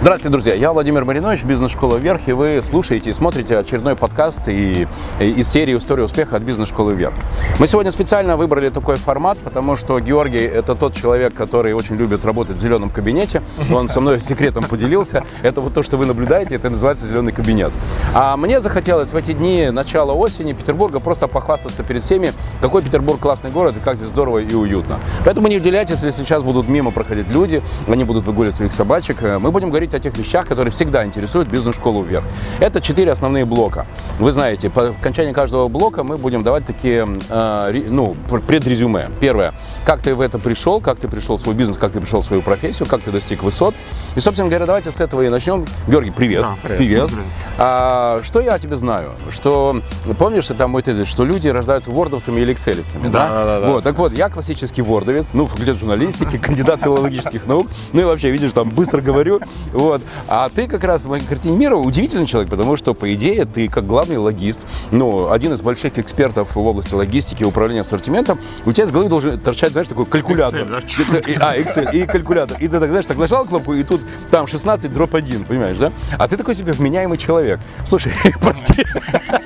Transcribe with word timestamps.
Здравствуйте, 0.00 0.30
друзья. 0.30 0.54
Я 0.54 0.72
Владимир 0.72 1.04
Маринович, 1.04 1.42
бизнес-школа 1.42 1.96
«Вверх», 1.96 2.28
и 2.28 2.32
вы 2.32 2.62
слушаете 2.62 3.10
и 3.10 3.12
смотрите 3.12 3.58
очередной 3.58 3.96
подкаст 3.96 4.46
и, 4.46 4.86
и 5.18 5.24
из 5.24 5.48
серии 5.48 5.76
«История 5.76 6.04
успеха» 6.04 6.36
от 6.36 6.44
бизнес-школы 6.44 6.94
«Вверх». 6.94 7.14
Мы 7.58 7.66
сегодня 7.66 7.90
специально 7.90 8.36
выбрали 8.36 8.68
такой 8.68 8.94
формат, 8.94 9.38
потому 9.38 9.74
что 9.74 9.98
Георгий– 9.98 10.38
это 10.38 10.76
тот 10.76 10.94
человек, 10.94 11.34
который 11.34 11.72
очень 11.72 11.96
любит 11.96 12.24
работать 12.24 12.58
в 12.58 12.60
зеленом 12.60 12.90
кабинете. 12.90 13.42
Он 13.72 13.88
со 13.88 14.00
мной 14.00 14.20
секретом 14.20 14.62
поделился. 14.62 15.24
Это 15.42 15.60
вот 15.60 15.74
то, 15.74 15.82
что 15.82 15.96
вы 15.96 16.06
наблюдаете, 16.06 16.54
это 16.54 16.70
называется 16.70 17.04
зеленый 17.04 17.32
кабинет. 17.32 17.72
А 18.14 18.36
мне 18.36 18.60
захотелось 18.60 19.08
в 19.08 19.16
эти 19.16 19.32
дни 19.32 19.68
начала 19.72 20.12
осени 20.12 20.52
Петербурга 20.52 21.00
просто 21.00 21.26
похвастаться 21.26 21.82
перед 21.82 22.04
всеми, 22.04 22.32
какой 22.60 22.82
Петербург 22.82 23.18
классный 23.18 23.50
город 23.50 23.76
и 23.76 23.80
как 23.80 23.96
здесь 23.96 24.10
здорово 24.10 24.38
и 24.38 24.54
уютно. 24.54 25.00
Поэтому 25.24 25.48
не 25.48 25.56
удивляйтесь, 25.56 26.04
если 26.04 26.22
сейчас 26.22 26.44
будут 26.44 26.68
мимо 26.68 26.92
проходить 26.92 27.28
люди, 27.32 27.64
они 27.88 28.04
будут 28.04 28.24
выгуливать 28.26 28.54
своих 28.54 28.70
собачек. 28.70 29.22
Мы 29.40 29.50
будем 29.50 29.70
говорить 29.70 29.87
о 29.94 30.00
тех 30.00 30.16
вещах, 30.16 30.46
которые 30.46 30.72
всегда 30.72 31.04
интересуют 31.04 31.48
бизнес-школу 31.48 32.02
вверх. 32.02 32.24
Это 32.60 32.80
четыре 32.80 33.12
основные 33.12 33.44
блока. 33.44 33.86
Вы 34.18 34.32
знаете, 34.32 34.70
по 34.70 34.88
окончании 34.88 35.32
каждого 35.32 35.68
блока 35.68 36.04
мы 36.04 36.16
будем 36.16 36.42
давать 36.42 36.64
такие, 36.66 37.08
э, 37.28 37.82
ну, 37.88 38.16
предрезюме. 38.46 39.08
Первое, 39.20 39.54
как 39.84 40.02
ты 40.02 40.14
в 40.14 40.20
это 40.20 40.38
пришел, 40.38 40.80
как 40.80 40.98
ты 40.98 41.08
пришел 41.08 41.36
в 41.36 41.40
свой 41.40 41.54
бизнес, 41.54 41.76
как 41.78 41.92
ты 41.92 42.00
пришел 42.00 42.20
в 42.20 42.24
свою 42.24 42.42
профессию, 42.42 42.88
как 42.88 43.02
ты 43.02 43.10
достиг 43.10 43.42
высот. 43.42 43.74
И, 44.16 44.20
собственно 44.20 44.48
говоря, 44.48 44.66
давайте 44.66 44.92
с 44.92 45.00
этого 45.00 45.22
и 45.22 45.28
начнем. 45.28 45.64
Георгий, 45.86 46.10
привет. 46.10 46.42
Да, 46.42 46.56
привет. 46.62 46.78
привет. 46.78 47.08
Привет. 47.08 47.26
А, 47.58 48.20
что 48.22 48.40
я 48.40 48.54
о 48.54 48.58
тебе 48.58 48.76
знаю? 48.76 49.12
Что, 49.30 49.80
помнишь, 50.18 50.50
это 50.50 50.66
мой 50.66 50.82
тезис, 50.82 51.08
что 51.08 51.24
люди 51.24 51.48
рождаются 51.48 51.90
вордовцами 51.90 52.40
или 52.40 52.52
экселевцами, 52.52 53.08
да? 53.08 53.28
Да, 53.28 53.44
да, 53.44 53.60
да. 53.60 53.68
Вот, 53.68 53.84
так 53.84 53.98
вот, 53.98 54.12
я 54.12 54.28
классический 54.28 54.82
вордовец, 54.82 55.30
ну, 55.32 55.46
факультет 55.46 55.78
журналистики, 55.78 56.38
кандидат 56.38 56.82
филологических 56.82 57.46
наук, 57.46 57.68
ну 57.92 58.00
и 58.00 58.04
вообще, 58.04 58.30
видишь, 58.30 58.52
там 58.52 58.70
быстро 58.70 59.00
говорю, 59.00 59.40
вот. 59.78 60.02
А 60.26 60.48
ты 60.48 60.66
как 60.66 60.84
раз 60.84 61.04
в 61.04 61.08
моей 61.08 61.24
картине 61.24 61.56
мира 61.56 61.76
удивительный 61.76 62.26
человек, 62.26 62.50
потому 62.50 62.76
что, 62.76 62.94
по 62.94 63.12
идее, 63.14 63.44
ты 63.44 63.68
как 63.68 63.86
главный 63.86 64.16
логист, 64.16 64.62
ну, 64.90 65.30
один 65.30 65.52
из 65.52 65.62
больших 65.62 65.98
экспертов 65.98 66.54
в 66.56 66.58
области 66.60 66.94
логистики 66.94 67.42
и 67.42 67.46
управления 67.46 67.80
ассортиментом, 67.82 68.38
у 68.64 68.72
тебя 68.72 68.84
из 68.84 68.90
головы 68.90 69.08
должен 69.08 69.38
торчать, 69.38 69.72
знаешь, 69.72 69.88
такой 69.88 70.06
калькулятор. 70.06 70.60
Excel, 70.62 71.12
да? 71.12 71.18
И- 71.18 71.36
А, 71.40 71.56
Excel 71.58 71.92
и 71.92 72.06
калькулятор. 72.06 72.56
И 72.60 72.68
ты 72.68 72.80
так, 72.80 72.88
знаешь, 72.88 73.06
так 73.06 73.16
нажал 73.18 73.44
кнопку, 73.46 73.74
и 73.74 73.82
тут 73.84 74.00
там 74.30 74.46
16 74.46 74.92
дроп 74.92 75.14
1, 75.14 75.44
понимаешь, 75.44 75.78
да? 75.78 75.92
А 76.18 76.26
ты 76.28 76.36
такой 76.36 76.54
себе 76.54 76.72
вменяемый 76.72 77.18
человек. 77.18 77.60
Слушай, 77.86 78.12
прости, 78.40 78.84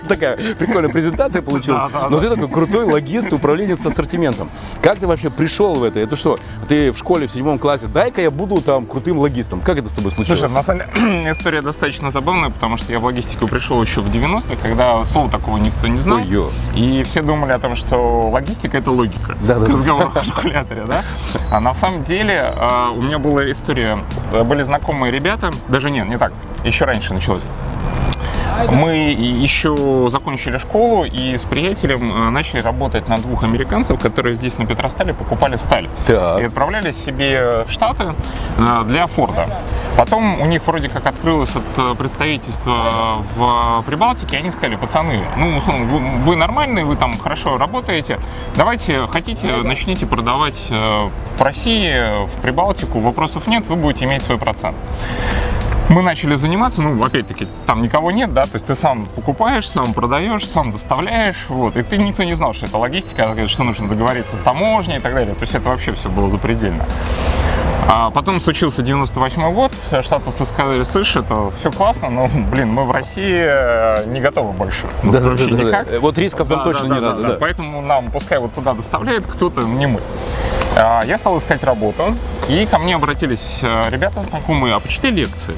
такая 0.08 0.36
прикольная 0.54 0.90
презентация 0.90 1.42
получилась, 1.42 1.80
но 2.10 2.20
ты 2.20 2.28
такой 2.30 2.48
крутой 2.48 2.84
логист, 2.84 3.32
управленец 3.32 3.80
с 3.80 3.86
ассортиментом. 3.86 4.50
Как 4.82 4.98
ты 4.98 5.06
вообще 5.06 5.30
пришел 5.30 5.74
в 5.74 5.84
это? 5.84 5.98
Это 6.00 6.16
что, 6.16 6.38
ты 6.68 6.92
в 6.92 6.98
школе 6.98 7.26
в 7.26 7.32
седьмом 7.32 7.58
классе, 7.58 7.86
дай-ка 7.92 8.20
я 8.20 8.30
буду 8.30 8.60
там 8.62 8.86
крутым 8.86 9.18
логистом. 9.18 9.60
Как 9.60 9.78
это 9.78 9.88
с 9.88 9.92
тобой 9.92 10.10
случилось? 10.10 10.21
Слушай, 10.26 10.50
на 10.50 10.62
самом 10.62 10.82
деле 10.94 11.30
история 11.32 11.62
достаточно 11.62 12.10
забавная, 12.10 12.50
потому 12.50 12.76
что 12.76 12.92
я 12.92 12.98
в 12.98 13.04
логистику 13.04 13.46
пришел 13.48 13.82
еще 13.82 14.00
в 14.00 14.10
90-х, 14.10 14.56
когда 14.62 15.04
слова 15.04 15.30
такого 15.30 15.58
никто 15.58 15.86
не 15.86 16.00
знал. 16.00 16.18
Ой-ё. 16.18 16.50
И 16.74 17.02
все 17.04 17.22
думали 17.22 17.52
о 17.52 17.58
том, 17.58 17.76
что 17.76 18.30
логистика 18.30 18.78
это 18.78 18.90
логика. 18.90 19.36
Да-да-да. 19.40 19.66
К 19.66 19.68
разговору 19.68 20.08
о 20.08 20.10
калькуляторе, 20.10 20.84
да? 20.86 21.04
А 21.50 21.60
на 21.60 21.74
самом 21.74 22.04
деле 22.04 22.54
э, 22.54 22.88
у 22.94 23.02
меня 23.02 23.18
была 23.18 23.50
история, 23.50 23.98
были 24.44 24.62
знакомые 24.62 25.10
ребята, 25.10 25.50
даже 25.68 25.90
нет, 25.90 26.08
не 26.08 26.18
так, 26.18 26.32
еще 26.64 26.84
раньше 26.84 27.14
началось. 27.14 27.42
Мы 28.70 29.12
еще 29.12 30.08
закончили 30.10 30.58
школу 30.58 31.04
и 31.04 31.36
с 31.36 31.44
приятелем 31.44 32.10
э, 32.10 32.30
начали 32.30 32.60
работать 32.60 33.08
на 33.08 33.16
двух 33.16 33.44
американцев, 33.44 33.98
которые 34.00 34.34
здесь 34.34 34.58
на 34.58 34.66
Петростале 34.66 35.14
покупали 35.14 35.56
сталь. 35.56 35.88
Так. 36.06 36.40
И 36.40 36.44
отправляли 36.44 36.92
себе 36.92 37.64
в 37.66 37.70
Штаты 37.70 38.14
э, 38.58 38.84
для 38.86 39.06
Форда. 39.06 39.48
Потом 39.96 40.40
у 40.40 40.46
них 40.46 40.66
вроде 40.66 40.88
как 40.88 41.06
открылось 41.06 41.54
от 41.54 41.62
э, 41.76 41.94
представительства 41.96 43.22
в 43.36 43.84
Прибалтике, 43.86 44.36
и 44.36 44.38
они 44.40 44.50
сказали, 44.50 44.76
пацаны, 44.76 45.22
ну, 45.36 45.60
вы, 46.24 46.36
нормальные, 46.36 46.84
вы 46.84 46.96
там 46.96 47.16
хорошо 47.18 47.58
работаете, 47.58 48.18
давайте, 48.56 49.06
хотите, 49.06 49.56
начните 49.62 50.06
продавать 50.06 50.70
в 50.70 51.42
России, 51.42 52.26
в 52.26 52.42
Прибалтику, 52.42 53.00
вопросов 53.00 53.46
нет, 53.46 53.66
вы 53.66 53.76
будете 53.76 54.04
иметь 54.04 54.22
свой 54.22 54.38
процент. 54.38 54.76
Мы 55.88 56.02
начали 56.02 56.36
заниматься, 56.36 56.80
ну, 56.82 57.02
опять-таки, 57.04 57.46
там 57.66 57.82
никого 57.82 58.10
нет, 58.10 58.32
да, 58.32 58.44
то 58.44 58.54
есть 58.54 58.66
ты 58.66 58.74
сам 58.74 59.06
покупаешь, 59.06 59.68
сам 59.68 59.92
продаешь, 59.92 60.46
сам 60.46 60.72
доставляешь, 60.72 61.46
вот, 61.48 61.76
и 61.76 61.82
ты 61.82 61.98
никто 61.98 62.22
не 62.24 62.34
знал, 62.34 62.54
что 62.54 62.66
это 62.66 62.78
логистика, 62.78 63.48
что 63.48 63.64
нужно 63.64 63.88
договориться 63.88 64.36
с 64.36 64.40
таможней 64.40 64.96
и 64.96 65.00
так 65.00 65.12
далее, 65.12 65.34
то 65.34 65.42
есть 65.42 65.54
это 65.54 65.68
вообще 65.68 65.92
все 65.92 66.08
было 66.08 66.30
запредельно. 66.30 66.86
А 67.88 68.10
потом 68.10 68.40
случился 68.40 68.82
98 68.82 69.52
год, 69.54 69.72
штатовцы 70.02 70.46
сказали, 70.46 70.82
слышь, 70.84 71.16
это 71.16 71.50
все 71.58 71.70
классно, 71.70 72.08
но, 72.10 72.28
блин, 72.50 72.72
мы 72.72 72.84
в 72.84 72.90
России 72.90 73.44
э, 73.44 74.06
не 74.06 74.20
готовы 74.20 74.52
больше. 74.52 74.82
Вот 75.02 75.14
вообще 75.14 75.46
Да-да-да-да. 75.46 75.62
никак. 75.68 76.00
Вот 76.00 76.16
рисков 76.16 76.48
там 76.48 76.58
Да, 76.58 76.64
точно 76.64 76.88
да, 76.88 76.94
не 76.94 77.00
да, 77.00 77.06
надо, 77.08 77.22
да. 77.22 77.28
да. 77.30 77.36
Поэтому 77.40 77.80
нам 77.82 78.10
пускай 78.10 78.38
вот 78.38 78.54
туда 78.54 78.74
доставляет 78.74 79.26
кто-то, 79.26 79.62
не 79.62 79.86
мы. 79.86 80.00
А, 80.76 81.02
Я 81.04 81.18
стал 81.18 81.36
искать 81.38 81.62
работу, 81.64 82.14
и 82.48 82.66
ко 82.66 82.78
мне 82.78 82.94
обратились 82.94 83.58
э, 83.62 83.84
ребята 83.90 84.22
знакомые, 84.22 84.74
а 84.74 84.80
почитай 84.80 85.10
лекции. 85.10 85.54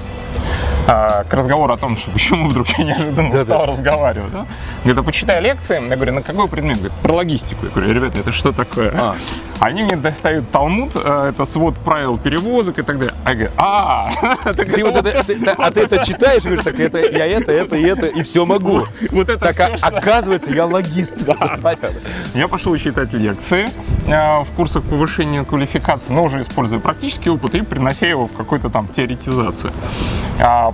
А, 0.87 1.25
К 1.25 1.33
разговору 1.35 1.73
о 1.73 1.77
том, 1.79 1.97
что 1.97 2.11
почему 2.11 2.49
вдруг 2.49 2.69
я 2.79 2.85
неожиданно 2.85 3.31
Да-да. 3.31 3.45
стал 3.45 3.67
разговаривать. 3.67 4.33
Да? 4.33 4.47
Говорят, 4.83 4.99
а 4.99 5.03
почитай 5.03 5.41
лекции. 5.41 5.81
Я 5.89 5.97
говорю, 5.97 6.13
на 6.13 6.23
какой 6.23 6.47
предмет? 6.49 6.77
Говорят, 6.79 6.99
про 6.99 7.13
логистику. 7.15 7.67
Я 7.67 7.73
говорю, 7.73 7.93
ребята, 7.95 8.21
это 8.21 8.33
что 8.33 8.53
такое? 8.53 8.93
А. 8.99 9.17
Они 9.61 9.83
мне 9.83 9.97
достают 9.97 10.51
Талмуд, 10.51 10.91
э, 10.95 11.31
это 11.31 11.47
свод 11.47 11.77
правил 11.77 12.19
перевозок 12.19 12.79
и 12.79 12.83
так 12.83 12.99
далее. 12.99 13.15
А 13.25 13.31
я 13.31 13.35
говорю, 13.37 13.53
а, 13.57 14.11
Ты 14.53 14.85
вот 14.85 15.07
это, 15.07 15.45
да, 15.45 15.55
а 15.57 15.71
ты 15.71 15.81
это 15.81 16.05
читаешь 16.05 16.43
говоришь, 16.43 16.65
так 16.65 16.79
это 16.79 16.99
я 16.99 17.27
это, 17.27 17.53
это 17.53 17.77
и 17.77 17.83
это, 17.85 18.07
и 18.07 18.23
все 18.23 18.45
могу. 18.45 18.83
вот 19.11 19.29
это 19.31 19.39
Так, 19.55 19.61
а- 19.61 19.87
оказывается, 19.87 20.51
я 20.51 20.67
логист. 20.67 21.15
Я 22.35 22.49
пошел 22.49 22.77
читать 22.77 23.13
лекции 23.13 23.69
э, 24.07 24.39
в 24.43 24.49
курсах 24.57 24.83
повышения 24.83 25.45
квалификации, 25.45 26.13
но 26.13 26.25
уже 26.25 26.43
используя 26.43 26.81
практический 26.81 27.31
опыт 27.31 27.55
и 27.55 27.63
принося 27.63 28.07
его 28.07 28.27
в 28.27 28.33
какую-то 28.33 28.69
там 28.71 28.89
теоретизацию. 28.89 29.73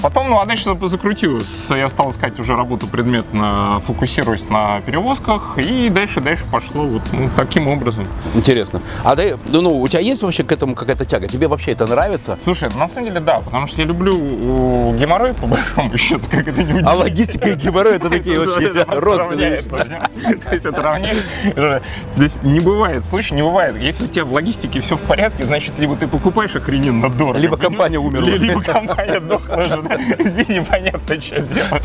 А 0.01 0.03
потом, 0.05 0.31
ну, 0.31 0.41
а 0.41 0.47
дальше 0.47 0.75
закрутилось. 0.89 1.67
Я 1.69 1.89
стал 1.91 2.11
искать 2.11 2.41
уже 2.41 2.57
работу 2.57 2.87
предметно, 2.87 3.83
фокусируясь 3.87 4.49
на 4.49 4.81
перевозках, 4.81 5.59
и 5.59 5.91
дальше, 5.91 6.23
дальше 6.23 6.43
пошло 6.51 6.85
вот 6.85 7.03
ну, 7.13 7.29
таким 7.37 7.69
образом. 7.69 8.07
Интересно. 8.35 8.81
А 9.05 9.15
ты, 9.15 9.39
ну, 9.51 9.61
ну, 9.61 9.79
у 9.79 9.87
тебя 9.89 10.01
есть 10.01 10.23
вообще 10.23 10.43
к 10.43 10.53
этому 10.53 10.75
какая-то 10.75 11.05
тяга? 11.05 11.29
Тебе 11.29 11.49
вообще 11.49 11.73
это 11.73 11.87
нравится? 11.87 12.39
Слушай, 12.43 12.71
на 12.79 12.89
самом 12.89 13.09
деле 13.09 13.21
да, 13.21 13.41
потому 13.41 13.67
что 13.67 13.83
я 13.83 13.87
люблю 13.87 14.95
геморрой, 14.97 15.35
по 15.35 15.47
большому 15.47 15.95
счету, 15.99 16.25
как 16.31 16.49
это 16.49 16.63
не 16.63 16.71
А 16.71 16.73
удивительно. 16.73 16.95
логистика 16.95 17.49
и 17.51 17.55
геморрой 17.57 17.97
это 17.97 18.09
такие 18.09 18.41
очень 18.41 18.73
родственные. 18.99 19.63
То 19.63 20.53
есть 20.55 20.65
это 20.65 20.81
равняется. 20.81 21.25
То 21.55 22.23
есть 22.23 22.43
не 22.43 22.61
бывает, 22.61 23.05
слушай, 23.05 23.35
не 23.35 23.43
бывает. 23.43 23.77
Если 23.77 24.05
у 24.05 24.09
тебя 24.09 24.25
в 24.25 24.33
логистике 24.33 24.81
все 24.81 24.97
в 24.97 25.01
порядке, 25.01 25.45
значит, 25.45 25.79
либо 25.79 25.95
ты 25.95 26.07
покупаешь 26.09 26.57
охрененно 26.57 27.11
дорого. 27.11 27.39
Либо 27.39 27.59
компания 27.59 27.99
умерла. 27.99 28.29
Ли- 28.31 28.39
Либо 28.39 28.63
компания 28.63 29.21
дохла 29.21 29.57
да. 29.97 30.43
И 30.43 30.53
непонятно, 30.53 31.21
что 31.21 31.41
делаешь. 31.41 31.83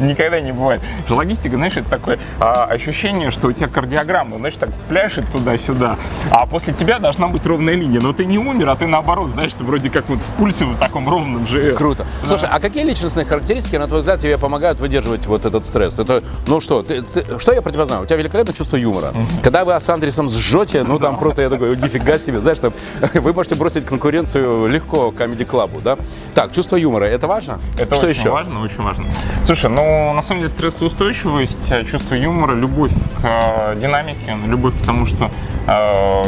Никогда 0.00 0.40
не 0.40 0.52
бывает. 0.52 0.80
Что 1.06 1.14
Логистика, 1.16 1.56
знаешь, 1.56 1.76
это 1.76 1.88
такое 1.88 2.18
а, 2.40 2.64
ощущение, 2.64 3.30
что 3.30 3.48
у 3.48 3.52
тебя 3.52 3.68
кардиограмма, 3.68 4.38
знаешь, 4.38 4.54
так 4.54 4.70
пляшет 4.88 5.24
туда-сюда, 5.30 5.96
а 6.30 6.46
после 6.46 6.72
тебя 6.72 6.98
должна 6.98 7.28
быть 7.28 7.44
ровная 7.46 7.74
линия. 7.74 8.00
Но 8.00 8.12
ты 8.12 8.24
не 8.24 8.38
умер, 8.38 8.68
а 8.70 8.76
ты 8.76 8.86
наоборот, 8.86 9.30
знаешь, 9.30 9.52
ты 9.52 9.64
вроде 9.64 9.90
как 9.90 10.08
вот 10.08 10.18
в 10.18 10.26
пульсе 10.38 10.64
в 10.64 10.76
таком 10.78 11.08
ровном 11.08 11.46
живешь. 11.46 11.76
Круто. 11.76 12.06
Слушай, 12.26 12.48
а 12.50 12.60
какие 12.60 12.84
личностные 12.84 13.24
характеристики, 13.26 13.76
на 13.76 13.86
твой 13.86 14.00
взгляд, 14.00 14.20
тебе 14.20 14.38
помогают 14.38 14.80
выдерживать 14.80 15.26
вот 15.26 15.44
этот 15.44 15.64
стресс? 15.64 15.98
Это, 15.98 16.22
ну 16.46 16.60
что, 16.60 16.82
ты- 16.82 17.02
ты- 17.02 17.38
что 17.38 17.52
я 17.52 17.62
про 17.62 17.72
тебя 17.72 17.86
знаю? 17.86 18.02
У 18.02 18.06
тебя 18.06 18.16
великолепное 18.16 18.54
чувство 18.54 18.76
юмора. 18.76 19.12
Когда 19.42 19.64
вы 19.64 19.72
с 19.74 19.88
Андресом 19.88 20.30
сжете, 20.30 20.82
ну 20.84 20.98
там 20.98 21.18
просто 21.18 21.42
я 21.42 21.50
такой, 21.50 21.76
нифига 21.76 22.18
себе, 22.18 22.40
знаешь, 22.40 22.58
там, 22.58 22.72
вы 23.14 23.32
можете 23.32 23.54
бросить 23.54 23.86
конкуренцию 23.86 24.66
легко 24.68 25.12
Comedy 25.16 25.46
Club, 25.46 25.70
да? 25.82 25.96
Так, 26.34 26.52
чувство 26.52 26.76
юмора, 26.76 27.03
это 27.06 27.26
важно? 27.26 27.60
Это 27.78 27.94
что 27.94 28.06
очень 28.06 28.20
еще? 28.20 28.30
важно, 28.30 28.62
очень 28.62 28.82
важно. 28.82 29.06
Слушай, 29.44 29.70
ну 29.70 30.12
на 30.12 30.22
самом 30.22 30.40
деле 30.40 30.48
стрессоустойчивость, 30.48 31.70
э, 31.70 31.84
чувство 31.84 32.14
юмора, 32.14 32.54
любовь 32.54 32.92
к 32.92 33.24
э, 33.24 33.76
динамике, 33.80 34.36
любовь 34.46 34.74
к 34.80 34.84
тому, 34.84 35.06
что 35.06 35.30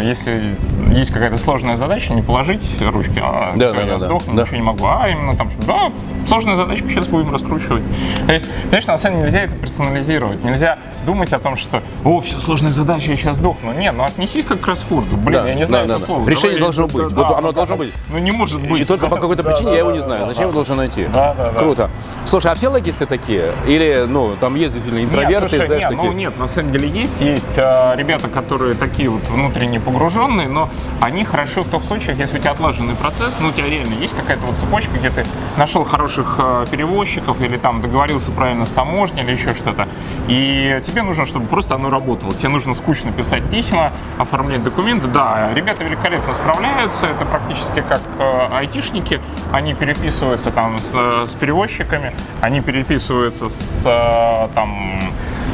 если 0.02 0.56
есть 0.92 1.10
какая-то 1.10 1.36
сложная 1.36 1.76
задача, 1.76 2.12
не 2.14 2.22
положить 2.22 2.64
ручки, 2.82 3.20
а 3.22 3.52
Да, 3.54 3.72
да, 3.72 3.80
я 3.82 3.98
да, 3.98 4.06
сдохну, 4.06 4.34
да. 4.34 4.42
ничего 4.42 4.56
не 4.56 4.62
могу, 4.62 4.86
а 4.86 5.08
именно 5.08 5.36
там, 5.36 5.50
да, 5.66 5.92
сложная 6.26 6.56
задачка, 6.56 6.88
сейчас 6.88 7.06
будем 7.08 7.32
раскручивать. 7.32 7.82
То 8.26 8.32
есть, 8.32 8.46
конечно, 8.70 8.92
на 8.94 8.98
самом 8.98 9.16
деле 9.16 9.26
нельзя 9.26 9.40
это 9.42 9.54
персонализировать, 9.56 10.42
нельзя 10.42 10.78
думать 11.04 11.32
о 11.32 11.38
том, 11.38 11.56
что, 11.56 11.82
о, 12.04 12.20
все, 12.20 12.40
сложная 12.40 12.72
задача, 12.72 13.10
я 13.10 13.16
сейчас 13.16 13.36
сдохну. 13.36 13.72
Нет, 13.72 13.94
ну 13.96 14.04
отнесись 14.04 14.44
как 14.44 14.60
к 14.60 14.64
кроссворду. 14.64 15.16
Блин, 15.16 15.42
Да, 15.42 15.48
я 15.48 15.54
не 15.54 15.66
знаю 15.66 15.86
да, 15.86 15.94
это 15.96 16.00
да, 16.00 16.06
да. 16.06 16.14
слово. 16.14 16.28
Решение 16.28 16.58
Давай, 16.58 16.60
должно 16.60 16.86
быть. 16.86 17.14
да, 17.14 17.22
Вот 17.22 17.28
да, 17.28 17.38
оно 17.38 17.48
да, 17.52 17.56
должно 17.56 17.76
да. 17.76 17.84
быть. 17.84 17.94
Ну 18.10 18.18
не 18.18 18.30
может 18.32 18.60
быть. 18.60 18.82
И 18.82 18.84
только 18.84 19.08
по 19.08 19.16
какой-то 19.16 19.42
причине 19.44 19.72
я 19.72 19.78
его 19.78 19.92
не 19.92 20.02
знаю. 20.02 20.26
Зачем 20.26 20.44
его 20.44 20.52
должен 20.52 20.76
найти? 20.76 21.04
Да, 21.12 21.34
да, 21.34 21.52
да. 21.52 21.58
Круто. 21.58 21.90
Слушай, 22.26 22.52
а 22.52 22.54
все 22.54 22.68
логисты 22.68 23.06
такие? 23.06 23.52
Или, 23.68 24.04
ну, 24.08 24.34
там 24.40 24.54
есть 24.56 24.76
интроверты, 24.76 25.32
нет, 25.32 25.40
слушай, 25.50 25.66
знаешь, 25.66 25.82
нет, 25.82 25.90
такие? 25.92 26.10
ну 26.10 26.16
нет, 26.16 26.38
на 26.38 26.48
самом 26.48 26.72
деле 26.72 26.88
есть. 26.88 27.20
Есть 27.20 27.56
э, 27.58 27.92
ребята, 27.96 28.28
которые 28.28 28.74
такие 28.74 29.08
вот 29.08 29.22
внутренне 29.28 29.80
погруженные, 29.80 30.48
но 30.48 30.68
они 31.00 31.24
хороши 31.24 31.62
в 31.62 31.68
том 31.68 31.82
случае, 31.82 32.16
если 32.16 32.38
у 32.38 32.40
тебя 32.40 32.52
отлаженный 32.52 32.94
процесс, 32.94 33.36
ну 33.40 33.48
у 33.48 33.52
тебя 33.52 33.68
реально 33.68 33.94
есть 33.94 34.14
какая-то 34.14 34.46
вот 34.46 34.56
цепочка, 34.56 34.92
где 34.98 35.10
ты 35.10 35.24
нашел 35.56 35.84
хороших 35.84 36.36
э, 36.38 36.66
перевозчиков 36.70 37.40
или 37.40 37.56
там 37.56 37.80
договорился 37.80 38.30
правильно 38.30 38.66
с 38.66 38.70
таможней 38.70 39.22
или 39.22 39.32
еще 39.32 39.54
что-то. 39.54 39.88
И 40.28 40.82
тебе 40.86 41.02
нужно, 41.02 41.26
чтобы 41.26 41.46
просто 41.46 41.74
оно 41.74 41.88
работало. 41.90 42.32
Тебе 42.32 42.48
нужно 42.48 42.74
скучно 42.74 43.12
писать 43.12 43.44
письма, 43.44 43.92
оформлять 44.18 44.62
документы. 44.62 45.06
Да, 45.08 45.50
ребята 45.54 45.84
великолепно 45.84 46.34
справляются. 46.34 47.06
Это 47.06 47.24
практически 47.24 47.82
как 47.88 48.00
э, 48.18 48.48
айтишники. 48.52 49.20
Они 49.52 49.74
переписываются 49.74 50.50
там 50.50 50.78
с, 50.78 51.30
с 51.30 51.34
перевозчиками, 51.34 52.12
они 52.40 52.60
переписываются 52.60 53.48
с 53.48 53.82
э, 53.84 54.48
там 54.54 55.00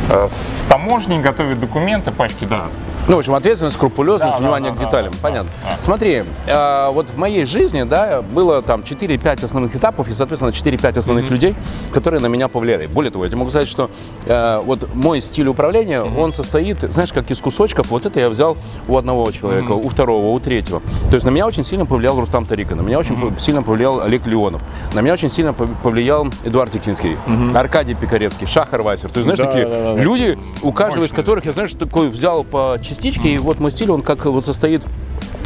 э, 0.09 0.27
с 0.31 0.65
таможней, 0.69 1.21
готовят 1.21 1.61
документы, 1.61 2.11
пачки, 2.11 2.45
да. 2.45 2.67
Ну, 3.09 3.17
в 3.17 3.19
общем, 3.19 3.35
ответственность, 3.35 3.77
скрупулезность, 3.77 4.37
Да, 4.37 4.41
внимание 4.43 4.71
да, 4.71 4.77
к 4.77 4.81
деталям. 4.81 5.13
да, 5.13 5.19
Понятно. 5.21 5.51
да. 5.65 5.83
Смотри, 5.83 6.23
э, 6.47 6.91
вот 6.93 7.11
в 7.11 7.19
моей 7.19 7.45
жизни, 7.47 7.83
да, 7.83 8.23
было 8.23 8.63
там 8.63 8.83
4-5 8.83 9.45
основных 9.45 9.75
этапов 9.75 10.09
и, 10.09 10.13
соответственно, 10.13 10.53
4-5 10.53 10.99
основных 10.99 11.29
людей, 11.31 11.57
которые 11.93 12.21
на 12.21 12.27
меня 12.29 12.47
повлияли. 12.47 12.87
Более 12.87 13.11
того, 13.11 13.25
я 13.25 13.31
тебе 13.31 13.39
могу 13.41 13.51
сказать, 13.51 13.69
что 13.69 13.91
э, 14.27 14.61
вот 14.65 14.89
мой 14.95 15.21
стиль 15.21 15.49
управления, 15.49 16.03
он 16.03 16.33
состоит, 16.33 16.81
знаешь, 16.93 17.13
как 17.13 17.29
из 17.33 17.41
кусочков. 17.41 17.91
Вот 17.91 18.07
это 18.07 18.21
я 18.21 18.29
взял 18.29 18.57
у 18.87 18.97
одного 18.97 19.31
человека, 19.33 19.73
у 19.73 19.89
второго, 19.89 20.29
у 20.29 20.39
третьего. 20.41 20.81
То 21.09 21.15
есть 21.15 21.27
на 21.27 21.31
меня 21.31 21.47
очень 21.47 21.65
сильно 21.65 21.87
повлиял 21.87 22.19
Рустам 22.21 22.47
Тарика, 22.47 22.77
на 22.77 22.83
меня 22.83 22.99
очень 23.01 23.17
по- 23.21 23.39
сильно 23.39 23.63
повлиял 23.65 24.01
Олег 24.01 24.27
Леонов, 24.27 24.63
на 24.95 25.01
меня 25.01 25.15
очень 25.15 25.31
сильно 25.31 25.51
пов- 25.51 25.75
повлиял 25.83 26.29
Эдуард 26.45 26.71
Тикинский, 26.73 27.17
Аркадий 27.55 27.95
Пикаревский, 27.95 28.47
Шахар 28.47 28.83
Вайсер. 28.83 29.11
То 29.11 29.19
есть, 29.19 29.25
знаешь, 29.25 29.39
Да, 29.39 29.47
такие 29.47 29.67
да, 29.67 29.83
да, 29.83 29.95
да. 29.97 30.01
люди, 30.03 30.39
у 30.63 30.73
каждого 30.73 31.05
из 31.05 31.13
которых 31.13 31.45
я, 31.47 31.53
знаешь, 31.53 31.73
такой 31.73 32.09
взял 32.09 32.45
по 32.45 32.79
частичке, 32.93 33.35
и 33.35 33.39
вот 33.39 33.61
мой 33.61 33.71
стиль, 33.71 33.91
он 33.91 34.03
как 34.03 34.25
вот 34.27 34.45
состоит 34.45 34.83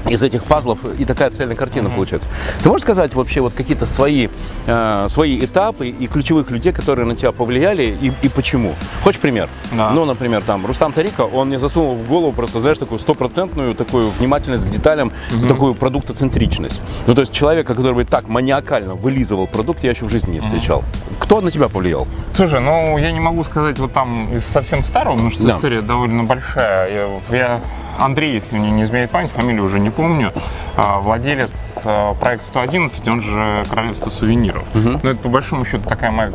из 0.08 0.22
этих 0.22 0.44
пазлов, 0.44 0.78
и 0.98 1.04
такая 1.04 1.30
цельная 1.30 1.56
картина 1.56 1.90
получается. 1.90 2.28
Ты 2.62 2.68
можешь 2.68 2.82
сказать 2.82 3.14
вообще 3.14 3.40
вот 3.40 3.52
какие-то 3.54 3.86
свои, 3.86 4.28
э, 4.66 5.06
свои 5.08 5.38
этапы 5.44 5.88
и 5.88 6.06
ключевых 6.06 6.50
людей, 6.50 6.72
которые 6.72 7.06
на 7.06 7.16
тебя 7.16 7.32
повлияли, 7.32 7.96
и, 8.00 8.12
и 8.22 8.28
почему? 8.28 8.74
Хочешь 9.02 9.20
пример? 9.20 9.48
Да. 9.72 9.90
Ну, 9.90 10.04
например, 10.04 10.42
там, 10.42 10.64
Рустам 10.66 10.92
Тарика, 10.92 11.22
он 11.22 11.48
мне 11.48 11.58
засунул 11.58 11.94
в 11.94 12.06
голову 12.08 12.32
просто, 12.32 12.60
знаешь, 12.60 12.78
такую 12.78 12.98
стопроцентную 12.98 13.74
такую 13.74 14.10
внимательность 14.10 14.66
к 14.66 14.70
деталям, 14.70 15.12
такую 15.48 15.74
продуктоцентричность. 15.74 16.80
Ну, 17.06 17.14
то 17.14 17.20
есть 17.22 17.32
человека, 17.32 17.74
который 17.74 17.94
бы 17.94 18.04
так 18.04 18.28
маниакально 18.28 18.94
вылизывал 18.94 19.46
продукт, 19.46 19.82
я 19.82 19.90
еще 19.90 20.04
в 20.04 20.10
жизни 20.10 20.32
не 20.34 20.40
встречал. 20.40 20.84
Кто 21.18 21.40
на 21.40 21.50
тебя 21.50 21.68
повлиял? 21.68 22.06
Слушай, 22.34 22.60
ну 22.60 22.96
я 22.98 23.10
не 23.12 23.20
могу 23.20 23.42
сказать 23.44 23.78
вот 23.78 23.92
там 23.92 24.34
из 24.34 24.44
совсем 24.44 24.84
старого, 24.84 25.14
потому 25.14 25.30
что 25.30 25.42
Да. 25.42 25.50
история 25.56 25.82
довольно 25.82 26.24
большая. 26.24 26.92
Я, 27.30 27.36
я- 27.36 27.60
Андрей, 27.98 28.32
если 28.32 28.56
мне 28.58 28.70
не 28.70 28.82
изменяет 28.82 29.10
память, 29.10 29.30
фамилию 29.30 29.64
уже 29.64 29.80
не 29.80 29.90
помню, 29.90 30.32
а, 30.76 31.00
владелец 31.00 31.80
а, 31.84 32.14
проекта 32.14 32.46
111, 32.46 33.08
он 33.08 33.22
же 33.22 33.64
Королевство 33.68 34.10
сувениров. 34.10 34.64
Но 35.02 35.10
это 35.10 35.20
по 35.20 35.28
большому 35.28 35.64
счету 35.64 35.88
такая 35.88 36.10
моя 36.10 36.32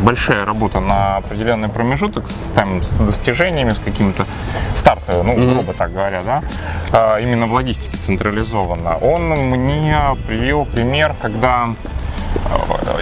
большая 0.00 0.44
работа 0.44 0.80
на 0.80 1.16
определенный 1.16 1.68
промежуток 1.68 2.28
с, 2.28 2.50
там, 2.50 2.82
с 2.82 2.98
достижениями, 2.98 3.70
с 3.70 3.78
каким-то 3.78 4.26
стартовым, 4.74 5.26
ну, 5.26 5.54
грубо 5.54 5.72
так 5.72 5.92
говоря, 5.92 6.22
да, 6.24 6.42
а, 6.92 7.18
именно 7.18 7.46
в 7.46 7.52
логистике 7.52 7.96
централизованно. 7.96 8.96
Он 8.96 9.28
мне 9.28 9.96
привел 10.26 10.64
пример, 10.64 11.14
когда 11.20 11.74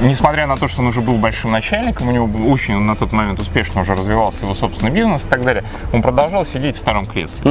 несмотря 0.00 0.46
на 0.46 0.56
то, 0.56 0.68
что 0.68 0.80
он 0.80 0.88
уже 0.88 1.00
был 1.00 1.14
большим 1.14 1.50
начальником, 1.52 2.08
у 2.08 2.10
него 2.12 2.26
был 2.26 2.50
очень 2.52 2.78
на 2.78 2.96
тот 2.96 3.12
момент 3.12 3.38
успешно 3.40 3.80
уже 3.82 3.94
развивался 3.94 4.44
его 4.44 4.54
собственный 4.54 4.90
бизнес 4.90 5.24
и 5.26 5.28
так 5.28 5.42
далее, 5.44 5.64
он 5.92 6.02
продолжал 6.02 6.44
сидеть 6.44 6.76
в 6.76 6.78
старом 6.78 7.06
кресле. 7.06 7.42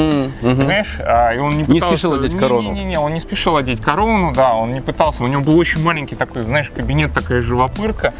Понимаешь? 0.41 0.97
А, 0.99 1.31
и 1.33 1.37
он 1.39 1.51
не, 1.51 1.57
Не 1.63 1.63
пытался- 1.79 1.87
спешил 1.97 2.13
одеть 2.13 2.33
Не- 2.33 2.39
корону. 2.39 2.71
Не-не-не, 2.71 2.99
он 2.99 3.13
не 3.13 3.19
спешил 3.19 3.57
одеть 3.57 3.81
корону, 3.81 4.31
да, 4.33 4.53
он 4.55 4.73
не 4.73 4.81
пытался. 4.81 5.23
У 5.23 5.27
него 5.27 5.41
был 5.41 5.57
очень 5.57 5.81
маленький 5.83 6.15
такой, 6.15 6.43
знаешь, 6.43 6.69
кабинет, 6.69 7.13
такая 7.13 7.41
живопырка. 7.41 8.13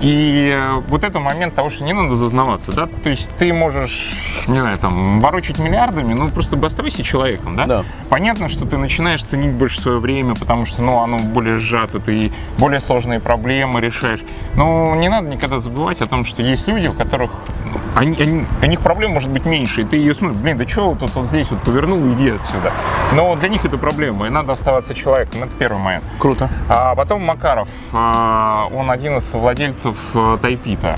И 0.00 0.52
э, 0.54 0.82
вот 0.88 1.04
это 1.04 1.20
момент 1.20 1.54
того, 1.54 1.70
что 1.70 1.84
не 1.84 1.92
надо 1.92 2.16
зазнаваться, 2.16 2.72
да, 2.72 2.86
то 3.02 3.10
есть 3.10 3.30
ты 3.38 3.52
можешь, 3.52 4.10
не 4.48 4.60
знаю, 4.60 4.76
там, 4.78 5.20
ворочать 5.20 5.58
миллиардами, 5.58 6.14
ну, 6.14 6.28
просто 6.28 6.56
бы 6.56 6.66
оставайся 6.66 7.02
человеком, 7.02 7.56
да? 7.56 7.66
Да. 7.66 7.84
Понятно, 8.08 8.48
что 8.48 8.66
ты 8.66 8.76
начинаешь 8.76 9.22
ценить 9.24 9.52
больше 9.52 9.80
свое 9.80 9.98
время, 9.98 10.34
потому 10.34 10.66
что, 10.66 10.82
ну, 10.82 10.98
оно 10.98 11.18
более 11.18 11.58
сжато, 11.58 12.00
ты 12.00 12.32
более 12.58 12.80
сложные 12.80 13.20
проблемы 13.20 13.80
решаешь. 13.80 14.20
Но 14.56 14.94
не 14.96 15.08
надо 15.08 15.28
никогда 15.28 15.60
забывать 15.60 16.00
о 16.00 16.06
том, 16.06 16.24
что 16.24 16.42
есть 16.42 16.66
люди, 16.68 16.88
у 16.88 16.92
которых 16.92 17.30
ну, 17.64 17.80
они, 17.94 18.16
они- 18.20 18.46
у 18.62 18.66
них 18.66 18.80
проблем 18.80 19.12
может 19.12 19.30
быть 19.30 19.44
меньше, 19.44 19.82
и 19.82 19.84
ты 19.84 19.96
ее 19.96 20.14
смотришь, 20.14 20.38
блин, 20.40 20.58
да 20.58 20.66
что 20.68 20.94
тут 20.98 21.14
вот 21.14 21.26
здесь 21.26 21.50
вот 21.50 21.60
повернул, 21.62 21.98
иди 22.12 22.30
отсюда. 22.30 22.72
Но 23.14 23.34
для 23.36 23.48
них 23.48 23.64
это 23.64 23.78
проблема, 23.78 24.26
и 24.26 24.30
надо 24.30 24.52
оставаться 24.52 24.94
человеком, 24.94 25.42
это 25.44 25.52
первый 25.58 25.78
момент. 25.78 26.04
Круто. 26.18 26.48
А 26.68 26.94
потом 26.94 27.22
Макаров, 27.24 27.68
а, 27.92 28.66
он 28.74 28.90
один 28.90 29.18
из 29.18 29.32
владельцев 29.32 29.83
э, 29.90 30.38
Тайпита. 30.40 30.96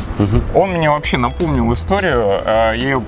Он 0.54 0.70
мне 0.70 0.90
вообще 0.90 1.16
напомнил 1.16 1.72
историю, 1.72 2.22
э, 2.44 2.44
я 2.46 2.72
ее 2.74 3.02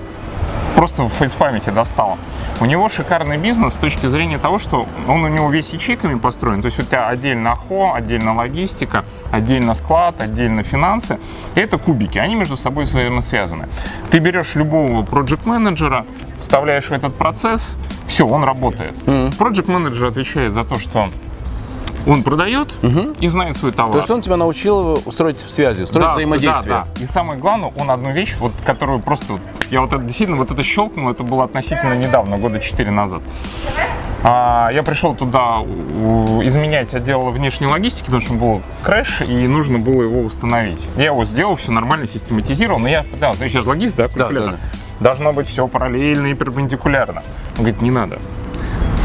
просто 0.74 1.02
в 1.02 1.10
фейспамяти 1.10 1.70
достал. 1.70 2.18
У 2.60 2.64
него 2.64 2.88
шикарный 2.88 3.36
бизнес 3.36 3.74
с 3.74 3.76
точки 3.76 4.06
зрения 4.06 4.38
того, 4.38 4.58
что 4.58 4.86
он 5.06 5.22
у 5.22 5.28
него 5.28 5.48
весь 5.48 5.70
ячейками 5.70 6.18
построен. 6.18 6.60
То 6.60 6.66
есть 6.66 6.80
у 6.80 6.82
тебя 6.82 7.06
отдельно 7.06 7.52
АХО, 7.52 7.94
отдельно 7.94 8.34
логистика, 8.34 9.04
отдельно 9.30 9.74
склад, 9.74 10.20
отдельно 10.20 10.64
финансы. 10.64 11.18
И 11.54 11.60
это 11.60 11.78
кубики, 11.78 12.18
они 12.18 12.34
между 12.34 12.56
собой 12.56 12.84
взаимосвязаны. 12.84 13.68
Ты 14.10 14.18
берешь 14.18 14.56
любого 14.56 15.04
проект 15.04 15.46
менеджера 15.46 16.04
вставляешь 16.38 16.86
в 16.86 16.92
этот 16.92 17.14
процесс, 17.14 17.76
все, 18.08 18.26
он 18.26 18.42
работает. 18.42 18.94
Проект 19.36 19.68
менеджер 19.68 20.06
отвечает 20.06 20.52
за 20.52 20.64
то, 20.64 20.78
что 20.78 21.10
он 22.08 22.22
продает 22.22 22.72
и 23.20 23.28
знает 23.28 23.56
свой 23.56 23.72
товар. 23.72 23.92
То 23.92 23.98
есть 23.98 24.10
он 24.10 24.22
тебя 24.22 24.36
научил 24.36 25.02
устроить 25.04 25.40
связи, 25.40 25.84
строить 25.84 26.06
Да, 26.06 26.12
взаимодействие. 26.14 26.74
Да, 26.76 26.86
да. 26.94 27.02
И 27.02 27.06
самое 27.06 27.38
главное, 27.38 27.72
он 27.78 27.90
одну 27.90 28.12
вещь, 28.12 28.34
вот, 28.38 28.52
которую 28.64 29.00
просто... 29.00 29.34
вот 29.34 29.40
Я 29.70 29.80
вот 29.80 29.92
это 29.92 30.02
действительно 30.02 30.38
вот 30.38 30.50
это 30.50 30.62
щелкнул, 30.62 31.10
это 31.10 31.22
было 31.22 31.44
относительно 31.44 31.94
недавно, 31.94 32.38
года 32.38 32.60
4 32.60 32.90
назад. 32.90 33.22
А, 34.24 34.70
я 34.72 34.82
пришел 34.82 35.14
туда 35.14 35.58
изменять 36.42 36.92
отдел 36.92 37.30
внешней 37.30 37.66
логистики, 37.68 38.06
потому 38.06 38.22
что 38.22 38.34
был 38.34 38.62
крэш, 38.82 39.22
и 39.22 39.46
нужно 39.46 39.78
было 39.78 40.02
его 40.02 40.22
восстановить. 40.22 40.84
Я 40.96 41.06
его 41.06 41.24
сделал, 41.24 41.54
все 41.54 41.70
нормально, 41.70 42.08
систематизировал, 42.08 42.80
но 42.80 42.88
я 42.88 43.04
пытался, 43.04 43.44
я 43.44 43.50
сейчас 43.50 43.66
логист, 43.66 43.96
да, 43.96 44.08
калькулятор. 44.08 44.52
да, 44.52 44.58
Должно 45.00 45.32
быть 45.32 45.46
все 45.46 45.68
параллельно 45.68 46.26
и 46.28 46.34
перпендикулярно. 46.34 47.22
Он 47.56 47.64
говорит, 47.64 47.80
не 47.80 47.92
надо. 47.92 48.18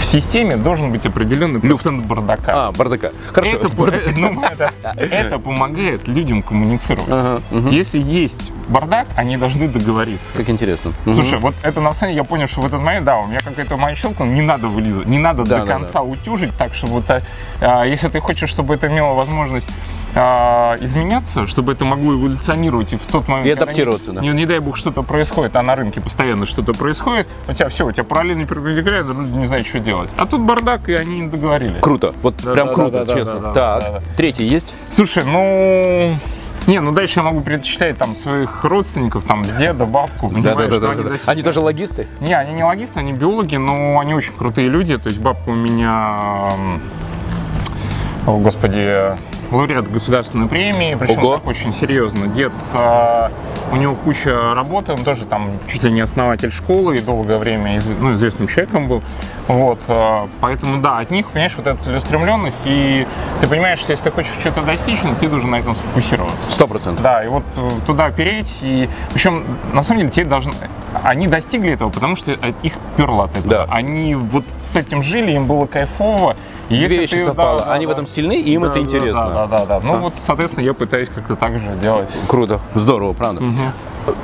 В 0.04 0.06
системе 0.06 0.58
должен 0.58 0.92
быть 0.92 1.06
определенный 1.06 1.62
процент 1.62 2.06
бардака. 2.06 2.68
А, 2.68 2.72
бардака. 2.74 3.14
Хорошо. 3.32 3.56
Это, 3.56 3.68
э, 3.68 4.12
ну, 4.18 4.44
это- 4.44 4.72
это 5.00 5.40
помогает 5.40 6.10
людям 6.10 6.42
коммуницировать. 6.42 7.08
Ага, 7.10 7.42
мгм. 7.52 7.70
Если 7.70 8.00
есть 8.00 8.52
бардак, 8.68 9.08
они 9.16 9.38
должны 9.38 9.70
договориться. 9.70 10.36
Как 10.36 10.50
интересно. 10.50 10.92
Слушай, 11.06 11.40
вот 11.40 11.56
это 11.64 11.80
на 11.80 11.94
самом 11.94 12.12
деле 12.12 12.18
я 12.18 12.24
понял, 12.26 12.48
что 12.48 12.60
в 12.62 12.66
этот 12.66 12.82
момент, 12.82 13.06
да, 13.06 13.18
у 13.20 13.28
меня 13.28 13.40
какая-то 13.40 13.78
моя 13.78 13.96
щелкнула, 13.96 14.30
не 14.30 14.42
надо 14.42 14.68
вылизывать, 14.68 15.08
не 15.08 15.20
надо 15.20 15.46
Да, 15.46 15.60
до 15.60 15.66
да, 15.66 15.72
конца 15.72 16.02
утюжить, 16.02 16.52
так 16.58 16.76
что 16.76 16.88
вот, 16.88 17.10
а, 17.10 17.22
а, 17.62 17.86
если 17.86 18.10
ты 18.10 18.20
хочешь, 18.20 18.50
чтобы 18.50 18.76
это 18.76 18.88
имело 18.88 19.14
возможность 19.14 19.70
а, 20.16 20.78
изменяться, 20.80 21.48
чтобы 21.48 21.74
это 21.74 21.86
могло 21.86 22.14
эволюционировать 22.14 22.94
и 22.94 22.98
в 22.98 23.06
тот 23.06 23.28
момент, 23.28 23.48
И 23.48 23.52
адаптироваться, 23.52 24.12
не, 24.12 24.16
да. 24.16 24.22
не, 24.22 24.30
не 24.30 24.46
дай 24.46 24.60
бог 24.60 24.78
что-то 24.78 25.02
происходит, 25.04 25.56
а 25.56 25.62
на 25.62 25.76
рынке 25.76 26.02
постоянно 26.02 26.46
что-то 26.46 26.74
происходит, 26.74 27.28
у 27.48 27.54
тебя 27.54 27.70
все, 27.70 27.86
у 27.86 27.92
тебя 27.92 28.04
параллельно 28.04 28.46
перпендикулярно, 28.46 29.12
люди 29.12 29.36
не 29.36 29.48
знают, 29.48 29.68
что 29.68 29.80
делать. 29.80 30.10
А 30.18 30.26
тут 30.26 30.42
бардак, 30.42 30.90
и 30.90 30.94
они 30.94 31.22
не 31.22 31.28
договорились. 31.30 31.82
Круто. 31.82 32.14
Вот 32.22 32.36
Да, 32.44 32.54
прям 32.54 32.68
да, 32.68 32.74
круто, 32.74 32.92
да, 32.92 33.06
да, 33.06 33.14
честно. 33.14 33.40
да, 33.40 33.54
да, 33.54 33.54
так, 33.54 33.82
да, 33.82 34.00
да. 34.00 34.06
третий 34.16 34.46
есть? 34.46 34.76
Слушай, 34.92 35.24
ну... 35.26 36.18
Не, 36.66 36.80
ну 36.80 36.94
дальше 36.94 37.20
я 37.20 37.24
могу 37.24 37.42
перечислять 37.42 37.98
там 37.98 38.16
своих 38.16 38.64
родственников, 38.64 39.26
там 39.26 39.44
деда, 39.44 39.86
бабку, 39.86 40.30
понимаешь, 40.30 40.74
что 40.74 40.92
они 40.92 41.04
достигли. 41.04 41.32
Они 41.32 41.42
тоже 41.44 41.60
логисты? 41.60 42.08
Не, 42.22 42.36
они 42.36 42.54
не 42.54 42.64
логисты, 42.64 43.00
они 43.00 43.12
биологи, 43.12 43.58
но 43.58 44.00
они 44.00 44.14
очень 44.14 44.32
крутые 44.34 44.70
люди. 44.70 44.98
То 44.98 45.10
есть 45.10 45.20
бабка 45.20 45.50
у 45.50 45.56
меня, 45.56 46.52
о 48.26 48.38
господи, 48.38 49.18
лауреат 49.54 49.90
государственной 49.92 50.48
премии, 50.48 50.96
причем 50.96 51.20
Ого. 51.20 51.36
так 51.38 51.48
очень 51.48 51.74
серьезно. 51.74 52.28
Дед, 52.28 52.52
а, 52.74 53.32
у 53.72 53.76
него 53.76 53.96
куча 53.96 54.54
работы, 54.56 54.94
он 54.94 55.04
тоже 55.04 55.26
там 55.26 55.52
чуть 55.68 55.84
ли 55.84 55.92
не 55.92 56.02
основатель 56.02 56.52
школы 56.52 56.98
и 56.98 57.02
долгое 57.02 57.38
время 57.38 57.78
из- 57.78 57.88
ну, 58.00 58.14
известным 58.14 58.48
человеком 58.48 58.88
был. 58.88 59.04
Вот, 59.48 59.80
а, 59.88 60.28
поэтому 60.42 60.82
да, 60.82 60.98
от 61.00 61.12
них, 61.12 61.28
понимаешь, 61.30 61.54
вот 61.56 61.68
эта 61.68 61.80
целеустремленность, 61.82 62.64
и 62.66 63.06
ты 63.42 63.48
понимаешь, 63.48 63.80
что 63.80 63.92
если 63.92 64.06
ты 64.06 64.12
хочешь 64.12 64.32
что-то 64.40 64.62
достичь, 64.62 65.00
ну, 65.04 65.12
ты 65.20 65.28
должен 65.28 65.52
на 65.52 65.58
этом 65.58 65.76
сфокусироваться. 65.76 66.52
Сто 66.52 66.68
процентов. 66.68 67.04
Да, 67.04 67.24
и 67.24 67.28
вот 67.28 67.44
э, 67.56 67.70
туда 67.86 68.10
переть, 68.10 68.58
и 68.62 68.90
причем 69.14 69.44
на 69.74 69.84
самом 69.84 70.02
деле 70.02 70.12
те 70.12 70.24
должны, 70.26 70.54
они 71.04 71.28
достигли 71.28 71.74
этого, 71.74 71.90
потому 71.90 72.16
что 72.16 72.32
их 72.32 72.74
перло 72.98 73.26
от 73.26 73.32
этого. 73.38 73.50
Да. 73.50 73.68
Они 73.70 74.16
вот 74.16 74.46
с 74.60 74.76
этим 74.76 75.04
жили, 75.04 75.32
им 75.32 75.46
было 75.46 75.66
кайфово. 75.66 76.36
И 76.70 76.78
Две 76.78 76.88
вещи 76.88 77.12
ты- 77.14 77.20
да, 77.20 77.26
совпало. 77.26 77.60
да, 77.66 77.74
Они 77.74 77.86
в 77.86 77.90
да. 77.90 77.94
этом 77.94 78.08
сильны, 78.08 78.40
и 78.40 78.54
им 78.54 78.62
Да, 78.62 78.68
это 78.68 78.78
да, 78.78 78.82
интересно. 78.84 79.32
Да, 79.34 79.48
да, 79.48 79.66
да. 79.66 79.80
Ну 79.84 79.94
А. 79.94 79.98
вот, 79.98 80.14
соответственно, 80.22 80.64
я 80.64 80.74
пытаюсь 80.74 81.10
как-то 81.14 81.36
так 81.36 81.54
же 81.54 81.76
делать. 81.82 82.10
Круто, 82.28 82.60
здорово, 82.76 83.14
правда. 83.14 83.42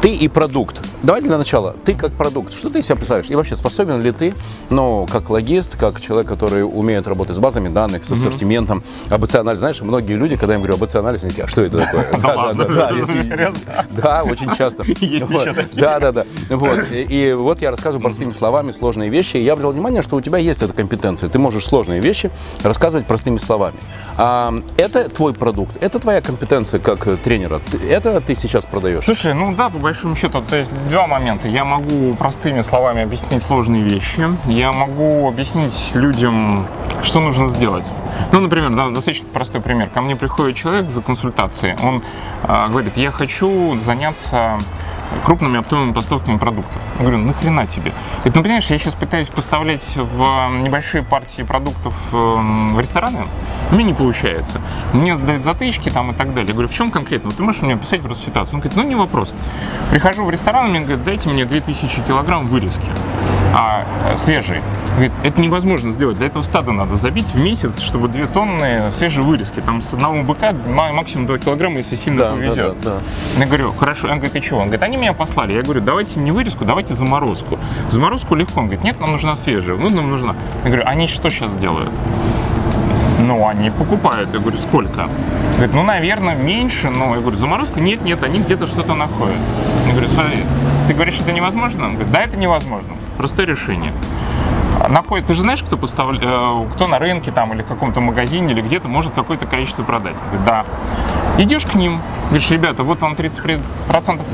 Ты 0.02 0.14
и 0.14 0.28
продукт. 0.28 0.80
Давай 1.04 1.22
для 1.22 1.38
начала. 1.38 1.76
Ты 1.86 1.94
как 1.94 2.12
продукт, 2.14 2.54
что 2.54 2.70
ты 2.70 2.80
из 2.80 2.86
себя 2.86 2.96
представляешь? 2.96 3.30
И 3.30 3.36
вообще 3.36 3.56
способен 3.56 4.02
ли 4.02 4.12
ты, 4.12 4.34
ну, 4.70 5.08
как 5.12 5.30
логист, 5.30 5.78
как 5.78 6.02
человек, 6.02 6.28
который 6.28 6.64
умеет 6.64 7.08
работать 7.08 7.36
с 7.36 7.40
базами 7.40 7.70
данных, 7.70 8.06
с 8.06 8.12
ассортиментом, 8.12 8.84
АБЦ-анализ. 9.10 9.60
Знаешь, 9.60 9.82
многие 9.82 10.14
люди, 10.14 10.36
когда 10.36 10.54
я 10.54 10.60
им 10.60 10.66
говорю 10.66 10.82
АБЦ-анализ, 10.82 11.24
они 11.24 11.30
такие, 11.30 11.46
а 11.46 11.48
что 11.48 11.62
это 11.62 11.80
такое? 11.80 12.08
Да, 12.20 12.54
да, 12.54 12.66
да. 12.66 13.86
Да, 13.90 14.24
очень 14.24 14.54
часто. 14.56 14.84
Есть 15.00 15.30
еще 15.30 15.54
такие. 15.54 15.82
Да, 15.82 16.00
да, 16.00 16.12
да. 16.12 16.26
Вот. 16.50 16.80
И, 16.92 17.34
вот 17.34 17.62
я 17.62 17.72
рассказываю 17.72 18.04
простыми 18.04 18.32
словами 18.32 18.72
сложные 18.72 19.10
вещи. 19.10 19.38
И 19.38 19.44
я 19.44 19.54
обратил 19.54 19.72
внимание, 19.72 20.02
что 20.02 20.16
у 20.16 20.22
тебя 20.22 20.38
есть 20.38 20.62
эта 20.62 20.74
компетенция. 20.74 21.30
Ты 21.30 21.40
можешь 21.40 21.66
сложные 21.66 22.02
вещи 22.02 22.32
рассказывать 22.64 23.06
простыми 23.06 23.38
словами. 23.38 23.78
А, 24.18 24.54
это 24.78 25.10
твой 25.10 25.34
продукт, 25.34 25.76
это 25.82 26.00
твоя 26.00 26.22
компетенция 26.22 26.80
как 26.80 27.08
тренера. 27.20 27.62
Это 27.90 28.22
ты 28.22 28.36
сейчас 28.36 28.66
продаешь. 28.66 29.06
Слушай, 29.06 29.34
ну 29.34 29.54
да, 29.56 29.69
по 29.70 29.80
большому 29.80 30.16
счету, 30.16 30.42
то 30.42 30.56
есть 30.56 30.72
два 30.90 31.08
момента. 31.08 31.48
Я 31.48 31.66
могу 31.66 32.14
простыми 32.16 32.62
словами 32.62 33.04
объяснить 33.04 33.44
сложные 33.44 33.84
вещи. 33.84 34.28
Я 34.48 34.72
могу 34.72 35.28
объяснить 35.28 35.92
людям, 35.96 36.68
что 37.04 37.20
нужно 37.20 37.48
сделать. 37.48 37.86
Ну, 38.32 38.40
например, 38.40 38.70
да, 38.72 38.90
достаточно 38.90 39.28
простой 39.30 39.62
пример. 39.62 39.90
Ко 39.90 40.02
мне 40.02 40.16
приходит 40.16 40.56
человек 40.56 40.90
за 40.90 41.02
консультацией. 41.02 41.76
Он 41.84 42.04
а, 42.44 42.68
говорит, 42.70 42.98
я 42.98 43.12
хочу 43.12 43.80
заняться 43.82 44.58
крупными 45.26 45.60
оптовыми 45.60 45.92
поставками 45.92 46.38
продуктов. 46.38 46.82
Я 46.98 47.06
говорю, 47.06 47.24
нахрена 47.24 47.68
тебе? 47.68 47.92
Говорит, 48.18 48.36
ну 48.36 48.44
понимаешь, 48.44 48.66
я 48.68 48.78
сейчас 48.78 48.96
пытаюсь 48.96 49.30
поставлять 49.30 49.96
в 49.96 50.50
небольшие 50.62 51.04
партии 51.04 51.44
продуктов 51.44 51.94
эм, 52.14 52.76
в 52.76 52.80
рестораны, 52.80 53.26
у 53.72 53.76
меня 53.76 53.86
не 53.86 53.94
получается. 53.94 54.62
Мне 54.94 55.16
дают 55.16 55.44
затычки 55.44 55.90
там 55.90 56.12
и 56.12 56.14
так 56.14 56.30
далее. 56.30 56.48
Я 56.48 56.54
говорю, 56.54 56.70
в 56.70 56.74
чем 56.74 56.92
конкретно? 56.92 57.32
Ты 57.32 57.44
можешь 57.44 57.62
мне 57.62 57.74
описать 57.74 58.02
просто 58.02 58.26
ситуацию? 58.26 58.56
Он 58.56 58.62
говорит, 58.62 58.78
ну 58.78 58.84
не 58.84 58.96
вопрос. 58.96 59.34
Прихожу 59.92 60.26
в 60.26 60.30
ресторан, 60.30 60.70
мне 60.70 60.82
говорят, 60.82 61.04
дайте 61.04 61.30
мне 61.30 61.46
2000 61.46 62.02
килограмм 62.08 62.46
вырезки 62.48 62.90
а, 63.54 63.86
э, 64.06 64.18
свежие. 64.18 64.62
Говорит, 64.92 65.12
это 65.24 65.40
невозможно 65.40 65.92
сделать. 65.94 66.18
Для 66.18 66.28
этого 66.28 66.42
стада 66.44 66.72
надо 66.74 66.96
забить 66.98 67.28
в 67.34 67.40
месяц, 67.40 67.80
чтобы 67.80 68.10
2 68.10 68.26
тонны 68.28 68.92
свежей 68.94 69.24
вырезки. 69.24 69.62
Там 69.62 69.82
с 69.82 69.94
одного 69.94 70.24
быка 70.24 70.52
ма- 70.68 70.92
максимум 70.92 71.26
2 71.26 71.38
килограмма, 71.40 71.78
если 71.78 71.96
сильно 71.96 72.18
Да, 72.20 72.30
да, 72.32 72.36
повезет. 72.36 72.82
да, 72.82 72.90
да. 72.96 73.40
Я 73.40 73.46
говорю, 73.46 73.72
хорошо. 73.72 74.08
Он 74.08 74.16
говорит, 74.18 74.36
и 74.36 74.42
чего? 74.42 74.58
Он 74.60 74.66
говорит, 74.66 74.84
они 74.84 74.98
меня 74.98 75.14
послали. 75.14 75.54
Я 75.54 75.62
говорю, 75.62 75.80
давайте 75.82 76.20
не 76.20 76.32
вырезку, 76.32 76.66
давайте 76.66 76.96
заморозку. 76.96 77.58
Заморозку 77.88 78.36
легко. 78.36 78.60
Он 78.60 78.66
говорит, 78.66 78.84
нет, 78.84 79.00
нам 79.00 79.12
нужна 79.14 79.36
свежая. 79.38 79.78
Ну, 79.78 79.90
нам 79.90 80.10
нужна. 80.10 80.36
Я 80.64 80.70
говорю, 80.70 80.84
они 80.86 81.08
что 81.08 81.30
сейчас 81.30 81.52
делают? 81.56 81.90
Ну, 83.22 83.48
они 83.48 83.70
покупают. 83.70 84.30
Я 84.34 84.40
говорю, 84.40 84.58
сколько? 84.58 85.08
Говорит, 85.56 85.74
ну, 85.76 85.84
наверное, 85.84 86.36
меньше, 86.36 86.90
но 86.90 87.16
я 87.16 87.22
говорю, 87.22 87.38
заморозка? 87.38 87.80
Нет, 87.80 88.02
нет, 88.02 88.22
они 88.24 88.40
где-то 88.40 88.68
что-то 88.68 88.96
находят. 88.96 89.36
Я 89.86 89.92
говорю, 89.92 90.10
смотри, 90.10 90.38
ты 90.88 90.94
говоришь, 90.94 91.20
это 91.22 91.32
невозможно? 91.32 91.86
Он 91.86 91.92
говорит, 91.96 92.12
да, 92.12 92.22
это 92.22 92.36
невозможно. 92.38 92.90
Простое 93.18 93.46
решение. 93.46 93.92
Находит, 94.88 95.28
ты 95.28 95.34
же 95.34 95.42
знаешь, 95.42 95.62
кто, 95.62 95.76
поставля- 95.76 96.20
э, 96.22 96.74
кто 96.76 96.88
на 96.88 97.00
рынке 97.00 97.32
там 97.32 97.54
или 97.54 97.62
в 97.62 97.66
каком-то 97.68 98.00
магазине 98.00 98.54
или 98.54 98.62
где-то 98.62 98.88
может 98.88 99.14
какое-то 99.14 99.46
количество 99.46 99.84
продать? 99.84 100.14
Я 100.32 100.38
говорю, 100.40 100.46
да. 100.46 100.66
Идешь 101.42 101.66
к 101.66 101.76
ним, 101.76 102.02
говоришь, 102.30 102.50
ребята, 102.52 102.84
вот 102.84 103.02
вам 103.02 103.14
30% 103.14 103.62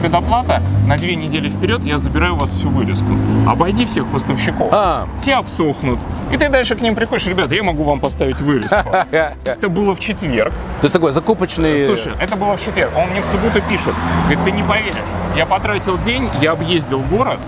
предоплата, 0.02 0.62
на 0.88 0.98
две 0.98 1.16
недели 1.16 1.50
вперед 1.50 1.82
я 1.84 1.98
забираю 1.98 2.34
у 2.36 2.38
вас 2.40 2.52
всю 2.52 2.70
вырезку. 2.70 3.06
Обойди 3.48 3.86
всех 3.86 4.08
поставщиков. 4.08 4.70
А, 4.72 5.08
Те 5.24 5.36
обсохнут. 5.36 6.00
И 6.32 6.38
ты 6.38 6.50
дальше 6.50 6.76
к 6.76 6.82
ним 6.82 6.96
приходишь, 6.96 7.28
ребята, 7.28 7.54
я 7.56 7.64
могу 7.64 7.84
вам 7.84 8.00
поставить 8.00 8.40
вырезку. 8.42 8.78
то 8.92 9.08
Это 9.46 9.70
было 9.70 9.96
в 9.96 10.00
четверг. 10.00 10.52
есть 10.82 10.94
такой 10.94 11.12
закупочный... 11.12 11.80
Слушай, 11.80 12.14
это 12.20 12.36
было 12.36 12.58
в 12.58 12.64
четверг. 12.64 12.92
Он 12.98 13.10
мне 13.10 13.22
в 13.22 13.26
субботу 13.26 13.62
пишет. 13.70 13.94
Говорит, 14.24 14.44
ты 14.44 14.52
не 14.52 14.64
поверишь. 14.64 14.96
Я 15.36 15.46
потратил 15.46 15.98
день, 16.00 16.30
я 16.42 16.54
объездил 16.54 17.02
город, 17.02 17.40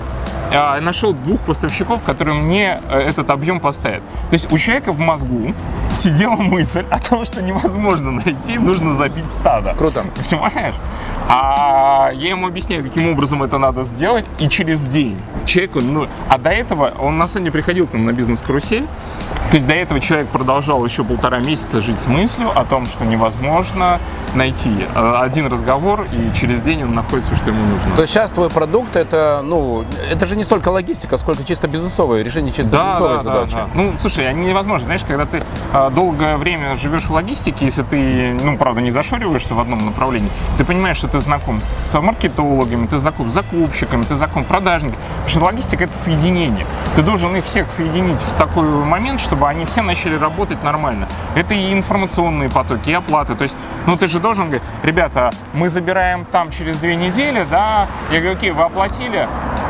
нашел 0.82 1.14
двух 1.14 1.42
поставщиков, 1.42 2.02
которые 2.04 2.40
мне 2.40 2.80
э, 2.90 3.00
этот 3.00 3.30
объем 3.30 3.60
поставят. 3.60 4.02
То 4.30 4.34
есть 4.34 4.52
у 4.52 4.58
человека 4.58 4.92
в 4.92 5.00
мозгу 5.00 5.54
сидела 5.94 6.36
мысль 6.36 6.86
о 6.90 7.00
том, 7.00 7.26
что 7.26 7.42
невозможно 7.42 8.12
найти, 8.12 8.58
нужно 8.58 8.94
забить 8.94 9.30
стадо. 9.30 9.74
Круто. 9.78 10.06
Понимаешь? 10.30 10.76
А 11.30 12.12
я 12.14 12.30
ему 12.30 12.48
объясняю, 12.48 12.84
каким 12.84 13.10
образом 13.10 13.44
это 13.44 13.58
надо 13.58 13.84
сделать, 13.84 14.26
и 14.40 14.48
через 14.48 14.86
день 14.86 15.20
человеку, 15.46 15.82
ну, 15.82 16.08
а 16.30 16.38
до 16.38 16.52
этого 16.52 16.94
он 17.00 17.18
на 17.18 17.28
деле 17.28 17.52
приходил 17.52 17.86
к 17.86 17.94
нам 17.94 18.06
на 18.06 18.14
бизнес-карусель, 18.14 18.88
то 19.50 19.56
есть 19.56 19.66
до 19.66 19.74
этого 19.74 20.00
человек 20.00 20.28
продолжал 20.28 20.86
еще 20.86 21.04
полтора 21.04 21.40
месяца 21.40 21.82
жить 21.82 22.00
с 22.02 22.08
мыслью 22.08 22.52
о 22.54 22.66
том, 22.66 22.86
что 22.86 23.06
невозможно 23.06 24.00
найти 24.36 24.72
э, 24.94 25.14
один 25.20 25.48
разговор, 25.48 26.06
и 26.12 26.38
через 26.38 26.62
день 26.62 26.84
он 26.84 26.94
находит 26.94 27.26
все, 27.26 27.36
что 27.36 27.50
ему 27.52 27.64
нужно. 27.64 27.96
То 27.96 28.02
есть 28.02 28.14
сейчас 28.14 28.32
твой 28.32 28.50
продукт 28.50 28.96
это, 28.96 29.42
ну, 29.44 29.86
это 30.10 30.26
же 30.26 30.36
не 30.36 30.44
столько 30.44 30.70
логистика, 30.70 31.18
сколько 31.18 31.44
чисто 31.44 31.68
бизнесовое 31.68 32.24
решение 32.24 32.54
чисто 32.54 32.76
бизнесовой 32.76 33.20
задачи. 33.20 33.58
Ну, 33.74 33.94
слушай, 34.02 34.28
они 34.28 34.48
невозможно. 34.48 34.88
Знаешь, 34.88 35.04
когда 35.08 35.26
ты 35.26 35.42
а, 35.74 35.90
долгое 35.90 36.38
время 36.38 36.76
живешь 36.78 37.04
в 37.04 37.12
логистике, 37.12 37.66
если 37.66 37.84
ты, 37.84 38.38
ну, 38.44 38.58
правда, 38.58 38.82
не 38.82 38.92
зашориваешься 38.92 39.54
в 39.54 39.60
одном 39.60 39.86
направлении, 39.86 40.30
ты 40.58 40.66
понимаешь, 40.66 40.98
что 40.98 41.08
ты 41.08 41.20
знаком 41.20 41.62
с 41.62 42.00
маркетологами, 42.00 42.88
ты 42.88 42.98
знаком 42.98 43.30
с 43.30 43.34
закупщиками, 43.34 44.04
ты 44.04 44.16
знаком 44.16 44.44
с 44.44 44.46
продажниками. 44.46 45.02
Потому 45.24 45.30
что 45.30 45.40
логистика– 45.46 45.84
это 45.86 45.98
соединение. 45.98 46.66
Ты 46.96 47.02
должен 47.02 47.36
их 47.36 47.46
всех 47.46 47.70
соединить 47.70 48.22
в 48.22 48.32
такой 48.34 48.68
момент, 48.68 49.20
чтобы 49.20 49.37
они 49.46 49.66
все 49.66 49.82
начали 49.82 50.16
работать 50.18 50.64
нормально. 50.64 51.08
Это 51.36 51.54
и 51.54 51.72
информационные 51.74 52.50
потоки, 52.50 52.90
и 52.90 52.94
оплаты. 52.94 53.36
То 53.36 53.44
есть, 53.44 53.56
ну, 53.86 53.96
ты 53.98 54.08
же 54.08 54.20
должен 54.20 54.46
говорить, 54.46 54.64
ребята, 54.84 55.30
мы 55.54 55.70
забираем 55.70 56.26
там 56.26 56.52
через 56.52 56.78
две 56.78 56.96
недели, 56.96 57.46
да? 57.50 57.88
Я 58.12 58.20
говорю, 58.20 58.38
окей, 58.38 58.52
вы 58.52 58.64
оплатили? 58.64 59.28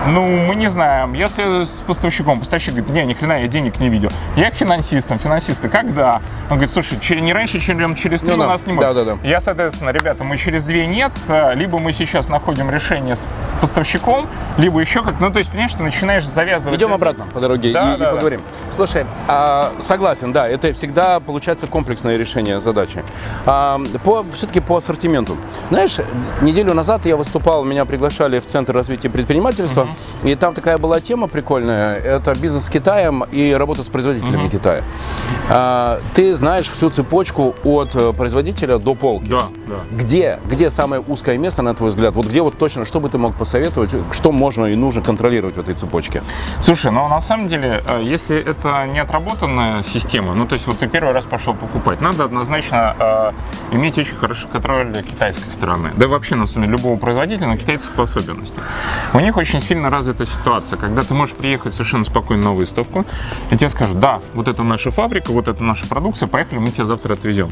Ну, 0.07 0.25
мы 0.45 0.55
не 0.55 0.67
знаем. 0.67 1.13
Я 1.13 1.27
связываюсь 1.27 1.69
с 1.69 1.81
поставщиком. 1.81 2.39
Поставщик 2.39 2.73
говорит, 2.75 2.93
не, 2.93 3.03
ни 3.05 3.13
хрена, 3.13 3.41
я 3.41 3.47
денег 3.47 3.79
не 3.79 3.89
видел. 3.89 4.09
Я 4.37 4.51
к 4.51 4.53
финансистам. 4.53 5.19
Финансисты, 5.19 5.67
когда? 5.67 6.21
Он 6.49 6.57
говорит, 6.57 6.71
слушай, 6.71 7.19
не 7.19 7.33
раньше, 7.33 7.59
чем 7.59 7.93
через 7.95 8.21
три 8.21 8.29
Ну 8.29 8.35
у 8.35 8.39
да, 8.39 8.47
нас 8.47 8.65
не 8.67 8.73
могут. 8.73 8.93
да-да-да. 8.93 9.17
Я, 9.27 9.41
соответственно, 9.41 9.89
ребята, 9.89 10.23
мы 10.23 10.37
через 10.37 10.63
две 10.63 10.87
нет, 10.87 11.11
э, 11.27 11.55
либо 11.55 11.77
мы 11.79 11.91
сейчас 11.91 12.29
находим 12.29 12.69
решение 12.69 13.15
с 13.17 13.27
поставщиком, 13.59 14.27
либо 14.57 14.79
еще 14.79 15.03
как. 15.03 15.19
Ну, 15.19 15.29
то 15.29 15.39
есть, 15.39 15.49
понимаешь, 15.51 15.73
ты 15.73 15.83
начинаешь 15.83 16.25
завязывать. 16.25 16.77
Идем 16.77 16.87
эти- 16.89 16.95
обратно 16.95 17.25
по 17.33 17.39
дороге 17.41 17.73
Да, 17.73 17.91
и, 17.93 17.95
и 17.95 17.99
да, 17.99 18.05
да. 18.05 18.11
поговорим. 18.13 18.41
Слушай, 18.71 19.05
а, 19.27 19.56
согласен, 19.81 20.31
да, 20.31 20.47
это 20.47 20.73
всегда 20.73 21.19
получается 21.19 21.67
комплексное 21.67 22.17
решение 22.17 22.59
задачи. 22.59 23.03
А, 23.45 23.79
по, 24.03 24.23
все-таки 24.33 24.59
по 24.59 24.77
ассортименту. 24.77 25.37
Знаешь, 25.69 25.97
неделю 26.41 26.73
назад 26.73 27.05
я 27.05 27.15
выступал, 27.15 27.63
меня 27.63 27.85
приглашали 27.85 28.39
в 28.39 28.45
Центр 28.45 28.73
развития 28.73 29.09
предпринимательства, 29.09 29.87
и 30.23 30.35
там 30.35 30.53
такая 30.53 30.77
была 30.77 30.99
тема 30.99 31.27
прикольная, 31.27 31.95
это 31.95 32.33
бизнес 32.35 32.65
с 32.65 32.69
Китаем 32.69 33.23
и 33.23 33.51
работа 33.51 33.83
с 33.83 33.89
производителями 33.89 34.49
Китая. 34.49 34.83
А, 35.49 36.01
ты 36.13 36.35
знаешь 36.35 36.69
всю 36.69 36.89
цепочку 36.89 37.55
от 37.63 37.95
э, 37.95 38.13
производителя 38.13 38.77
до 38.77 38.95
полки. 38.95 39.29
Да, 39.29 39.43
да. 39.67 39.75
Где, 39.91 40.39
где 40.45 40.69
самое 40.69 41.01
узкое 41.01 41.37
место, 41.37 41.61
на 41.61 41.73
твой 41.73 41.89
взгляд? 41.89 42.15
Вот 42.15 42.25
где 42.25 42.41
вот 42.41 42.57
точно, 42.57 42.85
что 42.85 42.99
бы 42.99 43.09
ты 43.09 43.17
мог 43.17 43.35
посоветовать, 43.35 43.91
что 44.11 44.31
можно 44.31 44.65
и 44.65 44.75
нужно 44.75 45.01
контролировать 45.01 45.55
в 45.55 45.59
этой 45.59 45.73
цепочке? 45.73 46.21
Слушай, 46.61 46.91
ну 46.91 47.07
на 47.07 47.21
самом 47.21 47.47
деле, 47.47 47.83
э, 47.87 48.03
если 48.03 48.37
это 48.37 48.85
не 48.87 49.03
отработанная 49.47 49.83
система, 49.83 50.33
ну 50.33 50.45
то 50.45 50.53
есть 50.53 50.67
вот 50.67 50.79
ты 50.79 50.87
первый 50.87 51.13
раз 51.13 51.25
пошел 51.25 51.53
покупать, 51.53 52.01
надо 52.01 52.25
однозначно 52.25 52.95
э, 52.99 53.75
иметь 53.75 53.97
очень 53.97 54.15
хороший 54.15 54.47
контроль 54.47 54.91
китайской 55.03 55.49
стороны. 55.51 55.91
Да 55.95 56.07
вообще, 56.07 56.35
на 56.35 56.47
самом 56.47 56.67
деле, 56.67 56.77
любого 56.77 56.97
производителя 56.97 57.47
на 57.47 57.57
китайских 57.57 57.97
особенностях. 57.97 58.63
У 59.13 59.19
них 59.19 59.37
очень 59.37 59.61
сильно 59.61 59.89
развита 59.89 60.25
ситуация, 60.25 60.77
когда 60.77 61.01
ты 61.01 61.13
можешь 61.13 61.35
приехать 61.35 61.73
совершенно 61.73 62.03
спокойно 62.03 62.43
на 62.43 62.53
выставку, 62.53 63.05
и 63.51 63.57
тебе 63.57 63.69
скажут, 63.69 63.99
да, 63.99 64.19
вот 64.33 64.47
это 64.47 64.63
наша 64.63 64.91
фабрика, 64.91 65.31
вот 65.31 65.47
это 65.47 65.63
наша 65.63 65.87
продукция, 65.87 66.27
поехали, 66.27 66.59
мы 66.59 66.71
тебя 66.71 66.85
завтра 66.85 67.13
отвезем. 67.13 67.49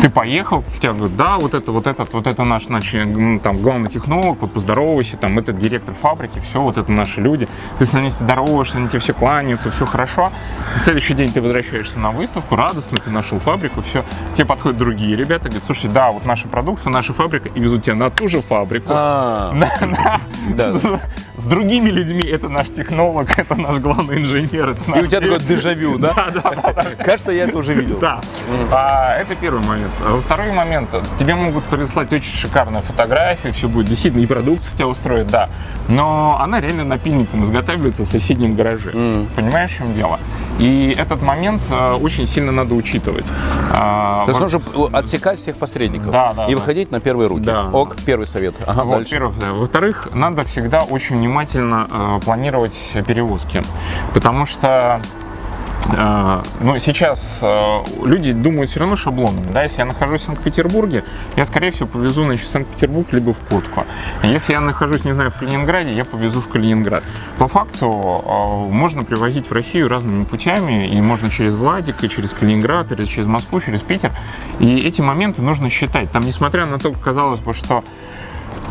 Ты 0.00 0.08
поехал, 0.10 0.62
тебе 0.80 0.92
говорят, 0.92 1.16
да, 1.16 1.38
вот 1.38 1.54
это, 1.54 1.72
вот 1.72 1.88
этот, 1.88 2.12
вот 2.12 2.26
это 2.28 2.44
наш, 2.44 2.66
значит, 2.66 3.04
м, 3.06 3.40
там, 3.40 3.60
главный 3.60 3.88
технолог, 3.90 4.40
вот 4.40 4.52
поздоровайся, 4.52 5.16
там, 5.16 5.38
это 5.40 5.52
директор 5.52 5.92
фабрики, 5.92 6.40
все, 6.48 6.62
вот 6.62 6.78
это 6.78 6.92
наши 6.92 7.20
люди. 7.20 7.48
Ты 7.80 7.84
с 7.86 7.92
ними 7.92 8.08
здороваешься, 8.08 8.78
они 8.78 8.88
тебе 8.88 9.00
все 9.00 9.12
кланяются, 9.12 9.72
все 9.72 9.86
хорошо. 9.86 10.30
На 10.76 10.80
следующий 10.80 11.14
день 11.14 11.32
ты 11.32 11.42
возвращаешься 11.42 11.98
на 11.98 12.12
выставку, 12.12 12.54
радостно, 12.54 12.96
ты 12.98 13.10
нашел 13.10 13.40
фабрику, 13.40 13.82
все. 13.82 14.04
Тебе 14.34 14.44
подходят 14.46 14.78
другие 14.78 15.16
ребята, 15.16 15.46
говорят, 15.48 15.64
слушай, 15.64 15.90
да, 15.90 16.12
вот 16.12 16.24
наша 16.24 16.46
продукция, 16.46 16.92
наша 16.92 17.12
фабрика, 17.12 17.48
и 17.48 17.58
везут 17.58 17.82
тебя 17.82 17.96
на 17.96 18.08
ту 18.10 18.28
же 18.28 18.40
фабрику. 18.40 18.86
А, 18.90 19.52
На- 19.54 19.72
на- 19.84 20.20
Да. 20.54 21.00
с 21.38 21.44
другими 21.44 21.88
людьми 21.88 22.22
это 22.22 22.48
наш 22.48 22.68
технолог, 22.68 23.38
это 23.38 23.54
наш 23.54 23.78
главный 23.78 24.18
инженер. 24.18 24.70
Это 24.70 24.90
наш 24.90 24.98
И 24.98 25.02
у 25.02 25.06
тебя 25.06 25.20
такое 25.20 25.38
дежавю, 25.38 25.98
да? 25.98 26.12
Да, 26.14 26.30
да, 26.30 26.72
да. 26.72 26.84
Кажется, 27.04 27.30
я 27.30 27.44
это 27.44 27.56
уже 27.56 27.74
видел. 27.74 27.98
Да. 28.00 28.20
А, 28.72 29.16
это 29.16 29.36
первый 29.36 29.64
момент. 29.64 29.92
А 30.04 30.20
Второй 30.20 30.52
момент. 30.52 30.90
Тебе 31.18 31.34
могут 31.36 31.64
прислать 31.64 32.12
очень 32.12 32.32
шикарную 32.32 32.82
фотографию, 32.82 33.52
все 33.52 33.68
будет 33.68 33.86
действительно, 33.86 34.22
и 34.22 34.26
продукция 34.26 34.74
тебя 34.74 34.88
устроит, 34.88 35.28
да. 35.28 35.48
Но 35.86 36.38
она 36.40 36.60
реально 36.60 36.84
напильником 36.84 37.44
изготавливается 37.44 38.02
в 38.02 38.08
соседнем 38.08 38.54
гараже. 38.54 38.90
Понимаешь, 39.36 39.70
в 39.70 39.76
чем 39.78 39.94
дело? 39.94 40.18
И 40.58 40.94
этот 40.98 41.22
момент 41.22 41.62
э, 41.70 41.92
очень 41.94 42.26
сильно 42.26 42.50
надо 42.52 42.74
учитывать. 42.74 43.26
А, 43.72 44.24
То 44.24 44.30
есть 44.32 44.40
нужно 44.40 44.60
отсекать 44.92 45.38
всех 45.38 45.56
посредников 45.56 46.10
Да, 46.10 46.32
да, 46.34 46.46
и 46.46 46.50
да. 46.52 46.56
выходить 46.56 46.90
на 46.90 47.00
первые 47.00 47.28
руки. 47.28 47.44
Да. 47.44 47.68
Ок, 47.72 47.96
первый 48.04 48.26
совет. 48.26 48.54
Ага, 48.66 48.82
Вот, 48.84 48.98
во-первых. 48.98 49.34
Во-вторых, 49.52 50.08
надо 50.14 50.42
всегда 50.44 50.80
очень 50.80 51.16
внимательно 51.16 51.88
э, 51.90 52.20
планировать 52.24 52.74
перевозки, 53.06 53.62
потому 54.14 54.46
что 54.46 55.00
э, 55.02 55.27
ну, 55.88 56.78
сейчас 56.80 57.38
э, 57.40 57.78
люди 58.04 58.32
думают 58.32 58.70
все 58.70 58.80
равно 58.80 58.94
шаблонами. 58.94 59.50
Да? 59.52 59.62
Если 59.62 59.78
я 59.78 59.86
нахожусь 59.86 60.20
в 60.20 60.24
Санкт-Петербурге, 60.24 61.02
я, 61.36 61.46
скорее 61.46 61.70
всего, 61.70 61.86
повезу 61.86 62.24
значит, 62.24 62.46
в 62.46 62.50
Санкт-Петербург 62.50 63.10
либо 63.12 63.32
в 63.32 63.38
Котку. 63.38 63.84
Если 64.22 64.52
я 64.52 64.60
нахожусь, 64.60 65.04
не 65.04 65.12
знаю, 65.12 65.30
в 65.30 65.36
Калининграде, 65.36 65.92
я 65.92 66.04
повезу 66.04 66.40
в 66.40 66.48
Калининград. 66.48 67.04
По 67.38 67.48
факту 67.48 67.86
э, 67.86 68.72
можно 68.72 69.02
привозить 69.02 69.48
в 69.48 69.52
Россию 69.52 69.88
разными 69.88 70.24
путями, 70.24 70.88
и 70.88 71.00
можно 71.00 71.30
через 71.30 71.54
Владик, 71.54 72.04
и 72.04 72.08
через 72.10 72.34
Калининград, 72.34 72.92
или 72.92 73.04
через 73.04 73.26
Москву, 73.26 73.60
через 73.60 73.80
Питер. 73.80 74.12
И 74.58 74.76
эти 74.76 75.00
моменты 75.00 75.40
нужно 75.40 75.70
считать. 75.70 76.10
Там, 76.10 76.22
несмотря 76.22 76.66
на 76.66 76.78
то, 76.78 76.92
казалось 76.92 77.40
бы, 77.40 77.54
что 77.54 77.82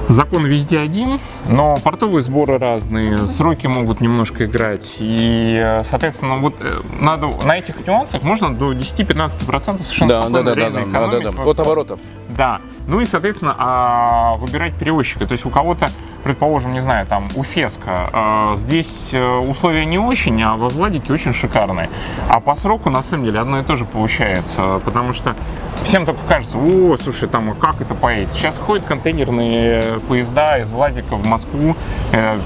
Закон 0.08 0.46
везде 0.46 0.80
один, 0.80 1.20
но 1.50 1.78
портовые 1.84 2.22
сборы 2.24 2.58
разные, 2.58 3.18
сроки 3.28 3.68
могут 3.68 4.00
немножко 4.00 4.46
играть. 4.46 4.98
И, 5.00 5.60
э, 5.62 5.84
соответственно, 5.84 6.38
вот 6.38 6.56
э, 6.62 6.80
надо 7.00 7.28
на 7.46 7.58
этих 7.58 7.86
нюансах 7.86 8.24
можно 8.24 8.54
до 8.54 8.72
10-15% 8.72 9.80
совершенно 9.80 10.08
Да, 10.08 10.30
да, 10.30 10.44
да, 10.44 10.56
да, 10.56 10.70
да, 10.70 10.86
да, 10.86 11.20
да, 11.20 11.32
да. 11.32 11.44
От 11.44 11.60
оборота. 11.60 12.00
да. 12.30 12.62
Ну 12.88 13.02
и, 13.02 13.06
соответственно, 13.06 13.54
а, 13.58 14.36
выбирать 14.38 14.76
перевозчика. 14.76 15.26
То 15.28 15.34
есть 15.34 15.46
у 15.46 15.50
кого-то, 15.50 15.90
предположим, 16.28 16.74
не 16.74 16.82
знаю, 16.82 17.06
там, 17.06 17.30
у 17.36 17.44
Феска, 17.44 18.10
а, 18.12 18.58
здесь 18.58 19.14
э, 19.14 19.38
условия 19.38 19.86
не 19.86 19.98
очень, 19.98 20.44
а 20.44 20.56
во 20.56 20.68
Владике 20.68 21.14
очень 21.14 21.34
шикарные. 21.34 21.90
А 22.28 22.42
по 22.42 22.58
сроку, 22.58 22.90
на 22.90 23.02
самом 23.02 23.24
деле, 23.24 23.40
одно 23.40 23.60
и 23.60 23.64
то 23.64 23.78
же 23.78 23.86
получается. 23.86 24.82
Потому 24.84 25.14
что 25.14 25.36
всем 25.84 26.06
только 26.06 26.20
кажется, 26.28 26.58
о, 26.58 26.98
слушай, 27.02 27.30
там, 27.30 27.52
а 27.52 27.56
как 27.56 27.80
это 27.80 27.96
поедет? 27.96 28.28
Сейчас 28.36 28.58
ходят 28.58 28.86
контейнерные 28.86 30.00
поезда 30.10 30.58
из 30.60 30.70
Владика 30.70 31.16
в 31.16 31.26
Москву. 31.26 31.78
э, 32.12 32.38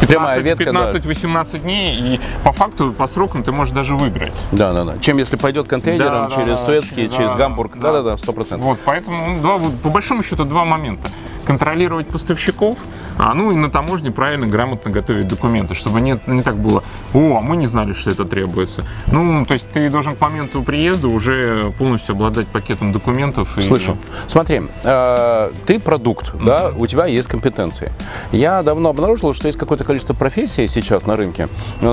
Прямая 0.00 0.40
ветка, 0.40 0.72
да. 0.72 0.90
15-18 0.90 1.60
дней, 1.60 1.96
и 1.96 2.20
по 2.42 2.50
факту, 2.50 2.92
по 2.92 3.06
срокам 3.06 3.44
ты 3.44 3.52
можешь 3.52 3.72
даже 3.72 3.94
выиграть. 3.94 4.34
Да, 4.50 4.72
да, 4.72 4.84
да. 4.84 4.98
Чем 4.98 5.18
если 5.18 5.36
пойдет 5.36 5.68
контейнером 5.68 6.24
Да, 6.24 6.28
да, 6.28 6.34
через 6.34 6.58
да, 6.58 6.64
Суэцкий, 6.64 7.04
через- 7.04 7.14
через 7.14 7.30
да, 7.32 7.38
Гамбург. 7.38 7.72
да. 7.76 7.92
Да, 7.92 8.02
да, 8.02 8.10
да, 8.10 8.18
сто 8.18 8.32
процентов. 8.32 8.66
Вот, 8.66 8.78
поэтому 8.84 9.26
ну, 9.34 9.40
два, 9.42 9.58
по 9.82 9.90
большому 9.90 10.24
счету 10.24 10.44
два 10.44 10.64
момента. 10.64 11.08
Контролировать 11.44 12.08
поставщиков, 12.08 12.78
а, 13.18 13.34
ну 13.34 13.50
и 13.52 13.56
на 13.56 13.70
таможне 13.70 14.10
правильно, 14.10 14.46
грамотно 14.46 14.90
готовить 14.90 15.28
документы, 15.28 15.74
чтобы 15.74 16.00
не, 16.00 16.18
не 16.26 16.42
так 16.42 16.56
было, 16.56 16.82
о, 17.14 17.38
а 17.38 17.40
мы 17.40 17.56
не 17.56 17.66
знали, 17.66 17.92
что 17.92 18.10
это 18.10 18.24
требуется. 18.24 18.84
Ну, 19.10 19.44
то 19.44 19.54
есть 19.54 19.68
ты 19.70 19.90
должен 19.90 20.14
к 20.16 20.20
моменту 20.20 20.62
приезда 20.62 21.08
уже 21.08 21.72
полностью 21.78 22.14
обладать 22.14 22.46
пакетом 22.48 22.92
документов. 22.92 23.56
и- 23.58 23.60
Слышу. 23.62 23.96
Смотри, 24.26 24.62
э, 24.84 25.50
ты 25.66 25.78
продукт, 25.78 26.32
да, 26.44 26.72
у 26.76 26.86
тебя 26.86 27.06
есть 27.06 27.28
компетенции. 27.28 27.92
Я 28.32 28.62
давно 28.62 28.90
обнаружил, 28.90 29.34
что 29.34 29.46
есть 29.48 29.58
какое-то 29.58 29.84
количество 29.84 30.14
профессий 30.14 30.68
сейчас 30.68 31.06
на 31.06 31.16
рынке, 31.16 31.48
э, 31.80 31.86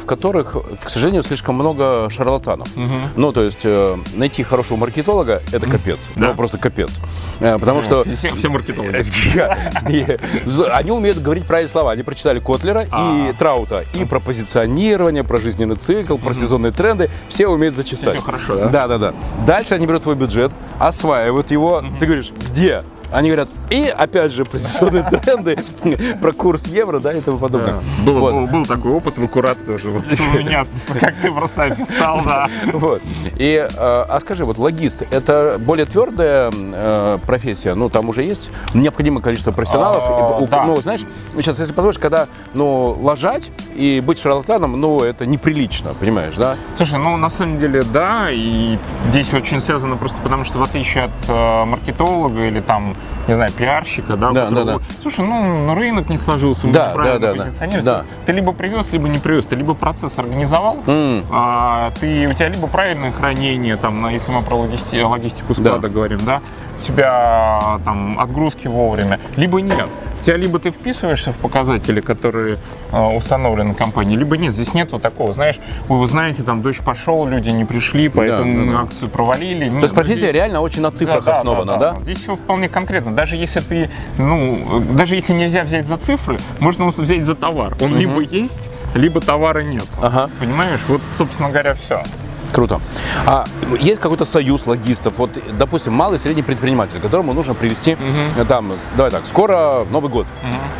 в 0.00 0.04
которых, 0.06 0.56
к 0.84 0.88
сожалению, 0.88 1.22
слишком 1.22 1.54
много 1.56 2.08
шарлатанов. 2.10 2.68
Ну, 3.16 3.32
то 3.32 3.42
есть 3.42 3.60
э, 3.64 3.96
найти 4.14 4.42
хорошего 4.42 4.76
маркетолога– 4.78 5.42
это 5.52 5.66
капец. 5.68 6.08
Да. 6.14 6.28
Ну, 6.28 6.34
просто 6.34 6.58
капец. 6.58 6.98
Э, 7.40 7.58
Потому 7.58 7.82
что 7.82 8.04
Все, 8.16 8.30
все 8.30 8.48
маркетологи. 8.48 9.02
Не, 10.68 10.74
Они 10.74 10.90
умеют 10.90 11.18
говорить 11.18 11.44
правильные 11.46 11.70
слова. 11.70 11.92
Они 11.92 12.02
прочитали 12.02 12.38
Котлера 12.40 12.82
и 12.82 12.88
А. 12.90 13.32
Траута. 13.38 13.84
И 13.94 14.04
про 14.04 14.20
позиционирование, 14.20 15.24
про 15.24 15.38
жизненный 15.38 15.76
цикл, 15.76 16.16
про 16.16 16.34
сезонные 16.34 16.72
тренды. 16.72 17.10
Все 17.28 17.48
умеют 17.48 17.76
зачесать. 17.76 18.14
Всё 18.14 18.22
хорошо? 18.22 18.68
Да, 18.68 18.88
да, 18.88 18.98
да. 18.98 19.14
Дальше 19.46 19.74
они 19.74 19.86
берут 19.86 20.02
твой 20.02 20.14
бюджет, 20.14 20.52
осваивают 20.78 21.50
его. 21.50 21.82
Ты 21.98 22.06
говоришь, 22.06 22.32
где? 22.50 22.82
Они 23.12 23.28
говорят, 23.30 23.48
и 23.70 23.86
опять 23.86 24.32
же 24.32 24.44
про 24.44 24.58
сезонные 24.58 25.02
тренды, 25.10 25.58
про 26.20 26.32
курс 26.32 26.66
евро, 26.66 27.00
да, 27.00 27.12
и 27.12 27.20
тому 27.20 27.38
подобное. 27.38 27.80
Был, 28.04 28.18
Вот. 28.20 28.34
был, 28.34 28.46
был 28.46 28.66
такой 28.66 28.92
опыт 28.92 29.16
в 29.18 29.24
Аккурат 29.24 29.64
тоже. 29.64 29.90
Вот 29.90 30.04
у 30.04 30.38
меня, 30.38 30.64
как 31.00 31.14
ты 31.22 31.30
просто 31.32 31.64
описал, 31.64 32.20
да. 32.24 32.48
Вот. 32.72 33.02
И, 33.38 33.54
э, 33.54 33.68
а 33.78 34.18
скажи, 34.20 34.44
вот 34.44 34.58
логист, 34.58 35.02
это 35.10 35.56
более 35.58 35.86
твердая 35.86 36.50
э, 36.54 37.18
профессия? 37.26 37.74
Ну, 37.74 37.88
там 37.88 38.08
уже 38.08 38.22
есть 38.22 38.50
необходимое 38.74 39.22
количество 39.22 39.52
профессионалов. 39.52 40.02
А, 40.06 40.38
И, 40.40 40.42
у- 40.44 40.46
да. 40.46 40.64
Ну, 40.64 40.76
знаешь, 40.80 41.00
ну, 41.34 41.40
сейчас, 41.40 41.58
если 41.60 41.72
позволишь, 41.72 41.98
когда, 41.98 42.26
ну, 42.54 42.96
лажать 43.00 43.50
и 43.74 44.02
быть 44.04 44.18
шарлатаном, 44.20 44.78
ну, 44.80 45.00
это 45.00 45.24
неприлично, 45.26 45.94
понимаешь, 45.98 46.34
да? 46.36 46.56
Слушай, 46.76 46.98
ну 46.98 47.16
на 47.16 47.30
самом 47.30 47.58
деле 47.58 47.82
да, 47.82 48.28
и 48.30 48.78
здесь 49.10 49.32
очень 49.32 49.60
связано 49.60 49.96
просто 49.96 50.20
потому, 50.22 50.44
что 50.44 50.58
в 50.58 50.62
отличие 50.62 51.04
от 51.04 51.10
э, 51.28 51.64
маркетолога 51.64 52.44
или 52.46 52.60
там, 52.60 52.94
не 53.26 53.34
знаю, 53.34 53.52
пиарщика, 53.52 54.16
да, 54.16 54.30
Да, 54.30 54.50
да, 54.50 54.64
да. 54.64 54.76
слушай, 55.02 55.24
ну, 55.26 55.66
ну, 55.66 55.74
рынок 55.74 56.08
не 56.08 56.16
сложился, 56.16 56.66
мы 56.66 56.72
Да, 56.72 56.90
неправильно 56.90 57.18
да, 57.20 57.34
да, 57.34 57.44
позиционируемся. 57.44 57.84
Да. 57.84 58.04
Ты 58.24 58.32
либо 58.32 58.52
привез, 58.52 58.90
либо 58.92 59.08
не 59.08 59.18
привез, 59.18 59.44
ты 59.46 59.54
либо 59.56 59.74
процесс 59.74 60.18
организовал, 60.18 60.78
М. 60.86 61.24
а, 61.30 61.90
ты, 62.00 62.26
у 62.26 62.32
тебя 62.32 62.48
либо 62.48 62.66
правильное 62.68 63.12
хранение, 63.12 63.76
там, 63.76 64.00
на- 64.00 64.08
если 64.10 64.32
мы 64.32 64.42
про 64.42 64.56
логисти- 64.56 65.02
логистику 65.02 65.52
склада 65.54 65.80
Да. 65.80 65.88
говорим, 65.88 66.20
да, 66.24 66.40
у 66.80 66.84
тебя 66.84 67.80
там 67.84 68.18
отгрузки 68.18 68.66
вовремя, 68.66 69.18
либо 69.36 69.60
нет. 69.60 69.86
У 70.20 70.24
тебя 70.24 70.36
либо 70.36 70.58
ты 70.58 70.70
вписываешься 70.70 71.32
в 71.32 71.36
показатели, 71.36 72.00
которые 72.00 72.58
э, 72.90 73.16
установлены 73.16 73.74
компанией, 73.74 74.16
либо 74.16 74.36
нет. 74.36 74.52
Здесь 74.52 74.74
нету 74.74 74.98
такого, 74.98 75.32
знаешь, 75.32 75.60
ой, 75.88 75.98
вы 75.98 76.08
знаете, 76.08 76.42
там 76.42 76.60
дождь 76.60 76.80
пошел, 76.80 77.24
люди 77.26 77.50
не 77.50 77.64
пришли, 77.64 78.08
поэтому 78.08 78.52
да, 78.52 78.58
да. 78.58 78.64
мы 78.64 78.82
акцию 78.82 79.10
провалили. 79.10 79.70
То 79.70 79.82
есть 79.82 79.94
профессия 79.94 80.32
реально 80.32 80.60
очень 80.60 80.82
на 80.82 80.90
цифрах 80.90 81.26
основана, 81.26 81.76
да? 81.78 81.96
Здесь 82.02 82.18
все 82.18 82.34
вполне 82.36 82.68
конкретно. 82.68 83.14
Даже 83.14 83.36
если 83.36 83.60
ты, 83.60 83.90
ну, 84.18 84.82
даже 84.92 85.14
если 85.14 85.34
нельзя 85.34 85.62
взять 85.62 85.86
за 85.86 85.96
цифры, 85.96 86.38
можно 86.58 86.88
взять 86.88 87.24
за 87.24 87.34
товар. 87.34 87.76
Он 87.80 87.96
либо 87.96 88.20
есть, 88.20 88.70
либо 88.94 89.20
товара 89.20 89.60
нет. 89.60 89.86
Ага. 90.02 90.30
Понимаешь? 90.40 90.80
Вот, 90.88 91.00
собственно 91.16 91.50
говоря, 91.50 91.74
все. 91.74 92.02
Круто. 92.52 92.80
А 93.26 93.44
есть 93.80 94.00
какой-то 94.00 94.24
союз 94.24 94.66
логистов? 94.66 95.18
Вот, 95.18 95.30
допустим, 95.58 95.92
малый 95.92 96.16
и 96.16 96.18
средний 96.18 96.42
предприниматель, 96.42 96.98
которому 97.00 97.32
нужно 97.34 97.54
привезти, 97.54 97.96
э, 98.36 98.44
там, 98.44 98.72
давай 98.96 99.10
так, 99.10 99.26
скоро 99.26 99.84
Новый 99.90 100.10
год. 100.10 100.26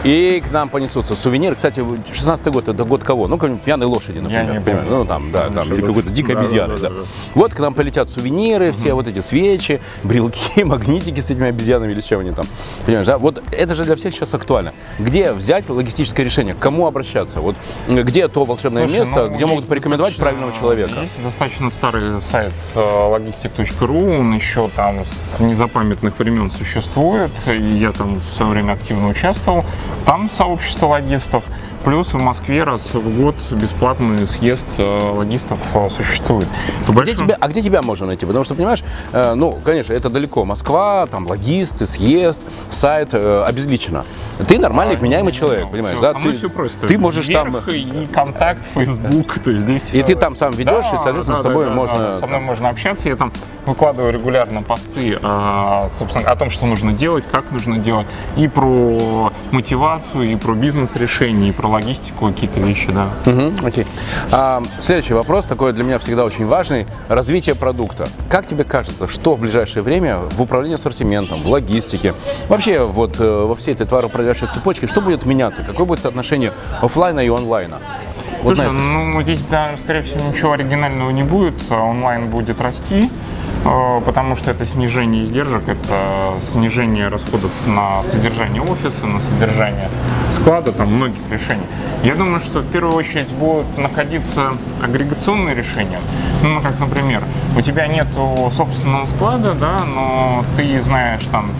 И 0.04 0.42
к 0.46 0.50
нам 0.52 0.68
понесутся 0.68 1.14
сувениры. 1.14 1.56
Кстати, 1.56 1.80
16-й 1.80 2.50
год 2.50 2.68
это 2.68 2.84
год 2.84 3.04
кого? 3.04 3.26
Ну, 3.28 3.36
какой-нибудь 3.36 3.62
пьяной 3.62 3.86
лошади, 3.86 4.18
например. 4.18 4.44
не 4.54 4.60
понимаешь? 4.60 4.86
помню. 4.86 4.98
Ну, 5.00 5.04
там, 5.04 5.32
да, 5.32 5.50
там, 5.50 5.72
или 5.72 5.80
какой-то 5.80 6.10
дикой 6.10 6.34
Да, 6.34 6.40
обезьяны. 6.40 6.76
да, 6.76 6.82
Да, 6.82 6.88
да, 6.90 6.94
да. 7.00 7.06
Вот 7.34 7.54
к 7.54 7.58
нам 7.60 7.74
полетят 7.74 8.08
сувениры, 8.08 8.72
все 8.72 8.94
вот 8.94 9.06
эти 9.08 9.20
свечи, 9.20 9.80
брелки, 10.04 10.62
магнитики 10.64 11.20
с 11.20 11.30
этими 11.30 11.48
обезьянами 11.48 11.92
или 11.92 12.00
с 12.00 12.04
чем 12.04 12.20
они 12.20 12.30
там. 12.30 12.46
Понимаешь, 12.86 13.06
да? 13.06 13.18
Вот 13.18 13.42
это 13.52 13.74
же 13.74 13.84
для 13.84 13.96
всех 13.96 14.14
сейчас 14.14 14.32
актуально. 14.34 14.72
Где 14.98 15.32
взять 15.32 15.68
логистическое 15.68 16.24
решение? 16.24 16.54
К 16.54 16.58
кому 16.58 16.86
обращаться? 16.86 17.40
Вот 17.40 17.56
э, 17.88 18.02
где 18.02 18.28
то 18.28 18.44
волшебное 18.44 18.86
Слушай, 18.86 19.00
место, 19.00 19.26
ну, 19.28 19.34
где 19.36 19.46
могут 19.46 19.66
порекомендовать 19.66 20.16
правильного 20.16 20.52
человека? 20.58 21.00
Есть 21.00 21.22
достаточно 21.22 21.57
старый 21.70 22.22
сайт 22.22 22.54
э, 22.74 22.78
logistic.ru, 22.78 24.20
он 24.20 24.34
еще 24.34 24.68
там 24.68 25.04
с 25.04 25.40
незапамятных 25.40 26.18
времен 26.18 26.50
существует, 26.50 27.32
и 27.46 27.58
я 27.58 27.92
там 27.92 28.20
в 28.20 28.36
свое 28.36 28.52
время 28.52 28.72
активно 28.72 29.08
участвовал. 29.08 29.64
Там 30.06 30.28
сообщество 30.28 30.86
логистов. 30.86 31.44
Плюс 31.88 32.12
в 32.12 32.20
Москве 32.22 32.64
раз 32.64 32.92
в 32.92 33.18
год 33.18 33.34
бесплатный 33.50 34.28
съезд 34.28 34.66
э, 34.76 35.10
логистов 35.14 35.58
э, 35.72 35.88
существует. 35.88 36.46
По 36.86 36.92
Где 36.92 36.92
большому- 36.92 37.28
тебя, 37.28 37.36
а 37.40 37.48
где 37.48 37.62
тебя 37.62 37.80
можно 37.80 38.04
найти? 38.04 38.26
Потому 38.26 38.44
что, 38.44 38.54
понимаешь, 38.54 38.84
э, 39.12 39.32
ну, 39.32 39.58
конечно, 39.64 39.94
это 39.94 40.10
далеко. 40.10 40.44
Москва, 40.44 41.06
там, 41.06 41.26
логисты, 41.26 41.86
съезд, 41.86 42.42
сайт 42.68 43.14
обезличено. 43.14 44.04
Ты 44.46 44.58
нормальный, 44.58 44.96
вменяемый 44.96 45.32
человек, 45.32 45.70
понимаешь, 45.70 45.96
Всё, 45.96 46.12
да? 46.12 46.18
мной 46.18 46.32
Ты, 46.32 46.38
все 46.38 46.50
просто. 46.50 46.86
ты 46.86 46.98
можешь 46.98 47.26
там... 47.26 47.52
Вверх 47.52 47.68
И 47.68 48.06
контакт, 48.12 48.66
Facebook, 48.74 49.38
то 49.38 49.50
есть 49.50 49.62
здесь 49.62 49.88
И 49.88 50.02
всё- 50.02 50.04
ты 50.04 50.14
там 50.14 50.36
сам 50.36 50.52
ведешь, 50.52 50.84
и, 50.92 50.98
соответственно, 50.98 51.38
с 51.38 51.40
тобой 51.40 51.70
можно- 51.70 52.18
Со 52.18 52.26
мной 52.26 52.40
можно 52.40 52.68
общаться, 52.68 53.08
я 53.08 53.16
там 53.16 53.32
выкладываю 53.64 54.12
регулярно 54.12 54.62
посты, 54.62 55.18
а, 55.22 55.88
собственно, 55.98 56.28
о 56.30 56.36
том, 56.36 56.50
что 56.50 56.66
нужно 56.66 56.92
делать, 56.92 57.24
как 57.30 57.50
нужно 57.50 57.78
делать, 57.78 58.06
и 58.36 58.46
про 58.46 59.27
мотивацию, 59.52 60.32
и 60.32 60.36
про 60.36 60.54
бизнес-решения, 60.54 61.50
и 61.50 61.52
про 61.52 61.68
логистику 61.68 62.26
какие-то 62.26 62.60
вещи, 62.60 62.88
да. 62.92 63.08
Угу, 63.30 63.66
окей. 63.66 63.86
А, 64.30 64.62
следующий 64.80 65.14
вопрос, 65.14 65.44
такой 65.44 65.72
для 65.72 65.84
меня 65.84 65.98
всегда 65.98 66.24
очень 66.24 66.46
важный. 66.46 66.86
Развитие 67.08 67.54
продукта. 67.54 68.08
Как 68.28 68.46
тебе 68.46 68.64
кажется, 68.64 69.06
что 69.06 69.34
в 69.34 69.40
ближайшее 69.40 69.82
время 69.82 70.18
в 70.18 70.42
управлении 70.42 70.74
ассортиментом, 70.74 71.42
в 71.42 71.48
логистике, 71.48 72.14
вообще 72.48 72.84
вот 72.84 73.20
э, 73.20 73.44
во 73.46 73.54
всей 73.54 73.74
этой 73.74 73.86
товаропродажной 73.86 74.50
цепочке, 74.50 74.86
что 74.86 75.00
будет 75.00 75.24
меняться? 75.24 75.62
Какое 75.62 75.86
будет 75.86 76.00
соотношение 76.00 76.52
офлайна 76.80 77.20
и 77.20 77.28
онлайна? 77.28 77.78
Вот 78.42 78.56
Слушай, 78.56 78.72
ну 78.72 79.20
здесь, 79.22 79.40
да, 79.50 79.76
скорее 79.82 80.02
всего, 80.02 80.20
ничего 80.28 80.52
оригинального 80.52 81.10
не 81.10 81.24
будет. 81.24 81.70
Онлайн 81.70 82.28
будет 82.28 82.60
расти. 82.60 83.10
Э, 83.64 84.00
потому 84.04 84.36
что 84.36 84.50
это 84.50 84.64
снижение 84.64 85.24
издержек, 85.24 85.68
это 85.68 86.38
снижение 86.42 87.08
расходов 87.08 87.50
на 87.66 88.02
содержание 88.04 88.62
офиса, 88.62 89.06
на 89.06 89.20
содержание 89.20 89.88
склада, 90.30 90.72
там 90.72 90.94
многих 90.94 91.20
решений. 91.30 91.66
Я 92.02 92.14
думаю, 92.14 92.40
что 92.40 92.60
в 92.60 92.66
первую 92.68 92.94
очередь 92.94 93.30
будут 93.32 93.76
находиться 93.76 94.52
агрегационные 94.82 95.54
решения. 95.54 95.98
Ну, 96.42 96.60
как, 96.60 96.78
например, 96.78 97.22
у 97.56 97.60
тебя 97.60 97.88
нет 97.88 98.06
собственного 98.56 99.06
склада, 99.06 99.54
да, 99.54 99.80
но 99.84 100.44
ты 100.56 100.80
знаешь 100.80 101.24
там 101.32 101.50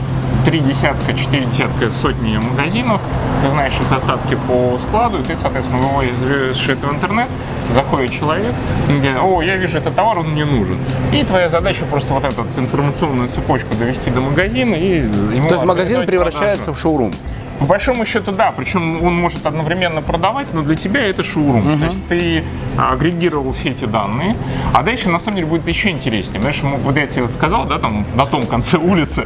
три 0.45 0.61
десятка, 0.61 1.13
четыре 1.15 1.47
десятка, 1.47 1.91
сотни 1.91 2.37
магазинов, 2.37 3.01
ты 3.43 3.51
знаешь 3.51 3.75
их 3.75 3.93
остатки 3.93 4.37
по 4.47 4.79
складу, 4.79 5.19
и 5.21 5.23
ты, 5.23 5.37
соответственно, 5.37 5.83
выводишь 5.83 6.69
это 6.69 6.87
в 6.87 6.95
интернет, 6.95 7.29
заходит 7.75 8.13
человек, 8.13 8.55
и 8.89 8.93
говорит, 8.93 9.17
о, 9.21 9.43
я 9.43 9.57
вижу 9.57 9.79
этот 9.79 9.95
товар, 9.95 10.19
он 10.19 10.31
мне 10.31 10.45
нужен. 10.45 10.79
И 11.13 11.23
твоя 11.25 11.49
задача 11.49 11.85
просто 11.85 12.15
вот 12.15 12.25
эту 12.25 12.45
информационную 12.57 13.29
цепочку 13.29 13.75
довести 13.77 14.11
до 14.11 14.21
магазина 14.21 14.75
и 14.75 15.01
ему 15.01 15.45
То 15.45 15.55
есть 15.55 15.65
магазин 15.65 16.07
превращается 16.07 16.67
продажу. 16.67 16.79
в 16.79 16.83
шоурум? 16.83 17.13
По 17.59 17.65
большому 17.65 18.07
счету, 18.07 18.33
да. 18.33 18.53
Причем 18.57 19.03
он 19.03 19.15
может 19.15 19.45
одновременно 19.47 20.03
продавать, 20.03 20.53
но 20.53 20.63
для 20.63 20.77
тебя 20.77 21.07
это 21.07 21.25
шоурум. 21.25 21.69
Uh-huh. 21.69 21.79
То 21.79 21.85
есть 21.87 22.09
ты 22.09 22.45
агрегировал 22.77 23.53
все 23.53 23.71
эти 23.71 23.85
данные. 23.85 24.37
А 24.73 24.83
дальше, 24.83 25.11
на 25.11 25.21
самом 25.21 25.37
деле, 25.37 25.49
будет 25.49 25.67
еще 25.67 25.91
интереснее. 25.91 26.41
Знаешь, 26.41 26.61
вот 26.63 26.97
я 26.97 27.07
тебе 27.07 27.29
сказал, 27.29 27.65
да, 27.65 27.79
там 27.79 28.07
на 28.15 28.27
том 28.27 28.47
конце 28.47 28.79
улицы, 28.79 29.25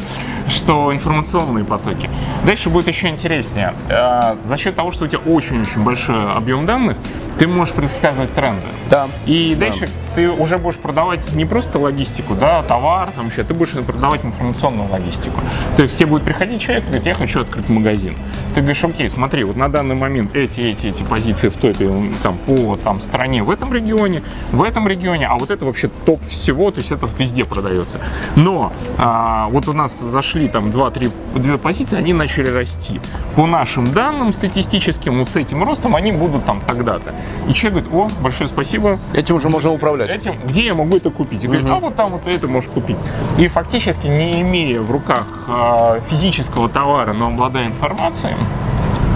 что 0.48 0.92
информационные 0.92 1.64
потоки. 1.64 2.08
Дальше 2.44 2.70
будет 2.70 2.88
еще 2.88 3.08
интереснее. 3.08 3.74
Э, 3.88 4.36
за 4.46 4.56
счет 4.56 4.76
того, 4.76 4.92
что 4.92 5.04
у 5.04 5.08
тебя 5.08 5.20
очень-очень 5.26 5.82
большой 5.82 6.32
объем 6.32 6.66
данных, 6.66 6.96
ты 7.38 7.46
можешь 7.46 7.74
предсказывать 7.74 8.34
тренды. 8.34 8.66
Да. 8.90 9.08
И 9.26 9.54
дальше 9.58 9.86
да. 9.86 10.14
ты 10.14 10.30
уже 10.30 10.58
будешь 10.58 10.76
продавать 10.76 11.32
не 11.34 11.44
просто 11.44 11.78
логистику, 11.78 12.34
да, 12.34 12.62
товар, 12.62 13.10
там 13.14 13.28
еще, 13.28 13.42
ты 13.42 13.54
будешь 13.54 13.70
продавать 13.70 14.24
информационную 14.24 14.90
логистику. 14.90 15.40
То 15.76 15.82
есть 15.82 15.96
тебе 15.96 16.06
будет 16.06 16.22
приходить 16.22 16.60
человек 16.60 16.84
и 16.84 16.86
говорит, 16.86 17.06
я 17.06 17.14
хочу 17.14 17.40
открыть 17.40 17.68
магазин. 17.68 18.16
Ты 18.54 18.60
говоришь, 18.60 18.84
окей, 18.84 19.08
смотри, 19.08 19.44
вот 19.44 19.56
на 19.56 19.68
данный 19.68 19.94
момент 19.94 20.36
эти, 20.36 20.60
эти, 20.60 20.88
эти 20.88 21.02
позиции 21.02 21.48
в 21.48 21.56
той, 21.56 21.74
там, 22.22 22.36
по 22.46 22.76
там, 22.76 23.00
стране 23.00 23.42
в 23.42 23.50
этом 23.50 23.72
регионе, 23.72 24.22
в 24.50 24.62
этом 24.62 24.86
регионе, 24.86 25.26
а 25.26 25.36
вот 25.36 25.50
это 25.50 25.64
вообще 25.64 25.88
топ 26.04 26.20
всего, 26.28 26.70
то 26.70 26.80
есть 26.80 26.92
это 26.92 27.08
везде 27.18 27.44
продается. 27.44 27.98
Но 28.36 28.72
а, 28.98 29.48
вот 29.48 29.68
у 29.68 29.72
нас 29.72 29.98
зашли 29.98 30.48
там 30.48 30.68
2-3 30.68 31.10
две 31.34 31.58
позиции, 31.58 31.96
они 31.96 32.12
начали 32.12 32.48
расти. 32.48 33.00
По 33.36 33.46
нашим 33.46 33.90
данным 33.92 34.32
статистическим, 34.32 35.18
вот 35.18 35.28
с 35.28 35.36
этим 35.36 35.64
ростом 35.64 35.96
они 35.96 36.12
будут 36.12 36.44
там 36.44 36.60
тогда-то. 36.66 37.14
И 37.48 37.52
человек 37.52 37.84
говорит, 37.84 38.12
о, 38.12 38.22
большое 38.22 38.48
спасибо. 38.48 38.98
Этим 39.14 39.36
уже 39.36 39.48
можно 39.48 39.70
управлять. 39.70 40.10
Этим, 40.10 40.36
где 40.44 40.66
я 40.66 40.74
могу 40.74 40.96
это 40.96 41.10
купить? 41.10 41.42
И 41.44 41.46
говорит, 41.46 41.66
угу. 41.66 41.74
а 41.74 41.80
вот 41.80 41.96
там 41.96 42.12
вот 42.12 42.26
это 42.26 42.48
можешь 42.48 42.70
купить. 42.70 42.96
И 43.38 43.48
фактически, 43.48 44.06
не 44.06 44.42
имея 44.42 44.80
в 44.80 44.90
руках 44.90 45.26
э, 45.48 46.00
физического 46.08 46.68
товара, 46.68 47.12
но 47.12 47.28
обладая 47.28 47.66
информацией, 47.66 48.34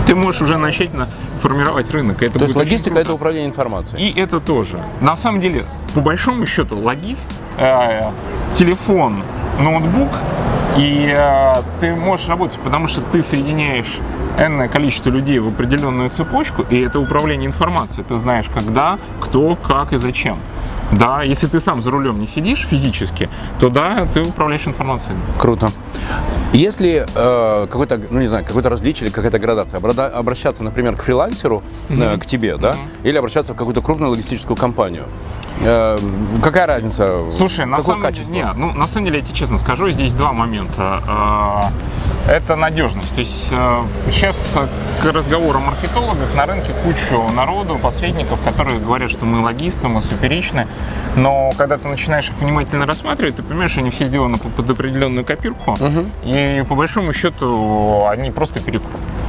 ты 0.07 0.15
можешь 0.15 0.43
уже 0.43 0.59
начать 0.59 0.95
на 0.95 1.09
формировать 1.41 1.91
рынок. 1.91 2.23
Это 2.23 2.39
То 2.39 2.45
есть 2.45 2.57
логистика– 2.57 2.99
это 3.01 3.15
управление 3.15 3.49
информацией. 3.49 4.11
И 4.11 4.21
это 4.21 4.41
тоже. 4.41 4.81
На 5.01 5.17
самом 5.17 5.41
деле, 5.41 5.65
по 5.95 6.01
большому 6.01 6.47
счету, 6.47 6.79
логист, 6.79 7.31
э, 7.59 8.11
телефон, 8.55 9.23
ноутбук, 9.61 10.09
и 10.79 11.13
э, 11.15 11.55
ты 11.81 11.95
можешь 11.95 12.29
работать, 12.29 12.59
потому 12.61 12.89
что 12.89 13.01
ты 13.01 13.23
соединяешь 13.23 13.99
энное 14.39 14.69
количество 14.69 15.11
людей 15.11 15.39
в 15.39 15.49
определенную 15.49 16.11
цепочку, 16.11 16.65
и 16.69 16.81
это 16.81 17.01
управление 17.01 17.47
информацией. 17.47 18.05
Ты 18.07 18.19
знаешь, 18.19 18.47
когда, 18.53 18.99
кто, 19.21 19.57
как 19.57 19.93
и 19.93 19.99
зачем. 19.99 20.39
Да, 20.93 21.23
если 21.23 21.49
ты 21.49 21.59
сам 21.59 21.83
за 21.83 21.91
рулем 21.91 22.21
не 22.21 22.27
сидишь 22.27 22.61
физически, 22.61 23.29
то 23.59 23.71
да, 23.71 24.07
ты 24.13 24.21
управляешь 24.23 24.67
информацией. 24.67 25.17
Круто. 25.39 25.71
Если 26.53 27.05
э, 27.13 27.67
какой-то, 27.67 28.01
ну 28.11 28.21
не 28.21 28.29
знаю, 28.29 28.45
какое-то 28.45 28.69
различие 28.69 29.07
или 29.09 29.15
какая-то 29.15 29.39
градация, 29.39 29.79
обращаться, 29.79 30.63
например, 30.63 30.97
к 30.97 31.03
фрилансеру, 31.03 31.63
mm-hmm. 31.89 32.15
э, 32.15 32.19
к 32.19 32.27
тебе, 32.27 32.57
да, 32.57 32.73
mm-hmm. 32.73 33.09
или 33.09 33.19
обращаться 33.19 33.53
в 33.53 33.57
какую-то 33.57 33.83
крупную 33.83 34.11
логистическую 34.11 34.57
компанию, 34.57 35.05
Э, 35.61 35.99
какая 36.43 36.67
разница? 36.67 37.25
Слушай, 37.37 37.67
на 37.67 37.83
самом 37.83 38.03
качество? 38.03 38.33
деле, 38.33 38.47
нет, 38.47 38.57
ну, 38.57 38.73
на 38.73 38.87
самом 38.87 39.07
деле, 39.07 39.19
я 39.19 39.25
тебе 39.25 39.35
честно 39.35 39.59
скажу, 39.59 39.91
здесь 39.91 40.15
два 40.15 40.33
момента. 40.33 41.03
Э, 42.27 42.31
это 42.31 42.57
надежность. 42.57 43.15
То 43.15 43.21
есть 43.21 43.49
э, 43.51 43.83
сейчас 44.11 44.59
к 45.03 45.13
разговору 45.13 45.59
о 45.59 45.63
маркетологах 45.63 46.35
на 46.35 46.47
рынке 46.47 46.73
кучу 46.85 47.23
народу, 47.35 47.79
посредников, 47.81 48.41
которые 48.45 48.81
говорят, 48.81 49.11
что 49.11 49.25
мы 49.25 49.43
логисты, 49.43 49.89
мы 49.89 50.03
суперичны. 50.03 50.67
Но 51.17 51.53
когда 51.57 51.79
ты 51.79 51.89
начинаешь 51.89 52.29
их 52.29 52.39
внимательно 52.39 52.85
рассматривать, 52.85 53.37
ты 53.37 53.43
понимаешь, 53.43 53.71
что 53.71 53.81
они 53.81 53.91
все 53.91 54.07
сделаны 54.07 54.39
под 54.39 54.69
определенную 54.69 55.25
копирку. 55.25 55.73
Угу. 55.73 56.07
И 56.25 56.65
по 56.69 56.75
большому 56.75 57.13
счету 57.13 58.07
они 58.07 58.31
просто 58.31 58.61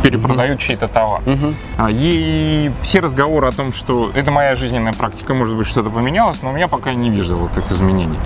перепродают 0.09 0.59
угу. 0.59 0.67
чей-то 0.67 0.87
товар. 0.87 1.21
Угу. 1.25 1.53
И 1.89 2.71
все 2.81 2.99
разговоры 2.99 3.47
о 3.47 3.51
том, 3.51 3.73
что 3.73 4.09
это 4.13 4.31
моя 4.31 4.55
жизненная 4.55 4.93
практика, 4.93 5.33
может 5.33 5.55
быть, 5.55 5.67
что-то 5.67 5.89
поменялось, 5.89 6.41
но 6.43 6.51
у 6.51 6.53
меня 6.53 6.67
пока 6.67 6.93
не 6.93 7.09
вижу 7.09 7.35
вот 7.35 7.51
таких 7.51 7.71
изменений. 7.73 8.17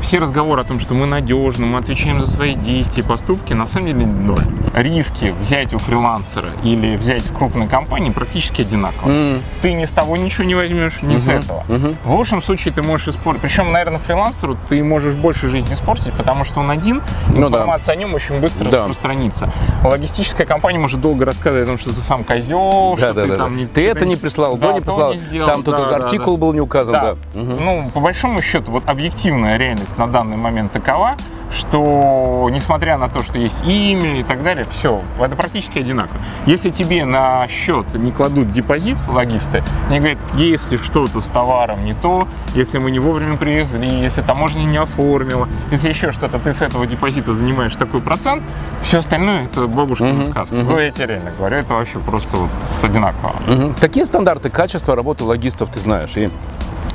Все 0.00 0.18
разговоры 0.18 0.60
о 0.60 0.64
том, 0.64 0.80
что 0.80 0.94
мы 0.94 1.06
надежны, 1.06 1.66
мы 1.66 1.78
отвечаем 1.78 2.20
за 2.20 2.26
свои 2.26 2.54
действия 2.54 3.02
и 3.02 3.06
поступки, 3.06 3.52
на 3.52 3.66
самом 3.66 3.88
деле 3.88 4.06
ноль. 4.06 4.38
Риски 4.74 5.34
взять 5.40 5.72
у 5.74 5.78
фрилансера 5.78 6.50
или 6.62 6.96
взять 6.96 7.22
в 7.22 7.36
крупной 7.36 7.68
компании 7.68 8.10
практически 8.10 8.62
одинаковые. 8.62 9.36
Mm. 9.36 9.42
Ты 9.62 9.72
ни 9.74 9.84
с 9.84 9.90
того 9.90 10.16
ничего 10.16 10.44
не 10.44 10.54
возьмешь, 10.54 11.02
ни 11.02 11.16
uh-huh. 11.16 11.18
с 11.18 11.28
этого. 11.28 11.64
Uh-huh. 11.68 11.96
В 12.04 12.14
лучшем 12.14 12.42
случае 12.42 12.74
ты 12.74 12.82
можешь 12.82 13.08
испортить. 13.08 13.42
Причем, 13.42 13.72
наверное, 13.72 13.98
фрилансеру 13.98 14.56
ты 14.68 14.82
можешь 14.82 15.14
больше 15.14 15.48
жизни 15.48 15.74
испортить, 15.74 16.12
потому 16.14 16.44
что 16.44 16.60
он 16.60 16.70
один, 16.70 17.02
ну, 17.28 17.48
информация 17.48 17.86
да. 17.86 17.92
о 17.92 17.96
нем 17.96 18.14
очень 18.14 18.40
быстро 18.40 18.70
да. 18.70 18.80
распространится. 18.80 19.52
Логистическая 19.84 20.46
компания 20.46 20.78
может 20.78 21.00
долго 21.00 21.24
рассказывать 21.24 21.64
о 21.64 21.66
том, 21.66 21.78
что 21.78 21.90
ты 21.90 22.00
сам 22.00 22.24
козел, 22.24 22.96
да, 22.96 23.12
что 23.12 23.14
да, 23.14 23.22
ты 23.22 23.28
да, 23.28 23.36
там 23.36 23.54
да. 23.54 23.60
не... 23.60 23.66
Ты 23.66 23.86
это 23.86 24.06
не 24.06 24.16
прислал, 24.16 24.56
да, 24.56 24.68
то 24.68 24.72
не 24.72 24.80
прислал, 24.80 25.12
не 25.12 25.18
сделал, 25.18 25.48
там 25.48 25.62
да, 25.62 25.72
тут 25.72 25.90
да, 25.90 25.96
артикул 25.96 26.36
да. 26.36 26.40
был 26.40 26.52
не 26.52 26.60
указан. 26.60 26.94
Да, 26.94 27.16
да. 27.34 27.40
Угу. 27.40 27.62
Ну, 27.62 27.90
по 27.92 28.00
большому 28.00 28.40
счету, 28.42 28.70
вот 28.72 28.88
объективная 28.88 29.56
реальность 29.56 29.83
на 29.96 30.06
данный 30.06 30.36
момент 30.36 30.72
такова, 30.72 31.16
что 31.50 32.48
несмотря 32.50 32.98
на 32.98 33.08
то, 33.08 33.22
что 33.22 33.38
есть 33.38 33.62
имя 33.64 34.20
и 34.20 34.22
так 34.24 34.42
далее, 34.42 34.66
все, 34.70 35.02
это 35.20 35.36
практически 35.36 35.78
одинаково. 35.78 36.18
Если 36.46 36.70
тебе 36.70 37.04
на 37.04 37.46
счет 37.48 37.86
не 37.94 38.10
кладут 38.10 38.50
депозит 38.50 38.98
логисты, 39.08 39.62
они 39.88 39.98
говорят, 40.00 40.18
если 40.34 40.76
что-то 40.76 41.20
с 41.20 41.26
товаром 41.26 41.84
не 41.84 41.94
то, 41.94 42.28
если 42.54 42.78
мы 42.78 42.90
не 42.90 42.98
вовремя 42.98 43.36
привезли, 43.36 43.88
если 43.88 44.22
таможня 44.22 44.64
не 44.64 44.78
оформила, 44.78 45.48
если 45.70 45.88
еще 45.88 46.12
что-то, 46.12 46.38
ты 46.38 46.52
с 46.52 46.62
этого 46.62 46.86
депозита 46.86 47.34
занимаешь 47.34 47.74
такой 47.76 48.00
процент, 48.00 48.42
все 48.82 48.98
остальное 48.98 49.44
это 49.44 49.66
бабушкина 49.66 50.22
uh-huh, 50.22 50.30
сказка. 50.30 50.54
Uh-huh. 50.56 50.66
Ну, 50.68 50.78
я 50.78 50.90
тебе 50.90 51.06
реально 51.06 51.32
говорю, 51.36 51.56
это 51.56 51.74
вообще 51.74 51.98
просто 52.00 52.36
вот 52.36 52.50
одинаково. 52.82 53.34
Uh-huh. 53.46 53.80
Какие 53.80 54.04
стандарты 54.04 54.50
качества 54.50 54.96
работы 54.96 55.24
логистов 55.24 55.70
ты 55.70 55.80
знаешь? 55.80 56.16
И 56.16 56.30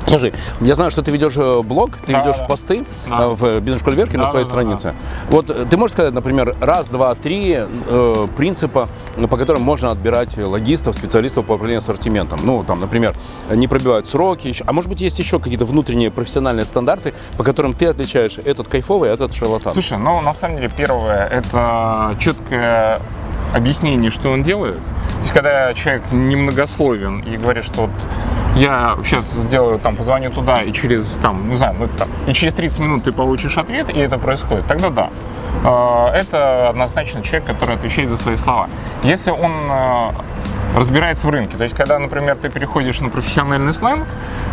Слушай, 0.06 0.32
я 0.60 0.74
знаю, 0.74 0.90
что 0.90 1.02
ты 1.02 1.10
ведешь 1.10 1.36
э, 1.36 1.62
блог, 1.62 1.96
ты 1.98 2.12
да, 2.12 2.20
ведешь 2.20 2.38
да. 2.38 2.44
посты 2.46 2.84
да. 3.08 3.24
Э, 3.24 3.28
в 3.28 3.60
бизнес-школе 3.60 3.96
Верки 3.96 4.16
да, 4.16 4.22
на 4.22 4.26
своей 4.26 4.44
да, 4.44 4.50
странице. 4.50 4.82
Да, 4.84 4.90
да. 4.90 4.96
Вот 5.30 5.50
э, 5.50 5.66
ты 5.68 5.76
можешь 5.76 5.92
сказать, 5.92 6.12
например, 6.12 6.56
раз, 6.60 6.88
два, 6.88 7.14
три 7.14 7.56
э, 7.58 8.26
принципа, 8.36 8.88
по 9.28 9.36
которым 9.36 9.62
можно 9.62 9.90
отбирать 9.90 10.36
логистов, 10.36 10.94
специалистов 10.94 11.44
по 11.46 11.52
управлению 11.52 11.78
ассортиментом. 11.78 12.40
Ну, 12.42 12.64
там, 12.64 12.80
например, 12.80 13.14
не 13.50 13.68
пробивают 13.68 14.08
сроки, 14.08 14.48
еще, 14.48 14.64
а 14.66 14.72
может 14.72 14.90
быть 14.90 15.00
есть 15.00 15.18
еще 15.18 15.38
какие-то 15.38 15.64
внутренние 15.64 16.10
профессиональные 16.10 16.66
стандарты, 16.66 17.14
по 17.36 17.44
которым 17.44 17.72
ты 17.72 17.86
отличаешь 17.86 18.38
этот 18.44 18.68
кайфовый, 18.68 19.10
а 19.10 19.14
этот 19.14 19.34
шарлатан. 19.34 19.72
Слушай, 19.72 19.98
ну 19.98 20.20
на 20.20 20.34
самом 20.34 20.56
деле 20.56 20.70
первое 20.76 21.26
это 21.26 22.16
четкое 22.18 23.00
объяснение, 23.54 24.10
что 24.10 24.30
он 24.30 24.42
делает. 24.42 24.78
Есть, 25.30 25.42
когда 25.42 25.72
человек 25.74 26.02
немногословен 26.10 27.20
и 27.20 27.36
говорит, 27.36 27.64
что 27.64 27.82
вот 27.82 27.90
я 28.56 28.98
сейчас 29.04 29.30
сделаю, 29.30 29.78
там, 29.78 29.94
позвоню 29.94 30.30
туда, 30.30 30.60
и 30.62 30.72
через, 30.72 31.18
там, 31.22 31.48
не 31.50 31.54
знаю, 31.54 31.76
ну, 31.78 31.86
там, 31.86 32.08
и 32.26 32.32
через 32.32 32.52
30 32.54 32.80
минут 32.80 33.04
ты 33.04 33.12
получишь 33.12 33.56
ответ, 33.56 33.90
и 33.90 33.98
это 34.00 34.18
происходит, 34.18 34.66
тогда 34.66 34.90
да. 34.90 35.10
А, 35.64 36.12
это 36.12 36.68
однозначно 36.68 37.22
человек, 37.22 37.44
который 37.44 37.76
отвечает 37.76 38.08
за 38.08 38.16
свои 38.16 38.34
слова. 38.34 38.68
Если 39.04 39.30
он 39.30 39.52
а, 39.70 40.14
разбирается 40.76 41.28
в 41.28 41.30
рынке, 41.30 41.56
то 41.56 41.62
есть, 41.62 41.76
когда, 41.76 42.00
например, 42.00 42.34
ты 42.34 42.48
переходишь 42.48 42.98
на 42.98 43.08
профессиональный 43.08 43.72
сленг, 43.72 44.08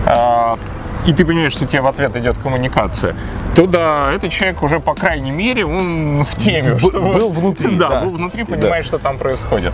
а, 0.06 0.60
и 1.08 1.14
ты 1.14 1.26
понимаешь, 1.26 1.54
что 1.54 1.66
тебе 1.66 1.82
в 1.82 1.88
ответ 1.88 2.16
идет 2.18 2.38
коммуникация, 2.38 3.16
то 3.56 3.66
да, 3.66 4.12
этот 4.12 4.32
человек 4.32 4.62
уже, 4.62 4.80
по 4.80 4.94
крайней 4.94 5.32
мере, 5.32 5.66
он 5.66 6.24
в 6.24 6.36
теме. 6.36 6.74
Б- 6.74 6.80
что 6.80 7.02
был 7.02 7.30
внутри, 7.30 7.76
Да, 7.78 7.90
да. 7.90 8.02
был 8.02 8.12
внутри, 8.12 8.44
Да. 8.44 8.56
понимает, 8.56 8.86
что 8.86 8.98
там 9.00 9.18
происходит. 9.18 9.74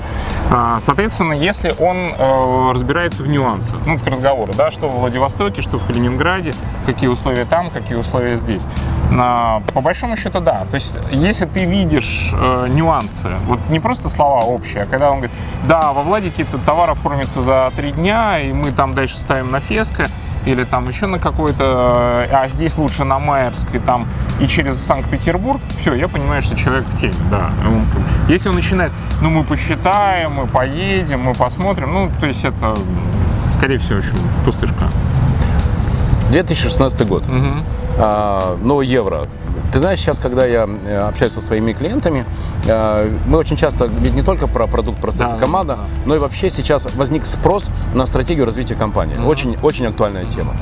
А, 0.51 0.79
Соответственно, 0.79 1.33
если 1.33 1.73
он 1.79 2.11
э, 2.17 2.71
разбирается 2.71 3.23
в 3.23 3.27
нюансах, 3.27 3.79
ну, 3.85 3.97
к 3.99 4.05
разговору, 4.07 4.53
да, 4.55 4.71
что 4.71 4.87
в 4.87 4.99
Владивостоке, 4.99 5.61
что 5.61 5.79
в 5.79 5.85
Калининграде, 5.87 6.53
какие 6.85 7.09
условия 7.09 7.45
там, 7.45 7.69
какие 7.71 7.97
условия 7.97 8.35
здесь. 8.35 8.63
По 9.09 9.81
большому 9.81 10.17
счету, 10.17 10.39
да. 10.39 10.65
То 10.71 10.75
есть, 10.75 10.97
если 11.11 11.45
ты 11.45 11.65
видишь 11.65 12.29
э, 12.33 12.67
нюансы, 12.69 13.29
вот 13.47 13.59
не 13.69 13.79
просто 13.79 14.09
слова 14.09 14.41
общие, 14.41 14.83
а 14.83 14.85
когда 14.85 15.09
он 15.11 15.17
говорит, 15.17 15.35
да, 15.67 15.93
во 15.93 16.01
Владике 16.03 16.45
товар 16.65 16.91
оформится 16.91 17.41
за 17.41 17.71
три 17.75 17.91
дня, 17.91 18.39
и 18.39 18.53
мы 18.53 18.71
там 18.71 18.93
дальше 18.93 19.17
ставим 19.17 19.51
на 19.51 19.59
Феско, 19.59 20.07
или 20.45 20.63
там 20.63 20.87
еще 20.89 21.07
на 21.07 21.19
какой-то, 21.19 22.25
э, 22.29 22.35
а 22.35 22.47
здесь 22.47 22.77
лучше 22.77 23.03
на 23.03 23.19
Майерской, 23.19 23.79
там, 23.79 24.07
и 24.39 24.47
через 24.47 24.77
Санкт-Петербург, 24.83 25.61
все, 25.79 25.93
я 25.93 26.07
понимаю, 26.07 26.41
что 26.41 26.55
человек 26.55 26.85
в 26.87 26.95
теме, 26.97 27.13
да. 27.31 27.51
Бы- 27.63 28.31
Если 28.33 28.49
он 28.49 28.55
начинает, 28.55 28.91
ну, 29.21 29.29
мы 29.29 29.43
посчитаем, 29.43 30.33
мы 30.33 30.47
поедем, 30.47 31.21
мы 31.21 31.33
посмотрим, 31.33 31.93
ну, 31.93 32.11
то 32.19 32.27
есть 32.27 32.43
это, 32.45 32.75
скорее 33.53 33.77
всего, 33.77 33.95
в 33.95 33.99
общем, 33.99 34.15
пустышка. 34.45 34.89
2016 36.31 37.07
год. 37.07 37.27
Мгм. 37.27 37.63
А, 37.97 38.57
новый 38.61 38.87
евро. 38.87 39.25
Ты 39.73 39.79
знаешь, 39.79 39.99
сейчас, 39.99 40.19
когда 40.19 40.45
я 40.45 40.69
э, 40.85 40.97
общаюсь 40.99 41.33
со 41.33 41.41
своими 41.41 41.73
клиентами, 41.73 42.25
э, 42.67 43.11
мы 43.25 43.39
очень 43.39 43.57
часто, 43.57 43.85
ведь 43.85 44.13
не 44.13 44.21
только 44.21 44.47
про 44.47 44.67
продукт, 44.67 45.01
процесс 45.01 45.31
Да, 45.31 45.35
и 45.35 45.39
команда, 45.39 45.73
да, 45.75 45.81
да. 45.81 45.87
но 46.05 46.15
и 46.15 46.19
вообще 46.19 46.51
сейчас 46.51 46.85
возник 46.93 47.25
спрос 47.25 47.71
на 47.95 48.05
стратегию 48.05 48.45
развития 48.45 48.75
компании. 48.75 49.17
Очень, 49.17 49.57
очень 49.63 49.87
актуальная 49.87 50.25
тема. 50.25 50.53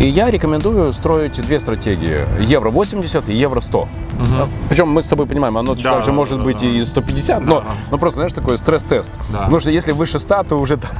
И 0.00 0.06
я 0.08 0.30
рекомендую 0.30 0.92
строить 0.92 1.40
две 1.40 1.60
стратегии. 1.60 2.24
Евро 2.40 2.70
80 2.70 3.28
и 3.28 3.34
евро 3.34 3.60
100. 3.60 3.88
Мгм. 4.18 4.50
Причем 4.68 4.88
мы 4.88 5.02
с 5.02 5.06
тобой 5.06 5.26
понимаем, 5.26 5.56
оно 5.58 5.74
Да, 5.74 5.82
также 5.94 6.06
да, 6.08 6.12
может 6.12 6.38
да, 6.38 6.44
быть 6.44 6.60
да. 6.60 6.66
и 6.66 6.84
150, 6.84 7.40
Да, 7.40 7.44
но, 7.50 7.60
да. 7.60 7.66
но 7.90 7.98
просто, 7.98 8.16
знаешь, 8.16 8.32
такой 8.32 8.58
стресс-тест. 8.58 9.12
Да. 9.30 9.38
Потому 9.38 9.60
что 9.60 9.70
если 9.70 9.92
выше 9.92 10.18
100, 10.18 10.42
то 10.44 10.56
уже 10.56 10.76
там 10.76 10.90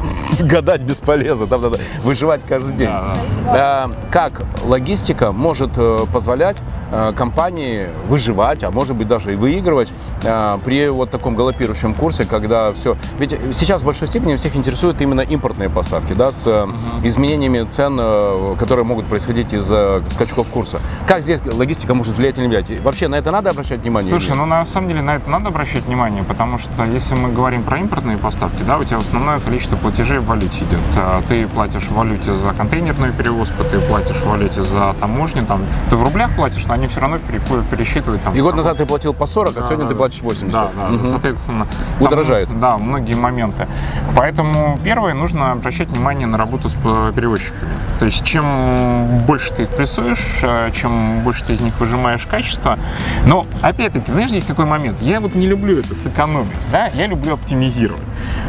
гадать 0.40 0.82
бесполезно, 0.82 1.46
там 1.46 1.62
надо 1.62 1.78
выживать 2.02 2.42
каждый 2.48 2.74
день. 2.74 2.88
Да, 2.88 3.14
Э, 3.46 3.86
Как 4.10 4.42
логистика 4.64 5.30
может 5.32 5.70
э, 5.76 5.98
позволять 6.12 6.56
э, 6.90 7.12
компании 7.14 7.86
выживать, 8.08 8.64
а 8.64 8.70
может 8.70 8.96
быть 8.96 9.06
даже 9.06 9.32
и 9.34 9.36
выигрывать 9.36 9.90
э, 10.24 10.58
при 10.64 10.88
вот 10.88 11.10
таком 11.10 11.34
галопирующем 11.36 11.94
курсе, 11.94 12.24
когда 12.24 12.72
все... 12.72 12.96
Ведь 13.18 13.30
сейчас 13.52 13.82
в 13.82 13.84
большой 13.84 14.08
степени 14.08 14.34
всех 14.36 14.56
интересуют 14.56 15.00
именно 15.02 15.20
импортные 15.20 15.68
поставки, 15.68 16.14
да, 16.14 16.32
с 16.32 16.46
э, 16.46 16.66
изменениями 17.04 17.64
цен, 17.64 17.96
э, 18.00 18.54
которые 18.84 18.88
могут 18.88 19.06
происходить 19.06 19.52
из-за 19.52 20.02
скачков 20.10 20.48
курса. 20.48 20.80
Как 21.06 21.22
здесь 21.22 21.40
логистика 21.44 21.94
может 21.94 22.16
влиять 22.16 22.36
или 22.38 22.46
не 22.46 22.48
влиять? 22.48 22.80
Вообще 22.82 23.08
на 23.08 23.16
это 23.16 23.30
надо 23.30 23.50
обращать 23.50 23.80
внимание? 23.80 24.10
Слушай, 24.10 24.36
ну 24.36 24.46
на 24.46 24.64
самом 24.66 24.88
деле 24.88 25.02
на 25.02 25.16
это 25.16 25.30
надо 25.30 25.48
обращать 25.48 25.84
внимание, 25.86 26.22
потому 26.22 26.58
что 26.58 26.84
если 26.84 27.14
мы 27.16 27.32
говорим 27.32 27.62
про 27.62 27.78
импортные 27.78 28.18
поставки, 28.18 28.62
да, 28.62 28.78
у 28.78 28.84
тебя 28.84 28.98
основное 28.98 29.40
количество 29.40 29.76
платежей 29.76 30.18
в 30.18 30.26
валюте 30.26 30.58
идет. 30.58 30.80
А 30.96 31.22
Ты 31.28 31.46
платишь 31.46 31.84
в 31.84 31.92
валюте 31.94 32.34
за 32.34 32.52
контейнерную 32.52 33.12
перевозку, 33.12 33.64
ты 33.70 33.78
платишь 33.80 34.16
в 34.16 34.26
валюте 34.28 34.62
за 34.62 34.94
таможню, 35.00 35.44
там, 35.46 35.62
ты 35.90 35.96
в 35.96 36.02
рублях 36.04 36.34
платишь, 36.36 36.66
но 36.66 36.74
они 36.74 36.86
все 36.86 37.00
равно 37.00 37.18
пересчитывают 37.70 38.22
там. 38.22 38.34
И 38.34 38.40
год 38.40 38.56
назад 38.56 38.76
ты 38.76 38.86
платил 38.86 39.14
по 39.14 39.26
40, 39.26 39.56
а 39.56 39.62
сегодня 39.62 39.84
да, 39.84 39.88
ты 39.88 39.94
да. 39.94 39.98
платишь 39.98 40.22
80. 40.22 40.52
Да, 40.52 40.70
да, 40.74 40.88
Мгм. 40.88 41.06
соответственно. 41.06 41.66
Удорожает. 42.00 42.48
там, 42.48 42.60
да, 42.60 42.76
многие 42.76 43.14
моменты. 43.14 43.66
Поэтому 44.16 44.78
первое, 44.84 45.14
нужно 45.14 45.52
обращать 45.52 45.88
внимание 45.88 46.26
на 46.26 46.36
работу 46.36 46.68
с 46.68 46.72
перевозчиками. 47.14 47.70
То 47.98 48.06
есть 48.06 48.24
чем 48.24 48.73
больше 49.26 49.52
ты 49.52 49.62
их 49.64 49.70
прессуешь, 49.70 50.40
э, 50.42 50.70
чем 50.74 51.20
больше 51.22 51.44
ты 51.44 51.54
из 51.54 51.60
них 51.60 51.78
выжимаешь 51.80 52.26
качество. 52.26 52.78
Но, 53.26 53.46
опять-таки, 53.62 54.10
знаешь, 54.12 54.30
здесь 54.30 54.44
какой 54.44 54.64
момент? 54.64 55.00
Я 55.00 55.20
вот 55.20 55.34
не 55.34 55.46
люблю 55.46 55.80
это 55.80 55.94
сэкономить, 55.94 56.70
да, 56.70 56.86
я 56.88 57.06
люблю 57.06 57.34
оптимизировать. 57.34 58.02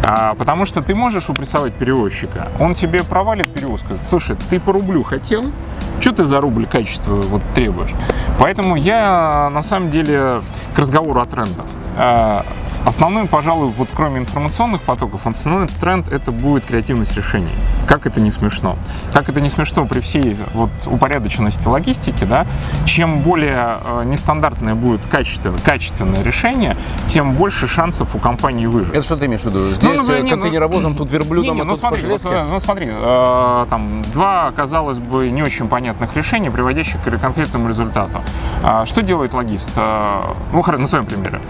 А, 0.03 0.35
потому 0.35 0.65
что 0.65 0.81
ты 0.81 0.95
можешь 0.95 1.29
упрессовать 1.29 1.73
перевозчика, 1.73 2.49
он 2.59 2.73
тебе 2.73 3.03
провалит 3.03 3.51
перевозку. 3.51 3.97
Слушай, 4.09 4.38
ты 4.49 4.59
по 4.59 4.73
рублю 4.73 5.03
хотел, 5.03 5.51
что 5.99 6.11
ты 6.11 6.25
за 6.25 6.41
рубль 6.41 6.65
качества 6.65 7.15
вот 7.15 7.41
требуешь? 7.53 7.91
Поэтому 8.39 8.75
я 8.75 9.49
на 9.51 9.63
самом 9.63 9.91
деле 9.91 10.41
к 10.75 10.79
разговору 10.79 11.21
о 11.21 11.25
трендах. 11.25 11.65
Э, 11.95 12.41
Основной, 12.86 13.25
пожалуй, 13.25 13.69
вот 13.69 13.89
кроме 13.95 14.19
информационных 14.19 14.84
потоков, 14.84 15.25
основной 15.25 15.67
тренд 15.67 16.12
это 16.12 16.31
будет 16.31 16.65
креативность 16.65 17.17
решений. 17.17 17.49
Как 17.88 18.05
это 18.05 18.21
не 18.21 18.29
смешно. 18.29 18.75
Как 19.12 19.27
это 19.27 19.41
не 19.41 19.49
смешно 19.49 19.88
при 19.88 20.01
всей 20.01 20.38
вот 20.53 20.69
упорядоченности 20.86 21.67
логистики, 21.67 22.25
да, 22.25 22.45
чем 22.86 23.21
более 23.21 23.79
э, 23.84 24.03
нестандартное 24.05 24.75
будет 24.75 25.08
качественное, 25.08 25.58
качественное 25.60 26.21
решение, 26.21 26.77
тем 27.08 27.34
больше 27.34 27.67
шансов 27.67 28.13
у 28.13 28.19
компании 28.19 28.67
выжить. 28.67 28.93
Это 28.93 29.03
что 29.03 29.17
ты 29.17 29.25
имеешь 29.25 29.41
в 29.41 29.45
виду? 29.45 29.69
Здесь 29.73 29.84
Ну, 29.84 30.03
ну, 30.03 30.13
э, 30.13 30.17
не, 30.19 30.23
ну, 30.23 30.29
контейнеровозом, 30.29 30.95
тут 30.95 31.12
верблюдом, 31.12 31.55
не, 31.55 31.55
не, 31.55 31.62
а 31.62 31.65
ну 31.65 31.71
тут 31.71 31.79
смотри, 31.79 32.01
железке? 32.01 32.43
ну 32.47 32.60
смотри, 32.60 32.89
э, 32.91 33.65
там 33.67 34.03
два, 34.13 34.51
казалось 34.55 34.99
бы, 34.99 35.31
не 35.31 35.41
очень 35.41 35.67
понятных 35.67 36.15
решения, 36.15 36.51
приводящих 36.51 37.01
к 37.01 37.17
конкретному 37.17 37.67
результату. 37.67 38.21
А 38.63 38.86
что 38.86 39.01
делает 39.01 39.34
логист? 39.34 39.71
Э, 39.75 40.21
Ну, 40.53 40.63
на 40.63 40.88
своем 40.88 41.05
примере. 41.05 41.41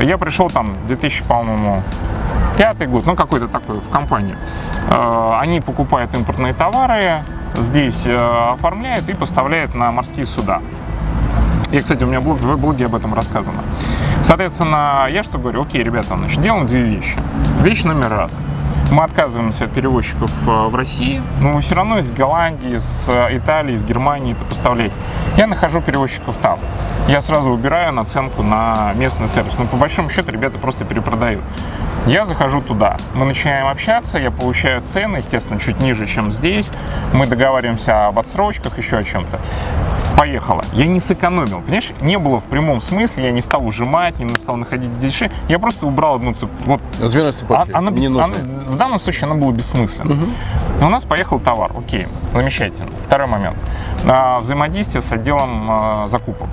Я 0.00 0.18
пришел 0.18 0.50
там 0.50 0.74
2000, 0.86 1.24
по-моему, 1.24 1.82
пятый 2.56 2.86
год, 2.86 3.06
ну 3.06 3.14
какой-то 3.16 3.48
такой 3.48 3.76
в 3.76 3.88
компанию. 3.90 4.36
Э, 4.90 5.38
Они 5.40 5.60
покупают 5.60 6.14
импортные 6.14 6.54
товары, 6.54 7.22
здесь 7.54 8.06
э, 8.06 8.16
оформляют 8.52 9.08
и 9.08 9.14
поставляют 9.14 9.74
на 9.74 9.92
морские 9.92 10.26
суда. 10.26 10.60
И, 11.70 11.78
кстати, 11.78 12.04
у 12.04 12.06
меня 12.06 12.20
блог, 12.20 12.38
в 12.38 12.60
блоге 12.60 12.86
об 12.86 12.94
этом 12.94 13.14
рассказано. 13.14 13.58
Соответственно, 14.22 15.06
я 15.10 15.22
что 15.22 15.38
говорю? 15.38 15.62
Окей, 15.62 15.82
ребята, 15.82 16.16
значит, 16.16 16.40
делаем 16.40 16.66
две 16.66 16.82
вещи. 16.82 17.18
Вещь 17.62 17.82
номер 17.84 18.10
раз. 18.10 18.38
Мы 18.90 19.02
отказываемся 19.02 19.64
от 19.64 19.72
перевозчиков 19.72 20.30
э, 20.46 20.66
в 20.68 20.74
России, 20.74 21.22
но 21.40 21.52
вы 21.52 21.62
все 21.62 21.74
равно 21.74 21.98
из 21.98 22.10
Голландии, 22.12 22.76
из 22.76 23.08
э, 23.08 23.36
Италии, 23.36 23.74
из 23.74 23.84
Германии 23.84 24.34
это 24.34 24.44
поставляете. 24.44 25.00
Я 25.36 25.46
нахожу 25.46 25.80
перевозчиков 25.80 26.36
там. 26.40 26.58
Я 27.08 27.20
сразу 27.20 27.50
убираю 27.50 27.92
наценку 27.92 28.42
на 28.42 28.92
местный 28.94 29.28
сервис. 29.28 29.58
Но 29.58 29.66
по 29.66 29.76
большому 29.76 30.10
счету 30.10 30.30
ребята 30.30 30.58
просто 30.58 30.84
перепродают. 30.84 31.42
Я 32.06 32.26
захожу 32.26 32.60
туда, 32.60 32.98
мы 33.14 33.24
начинаем 33.24 33.66
общаться, 33.66 34.18
я 34.18 34.30
получаю 34.30 34.82
цены, 34.82 35.18
естественно, 35.18 35.58
чуть 35.58 35.80
ниже, 35.80 36.06
чем 36.06 36.30
здесь. 36.32 36.70
Мы 37.14 37.26
договариваемся 37.26 38.06
об 38.06 38.18
отсрочках, 38.18 38.76
еще 38.76 38.98
о 38.98 39.02
чем-то 39.02 39.40
поехала. 40.16 40.62
Я 40.72 40.86
не 40.86 41.00
сэкономил, 41.00 41.60
понимаешь? 41.60 41.90
Не 42.00 42.18
было 42.18 42.40
в 42.40 42.44
прямом 42.44 42.80
смысле, 42.80 43.24
я 43.26 43.30
не 43.32 43.42
стал 43.42 43.66
ужимать, 43.66 44.18
не 44.18 44.28
стал 44.34 44.56
находить 44.56 44.98
дешевле. 44.98 45.34
Я 45.48 45.58
просто 45.58 45.86
убрал 45.86 46.16
одну 46.16 46.34
цепь. 46.34 46.50
Вот 46.66 46.80
Звено 47.00 47.32
цепочки. 47.32 47.72
а- 47.72 47.78
она 47.78 47.90
не 47.90 48.08
нужно. 48.08 48.24
она- 48.24 48.64
в 48.66 48.76
данном 48.76 49.00
случае 49.00 49.24
она 49.30 49.34
была 49.34 49.52
бессмысленна. 49.52 50.26
Но 50.80 50.86
у 50.86 50.90
нас 50.90 51.04
поехал 51.04 51.38
товар, 51.38 51.70
окей, 51.76 52.06
замечательно. 52.32 52.90
Второй 53.04 53.28
момент. 53.28 53.56
А, 54.06 54.40
взаимодействие 54.40 55.02
с 55.02 55.12
отделом 55.12 55.70
а, 55.70 56.08
закупок. 56.08 56.48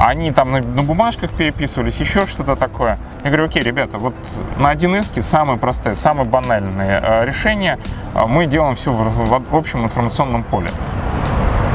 Они 0.00 0.30
там 0.30 0.50
на, 0.52 0.60
на 0.60 0.82
бумажках 0.82 1.30
переписывались, 1.30 1.96
еще 1.98 2.26
что-то 2.26 2.56
такое. 2.56 2.98
Я 3.24 3.30
говорю, 3.30 3.46
окей, 3.46 3.62
ребята, 3.62 3.98
вот 3.98 4.14
на 4.56 4.72
1С 4.72 5.20
самое 5.22 5.58
простое, 5.58 5.94
самое 5.94 6.26
банальное 6.28 7.00
э, 7.02 7.26
решение. 7.26 7.78
А, 8.14 8.26
Мы 8.26 8.46
делаем 8.46 8.74
все 8.76 8.92
в, 8.92 9.50
в 9.50 9.56
общем 9.56 9.84
информационном 9.84 10.42
поле. 10.42 10.70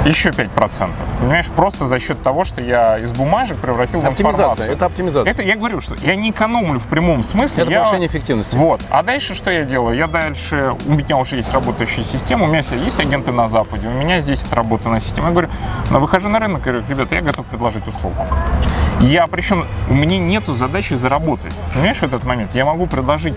Еще 0.06 0.30
5%. 0.30 0.91
Понимаешь, 1.20 1.48
просто 1.48 1.88
за 1.88 2.00
счет 2.00 2.22
того, 2.22 2.46
что 2.46 2.62
я 2.62 3.00
из 3.00 3.12
бумажек 3.12 3.58
превратил 3.58 4.02
в 4.02 4.08
информацию. 4.08 4.72
это 4.72 4.86
оптимизация. 4.86 5.32
Это 5.32 5.41
я 5.41 5.56
говорю, 5.56 5.82
что 5.82 5.96
я 5.96 6.15
не 6.15 6.30
экономлю 6.30 6.80
в 6.80 6.86
прямом 6.86 7.24
смысле. 7.24 7.63
Это 7.63 7.72
я... 7.72 7.80
повышение 7.80 8.08
эффективности. 8.08 8.56
Вот. 8.56 8.82
А 8.91 9.02
дальше 9.02 9.34
что 9.34 9.50
я 9.50 9.63
делаю? 9.63 9.98
Я 9.98 10.06
дальше, 10.06 10.76
у 10.86 10.94
меня 10.94 11.18
уже 11.18 11.38
есть 11.38 11.52
работающая 11.52 12.04
система, 12.04 12.44
у 12.44 12.48
меня 12.48 12.60
есть- 12.60 13.00
агенты 13.00 13.32
на 13.32 13.50
Западе, 13.50 13.88
у 13.88 13.91
меня 13.91 14.22
здесь 14.22 14.44
отработанная 14.44 15.02
система. 15.02 15.30
Я 15.30 15.32
говорю, 15.32 15.50
ну, 15.89 16.00
выхожу 16.00 16.30
на 16.30 16.39
рынок 16.39 16.62
и 16.62 16.70
говорю, 16.70 16.84
ребята, 16.88 17.15
я 17.15 17.22
готов 17.22 17.46
предложить 17.48 17.88
услугу. 17.88 18.15
Я, 19.00 19.28
причем, 19.28 19.65
у 19.89 19.94
меня 19.94 20.20
нету 20.20 20.54
задачи 20.54 20.94
заработать. 20.94 21.54
Понимаешь, 21.74 21.98
в 21.98 22.04
этот 22.04 22.24
момент 22.24 22.54
я 22.54 22.63
могу 22.63 22.86
предложить 22.86 23.36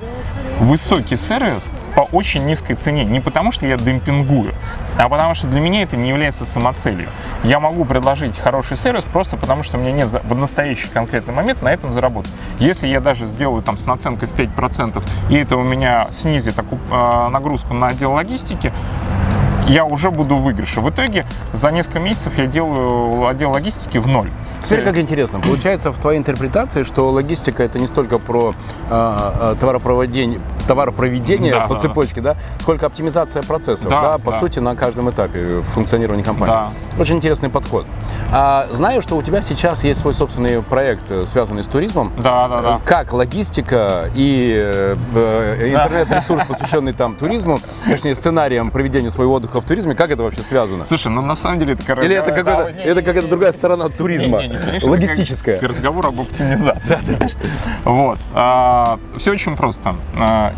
высокий 0.61 1.17
сервис 1.17 1.73
по 1.95 2.03
очень 2.03 2.45
низкой 2.45 2.75
цене. 2.75 3.05
Не 3.05 3.21
потому, 3.21 3.53
что 3.53 3.67
я 3.67 3.77
демпингую, 3.77 4.55
а 4.97 5.09
потому 5.09 5.35
что 5.35 5.47
для 5.47 5.61
меня 5.61 5.83
это 5.83 5.97
не 5.97 6.09
является 6.09 6.45
самоцелью. 6.45 7.09
Я 7.45 7.61
могу 7.61 7.85
предложить 7.85 8.39
хороший 8.39 8.77
сервис 8.77 9.05
просто 9.05 9.37
потому, 9.37 9.63
что 9.63 9.79
меня 9.79 9.93
нет 9.93 10.09
в 10.09 10.35
настоящий 10.35 10.89
конкретный 10.89 11.35
момент 11.35 11.63
на 11.63 11.69
этом 11.69 11.93
заработать. 11.93 12.33
Если 12.59 12.89
я 12.89 13.01
даже 13.01 13.27
сделаю 13.27 13.63
там 13.63 13.79
с 13.79 13.87
наценкой 13.87 14.29
в 14.29 14.35
5%, 14.35 15.03
и 15.31 15.35
это 15.37 15.57
у 15.57 15.63
меня 15.63 16.09
снизит 16.13 16.55
э, 16.59 17.29
нагрузку 17.29 17.75
на 17.75 17.89
отдел 17.89 18.13
логистики, 18.13 18.73
я 19.69 19.85
уже 19.85 20.11
буду 20.11 20.37
в 20.37 20.43
выигрыше. 20.43 20.81
В 20.81 20.91
итоге 20.91 21.27
за 21.53 21.71
несколько 21.71 22.01
месяцев 22.01 22.39
я 22.39 22.47
делаю 22.47 23.27
отдел 23.27 23.51
логистики 23.51 23.99
в 23.99 24.07
ноль. 24.07 24.31
Теперь 24.63 24.83
как 24.83 24.99
интересно, 24.99 25.41
получается 25.41 25.93
в 25.93 25.99
твоей 25.99 26.19
интерпретации, 26.19 26.83
что 26.83 27.07
логистика 27.09 27.63
это 27.63 27.79
не 27.79 27.87
столько 27.87 28.19
про 28.19 28.55
э, 28.91 29.19
э, 29.41 29.57
товаропроводение, 29.61 30.41
товаропроведения 30.69 31.53
Да, 31.53 31.67
по 31.67 31.75
да, 31.75 31.81
цепочке, 31.81 32.21
да, 32.21 32.37
сколько 32.61 32.87
оптимизация 32.87 33.43
процессов, 33.43 33.89
Да, 33.89 34.03
да, 34.03 34.19
по 34.19 34.31
да. 34.31 34.39
сути, 34.39 34.59
на 34.61 34.77
каждом 34.77 35.11
этапе 35.11 35.63
функционирования 35.75 36.23
компании. 36.23 36.53
Да. 36.53 36.71
Очень 37.01 37.17
интересный 37.17 37.49
подход. 37.49 37.87
А, 38.31 38.67
знаю, 38.71 39.01
что 39.03 39.17
у 39.17 39.23
тебя 39.23 39.41
сейчас 39.41 39.83
есть 39.83 40.01
свой 40.01 40.13
собственный 40.13 40.63
проект, 40.63 41.11
э, 41.11 41.25
связанный 41.27 41.65
с 41.65 41.69
туризмом. 41.69 42.13
Да, 42.19 42.47
да, 42.49 42.61
да. 42.61 42.77
Э, 42.77 42.79
Как 42.85 43.13
логистика 43.13 44.11
и 44.15 44.53
э, 44.55 44.97
э, 45.15 45.69
интернет-ресурс, 45.73 46.47
посвященный 46.47 46.93
там 46.93 47.17
туризму, 47.17 47.59
точнее 47.89 48.15
сценариям 48.15 48.71
проведения 48.71 49.11
своего 49.11 49.35
отдыха 49.35 49.61
в 49.61 49.65
туризме, 49.65 49.95
как 49.95 50.11
это 50.11 50.23
вообще 50.23 50.43
связано? 50.43 50.85
Слушай, 50.85 51.09
ну 51.09 51.23
на 51.23 51.37
самом 51.37 51.59
деле 51.61 51.73
это 51.73 51.83
короче. 51.83 52.07
Или 52.07 52.17
это 52.17 52.31
какая-то 52.33 52.69
это 52.83 53.03
какая-то 53.03 53.29
другая 53.29 53.53
сторона 53.53 53.89
туризма, 53.89 54.43
логистическая? 54.83 55.59
Разговор 55.61 56.07
об 56.07 56.21
оптимизации. 56.21 56.99
Вот. 57.85 58.19
Все 59.17 59.33
очень 59.33 59.57
просто. 59.57 59.95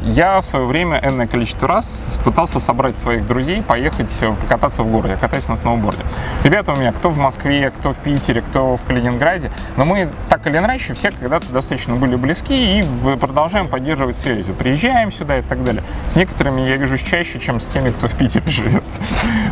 Я 0.02 0.40
в 0.40 0.46
свое 0.46 0.64
время 0.64 0.98
энное 1.02 1.26
количество 1.26 1.68
раз 1.68 2.18
пытался 2.24 2.58
собрать 2.58 2.96
своих 2.96 3.26
друзей, 3.26 3.60
поехать 3.62 4.16
э, 4.22 4.32
покататься 4.32 4.82
в 4.82 4.90
городе. 4.90 5.18
Катаюсь 5.20 5.46
на 5.48 5.56
сноуборде. 5.56 6.02
Ребята 6.42 6.72
у 6.72 6.76
меня 6.76 6.92
кто 6.92 7.10
в 7.10 7.18
Москве, 7.18 7.70
кто 7.70 7.92
в 7.92 7.98
Питере, 7.98 8.40
кто 8.40 8.78
в 8.78 8.82
Калининграде. 8.82 9.52
Но 9.76 9.84
мы 9.84 10.08
так 10.30 10.46
или 10.46 10.56
иначе 10.56 10.94
все 10.94 11.10
когда-то 11.10 11.52
достаточно 11.52 11.96
были 11.96 12.16
близки 12.16 12.80
и 12.80 12.84
продолжаем 13.18 13.68
поддерживать 13.68 14.16
связь. 14.16 14.46
Приезжаем 14.46 15.12
сюда 15.12 15.38
и 15.38 15.42
так 15.42 15.62
далее. 15.64 15.84
С 16.08 16.16
некоторыми 16.16 16.62
я 16.62 16.76
вижусь 16.76 17.02
чаще, 17.02 17.38
чем 17.38 17.60
с 17.60 17.66
теми, 17.66 17.90
кто 17.90 18.08
в 18.08 18.14
Питере 18.14 18.46
живет. 18.50 18.84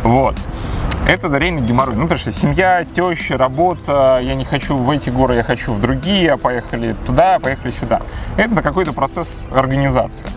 Вот. 0.03 0.35
Это 1.07 1.35
реально 1.37 1.61
геморрой. 1.61 1.95
Ну, 1.95 2.03
потому 2.03 2.19
что 2.19 2.31
семья, 2.31 2.85
теща, 2.85 3.37
работа, 3.37 4.19
я 4.21 4.35
не 4.35 4.45
хочу 4.45 4.77
в 4.77 4.89
эти 4.91 5.09
горы, 5.09 5.35
я 5.35 5.43
хочу 5.43 5.73
в 5.73 5.81
другие, 5.81 6.33
а 6.33 6.37
поехали 6.37 6.95
туда, 7.05 7.39
поехали 7.39 7.71
сюда. 7.71 8.01
Это 8.37 8.61
какой-то 8.61 8.93
процесс 8.93 9.47
организации. 9.51 10.27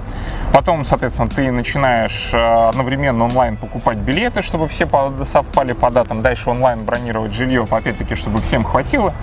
Потом, 0.53 0.85
соответственно, 0.85 1.29
ты 1.31 1.51
начинаешь 1.51 2.31
э, 2.33 2.69
одновременно 2.69 3.25
онлайн 3.25 3.57
покупать 3.57 3.97
билеты, 3.97 4.43
чтобы 4.43 4.69
все 4.69 4.87
совпали 5.25 5.73
по 5.73 5.91
датам. 5.91 6.21
Дальше 6.21 6.51
онлайн 6.51 6.85
бронировать 6.85 7.33
жилье, 7.33 7.67
опять-таки, 7.71 8.15
чтобы 8.15 8.41
всем 8.41 8.63
хватило. 8.63 9.15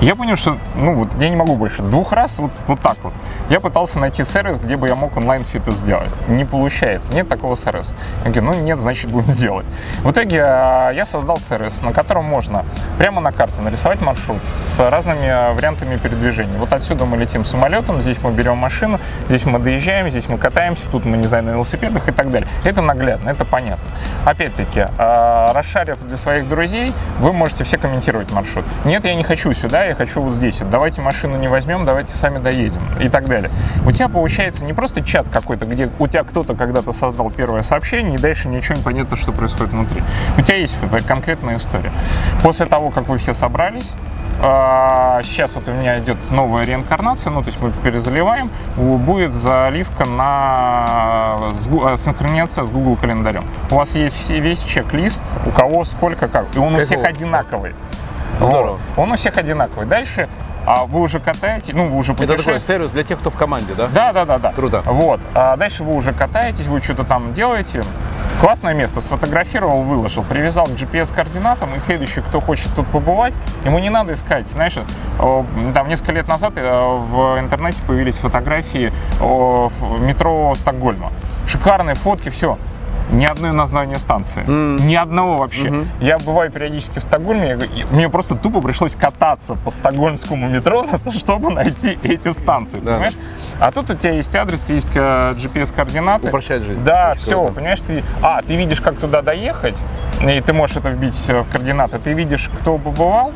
Я 0.00 0.14
понял, 0.14 0.36
что 0.36 0.56
ну 0.74 0.94
вот 0.94 1.08
я 1.20 1.28
не 1.28 1.36
могу 1.36 1.56
больше. 1.56 1.82
Двух 1.82 2.12
раз 2.12 2.38
вот, 2.38 2.50
вот 2.66 2.80
так 2.80 2.96
вот. 3.02 3.12
Я 3.50 3.60
пытался 3.60 3.98
найти 3.98 4.24
сервис, 4.24 4.58
где 4.58 4.78
бы 4.78 4.88
я 4.88 4.94
мог 4.94 5.16
онлайн 5.18 5.44
все 5.44 5.58
это 5.58 5.70
сделать. 5.72 6.10
Не 6.28 6.46
получается. 6.46 7.12
Нет 7.12 7.28
такого 7.28 7.56
сервиса. 7.56 7.94
Я 8.24 8.30
говорю, 8.30 8.52
ну 8.52 8.62
нет, 8.62 8.78
значит 8.80 9.10
будем 9.10 9.32
делать. 9.32 9.66
В 10.02 10.10
итоге 10.10 10.38
э, 10.38 10.92
я 10.94 11.04
создал 11.04 11.36
сервис, 11.38 11.82
на 11.82 11.92
котором 11.92 12.24
можно 12.24 12.64
прямо 12.98 13.20
на 13.20 13.32
карте 13.32 13.60
нарисовать 13.60 14.00
маршрут 14.00 14.40
с 14.50 14.78
разными 14.88 15.26
э, 15.26 15.52
вариантами 15.52 15.96
передвижения. 15.96 16.58
Вот 16.58 16.72
отсюда 16.72 17.04
мы 17.04 17.18
летим 17.18 17.44
самолетом, 17.44 18.00
здесь 18.00 18.16
мы 18.22 18.30
берем 18.32 18.56
машину, 18.56 18.98
здесь 19.28 19.44
мы 19.44 19.58
доезжаем, 19.58 20.08
здесь 20.08 20.26
мы 20.28 20.38
катаемся, 20.70 20.88
тут 20.90 21.04
мы, 21.04 21.16
не 21.16 21.26
знаю, 21.26 21.44
на 21.44 21.50
велосипедах 21.50 22.08
и 22.08 22.12
так 22.12 22.30
далее. 22.30 22.48
Это 22.64 22.82
наглядно, 22.82 23.30
это 23.30 23.44
понятно. 23.44 23.84
Опять-таки, 24.24 24.80
э, 24.80 25.46
расшарив 25.52 26.02
для 26.06 26.16
своих 26.16 26.48
друзей, 26.48 26.92
вы 27.18 27.32
можете 27.32 27.64
все 27.64 27.78
комментировать 27.78 28.32
маршрут. 28.32 28.64
Нет, 28.84 29.04
я 29.04 29.14
не 29.14 29.24
хочу 29.24 29.52
сюда, 29.52 29.84
я 29.84 29.94
хочу 29.94 30.20
вот 30.20 30.34
здесь. 30.34 30.62
Давайте 30.70 31.02
машину 31.02 31.36
не 31.36 31.48
возьмем, 31.48 31.84
давайте 31.84 32.16
сами 32.16 32.38
доедем 32.38 32.82
и 33.00 33.08
так 33.08 33.28
далее. 33.28 33.50
У 33.84 33.92
тебя 33.92 34.08
получается 34.08 34.64
не 34.64 34.72
просто 34.72 35.02
чат 35.02 35.28
какой-то, 35.28 35.66
где 35.66 35.90
у 35.98 36.06
тебя 36.06 36.24
кто-то 36.24 36.54
когда-то 36.54 36.92
создал 36.92 37.30
первое 37.30 37.62
сообщение, 37.62 38.14
и 38.14 38.18
дальше 38.18 38.48
ничего 38.48 38.76
не 38.76 38.82
понятно, 38.82 39.16
что 39.16 39.32
происходит 39.32 39.72
внутри. 39.72 40.02
У 40.38 40.42
тебя 40.42 40.56
есть 40.56 40.78
конкретная 41.06 41.56
история. 41.56 41.92
После 42.42 42.66
того, 42.66 42.90
как 42.90 43.08
вы 43.08 43.18
все 43.18 43.34
собрались, 43.34 43.94
а, 43.94 44.29
Сейчас 44.40 45.54
вот 45.54 45.68
у 45.68 45.72
меня 45.72 45.98
идет 45.98 46.16
новая 46.30 46.64
реинкарнация, 46.64 47.30
ну 47.30 47.42
то 47.42 47.48
есть 47.48 47.60
мы 47.60 47.70
перезаливаем, 47.70 48.50
будет 48.76 49.34
заливка 49.34 50.06
на 50.06 51.52
э, 51.52 51.96
синхронизация 51.98 52.64
с 52.64 52.70
Google 52.70 52.96
календарем. 52.96 53.44
У 53.70 53.74
вас 53.74 53.94
есть 53.94 54.30
весь 54.30 54.62
чек-лист, 54.62 55.20
у 55.44 55.50
кого 55.50 55.84
сколько 55.84 56.26
как, 56.26 56.46
и 56.56 56.58
он 56.58 56.74
у 56.74 56.80
всех 56.80 57.04
одинаковый. 57.04 57.74
Здорово. 58.40 58.80
Вот. 58.96 59.04
Он 59.04 59.12
у 59.12 59.16
всех 59.16 59.36
одинаковый. 59.36 59.86
Дальше 59.86 60.28
а 60.66 60.84
вы 60.84 61.00
уже 61.00 61.20
катаете, 61.20 61.72
ну 61.74 61.86
вы 61.88 61.96
уже 61.96 62.12
Это 62.12 62.22
такой 62.22 62.36
путешествуете. 62.36 62.66
сервис 62.66 62.90
для 62.92 63.02
тех, 63.02 63.18
кто 63.18 63.30
в 63.30 63.36
команде, 63.36 63.74
да? 63.74 63.88
Да, 63.88 64.12
да, 64.12 64.24
да, 64.24 64.38
да. 64.38 64.52
Круто. 64.52 64.82
Вот. 64.84 65.20
А 65.34 65.56
дальше 65.56 65.84
вы 65.84 65.94
уже 65.94 66.12
катаетесь, 66.12 66.66
вы 66.66 66.80
что-то 66.80 67.04
там 67.04 67.32
делаете. 67.32 67.82
Классное 68.40 68.72
место, 68.72 69.02
сфотографировал, 69.02 69.82
выложил, 69.82 70.24
привязал 70.24 70.64
к 70.64 70.70
GPS-координатам, 70.70 71.74
и 71.74 71.78
следующий, 71.78 72.22
кто 72.22 72.40
хочет 72.40 72.68
тут 72.74 72.86
побывать, 72.86 73.34
ему 73.66 73.78
не 73.78 73.90
надо 73.90 74.14
искать. 74.14 74.48
Знаешь, 74.48 74.78
там 75.18 75.88
несколько 75.88 76.12
лет 76.12 76.26
назад 76.26 76.54
э, 76.56 76.62
в 76.62 77.38
интернете 77.38 77.82
появились 77.86 78.16
фотографии 78.16 78.94
метро 79.20 80.54
Стокгольма. 80.54 81.12
Шикарные 81.46 81.96
фотки, 81.96 82.30
все. 82.30 82.56
Ни 83.12 83.24
одной 83.24 83.52
названия 83.52 83.98
станции. 83.98 84.44
Ни 84.46 84.94
одного 84.94 85.38
вообще. 85.38 85.86
Я 86.00 86.18
бываю 86.18 86.50
периодически 86.50 86.98
в 86.98 87.02
Стокгольме, 87.02 87.58
я 87.74 87.86
мне 87.90 88.08
просто 88.08 88.36
тупо 88.36 88.60
пришлось 88.60 88.94
кататься 88.94 89.54
по 89.54 89.70
стокгольмскому 89.70 90.48
метро, 90.48 90.86
чтобы 91.12 91.50
найти 91.50 91.98
эти 92.02 92.32
станции. 92.32 92.78
Да. 92.78 92.92
Понимаешь? 92.94 93.14
А 93.60 93.72
тут 93.72 93.90
у 93.90 93.94
тебя 93.94 94.12
есть 94.12 94.34
адрес, 94.34 94.70
есть 94.70 94.88
э, 94.94 95.34
GPS-координаты. 95.34 96.28
Упрощает 96.28 96.62
жизнь. 96.62 96.82
Да, 96.82 97.10
Очень 97.10 97.20
все, 97.20 97.38
круто. 97.40 97.52
понимаешь, 97.52 97.80
ты, 97.82 98.02
а, 98.22 98.40
ты 98.40 98.56
видишь, 98.56 98.80
как 98.80 98.96
туда 98.96 99.20
доехать, 99.20 99.78
и 100.22 100.40
ты 100.40 100.54
можешь 100.54 100.76
это 100.76 100.88
вбить 100.88 101.28
э, 101.28 101.42
в 101.42 101.50
координаты, 101.50 101.98
ты 101.98 102.14
видишь, 102.14 102.50
кто 102.60 102.78
побывал, 102.78 103.34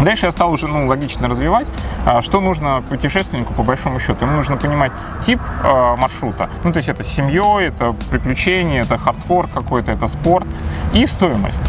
Дальше 0.00 0.26
я 0.26 0.32
стал 0.32 0.50
уже 0.52 0.66
ну, 0.66 0.86
логично 0.86 1.28
развивать, 1.28 1.70
а, 2.06 2.22
что 2.22 2.40
нужно 2.40 2.82
путешественнику 2.88 3.52
по 3.54 3.62
большому 3.62 4.00
счету. 4.00 4.24
Ему 4.24 4.36
нужно 4.36 4.56
понимать 4.56 4.92
тип 5.22 5.40
э, 5.62 5.96
маршрута. 5.96 6.48
Ну, 6.64 6.72
то 6.72 6.78
есть 6.78 6.88
это 6.88 7.04
с 7.04 7.08
семьей, 7.08 7.68
это 7.68 7.94
приключения, 8.10 8.82
это 8.82 8.96
хардкор 8.96 9.48
какой-то, 9.48 9.92
это 9.92 10.06
спорт 10.06 10.46
и 10.92 11.04
стоимость. 11.06 11.62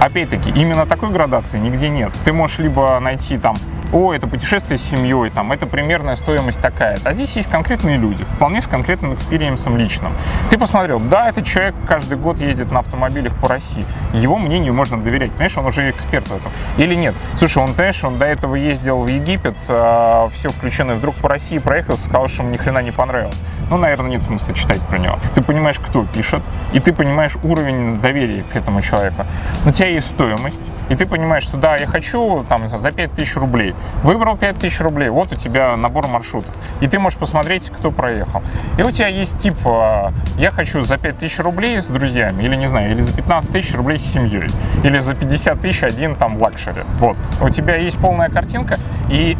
Опять-таки, 0.00 0.50
именно 0.50 0.86
такой 0.86 1.10
градации 1.10 1.58
нигде 1.58 1.88
нет. 1.88 2.12
Ты 2.24 2.32
можешь 2.32 2.58
либо 2.58 2.98
найти 3.00 3.38
там, 3.38 3.56
о, 3.92 4.12
это 4.12 4.26
путешествие 4.26 4.78
с 4.78 4.82
семьей, 4.82 5.30
там, 5.30 5.52
это 5.52 5.66
примерная 5.66 6.16
стоимость 6.16 6.60
такая. 6.60 6.98
А 7.04 7.12
здесь 7.12 7.36
есть 7.36 7.50
конкретные 7.50 7.96
люди, 7.96 8.24
вполне 8.24 8.60
с 8.60 8.66
конкретным 8.66 9.14
experience 9.14 9.66
ом 9.66 9.76
личным. 9.76 10.12
Ты 10.50 10.58
посмотрел, 10.58 11.00
да, 11.00 11.28
этот 11.28 11.46
человек 11.46 11.74
каждый 11.86 12.18
год 12.18 12.38
ездит 12.40 12.72
на 12.72 12.80
автомобилях 12.80 13.34
по 13.40 13.48
России. 13.48 13.84
Его 14.12 14.38
мнению 14.38 14.74
можно 14.74 15.00
доверять, 15.00 15.30
понимаешь, 15.32 15.56
он 15.56 15.66
уже 15.66 15.88
эксперт 15.90 16.26
в 16.28 16.36
этом. 16.36 16.52
Или 16.76 16.94
нет? 16.94 17.14
Слушай, 17.38 17.62
он, 17.62 17.68
знаешь, 17.68 18.02
он 18.04 18.18
до 18.18 18.24
этого 18.24 18.54
ездил 18.56 18.98
в 18.98 19.06
Египет, 19.06 19.56
все 19.60 20.48
включено, 20.50 20.92
и 20.92 20.94
вдруг 20.96 21.14
по 21.16 21.28
России 21.28 21.58
проехал, 21.58 21.96
сказал, 21.96 22.28
что 22.28 22.42
ему 22.42 22.52
ни 22.52 22.56
хрена 22.56 22.80
не 22.80 22.90
понравилось. 22.90 23.40
Ну, 23.70 23.76
наверное, 23.78 24.10
нет 24.10 24.22
смысла 24.22 24.54
читать 24.54 24.80
про 24.82 24.98
него. 24.98 25.18
Ты 25.34 25.42
понимаешь, 25.42 25.80
кто 25.80 26.04
пишет, 26.04 26.42
и 26.72 26.80
ты 26.80 26.92
понимаешь 26.92 27.36
уровень 27.42 28.00
доверия 28.00 28.44
к 28.52 28.56
этому 28.56 28.80
человеку. 28.80 29.26
У 29.64 29.70
тебя 29.72 29.88
есть 29.88 30.08
стоимость, 30.08 30.70
и 30.88 30.94
ты 30.94 31.04
понимаешь, 31.06 31.42
что 31.42 31.56
да, 31.56 31.76
я 31.76 31.86
хочу 31.86 32.44
там, 32.48 32.68
за 32.68 32.92
5000 32.92 33.36
рублей. 33.36 33.74
Выбрал 34.02 34.36
5000 34.36 34.80
рублей, 34.80 35.08
вот 35.08 35.32
у 35.32 35.34
тебя 35.34 35.76
набор 35.76 36.06
маршрутов. 36.06 36.54
И 36.80 36.86
ты 36.86 36.98
можешь 36.98 37.18
посмотреть, 37.18 37.70
кто 37.70 37.90
проехал. 37.90 38.42
И 38.78 38.82
у 38.82 38.90
тебя 38.90 39.08
есть 39.08 39.38
тип, 39.38 39.56
э, 39.66 40.10
я 40.38 40.50
хочу 40.50 40.82
за 40.82 40.98
5000 40.98 41.38
рублей 41.40 41.80
с 41.80 41.88
друзьями, 41.88 42.42
или 42.42 42.56
не 42.56 42.66
знаю, 42.68 42.90
или 42.90 43.00
за 43.00 43.12
15 43.12 43.50
тысяч 43.50 43.74
рублей 43.74 43.98
с 43.98 44.04
семьей, 44.04 44.48
или 44.84 44.98
за 45.00 45.14
50 45.14 45.60
тысяч 45.60 45.82
один 45.82 46.14
там 46.14 46.40
luxury. 46.40 46.82
Вот. 47.00 47.16
У 47.40 47.48
тебя 47.48 47.76
есть 47.76 47.98
полная 47.98 48.28
картинка, 48.28 48.78
и 49.10 49.36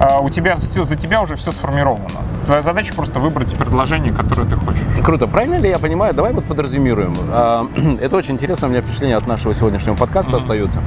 э, 0.00 0.18
у 0.20 0.30
тебя 0.30 0.56
все, 0.56 0.84
за 0.84 0.96
тебя 0.96 1.22
уже 1.22 1.36
все 1.36 1.52
сформировано. 1.52 2.08
Твоя 2.46 2.62
задача 2.62 2.92
просто 2.94 3.20
выбрать 3.20 3.54
предложение, 3.54 4.12
которое 4.12 4.48
ты 4.48 4.56
хочешь. 4.56 4.82
Круто. 5.04 5.26
Правильно 5.26 5.56
ли 5.56 5.68
я 5.68 5.78
понимаю? 5.78 6.12
Давай 6.14 6.32
вот 6.32 6.44
подразумируем. 6.44 7.14
А, 7.30 7.66
Это 8.00 8.16
очень 8.16 8.34
интересно, 8.34 8.68
у 8.68 8.70
меня 8.70 8.82
впечатление 8.82 9.16
от 9.16 9.26
нашего 9.26 9.54
сегодняшнего 9.54 9.94
подкаста 9.94 10.38
остается. 10.38 10.82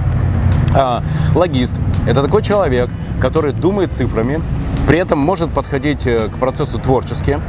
А, 0.77 1.01
Логист– 1.33 1.79
это 2.07 2.21
такой 2.21 2.43
человек, 2.43 2.89
который 3.21 3.53
думает 3.53 3.93
цифрами, 3.93 4.41
при 4.87 4.99
этом 4.99 5.17
может 5.19 5.49
подходить 5.51 6.05
э, 6.05 6.27
к 6.27 6.37
процессу 6.37 6.79
творчески, 6.79 7.39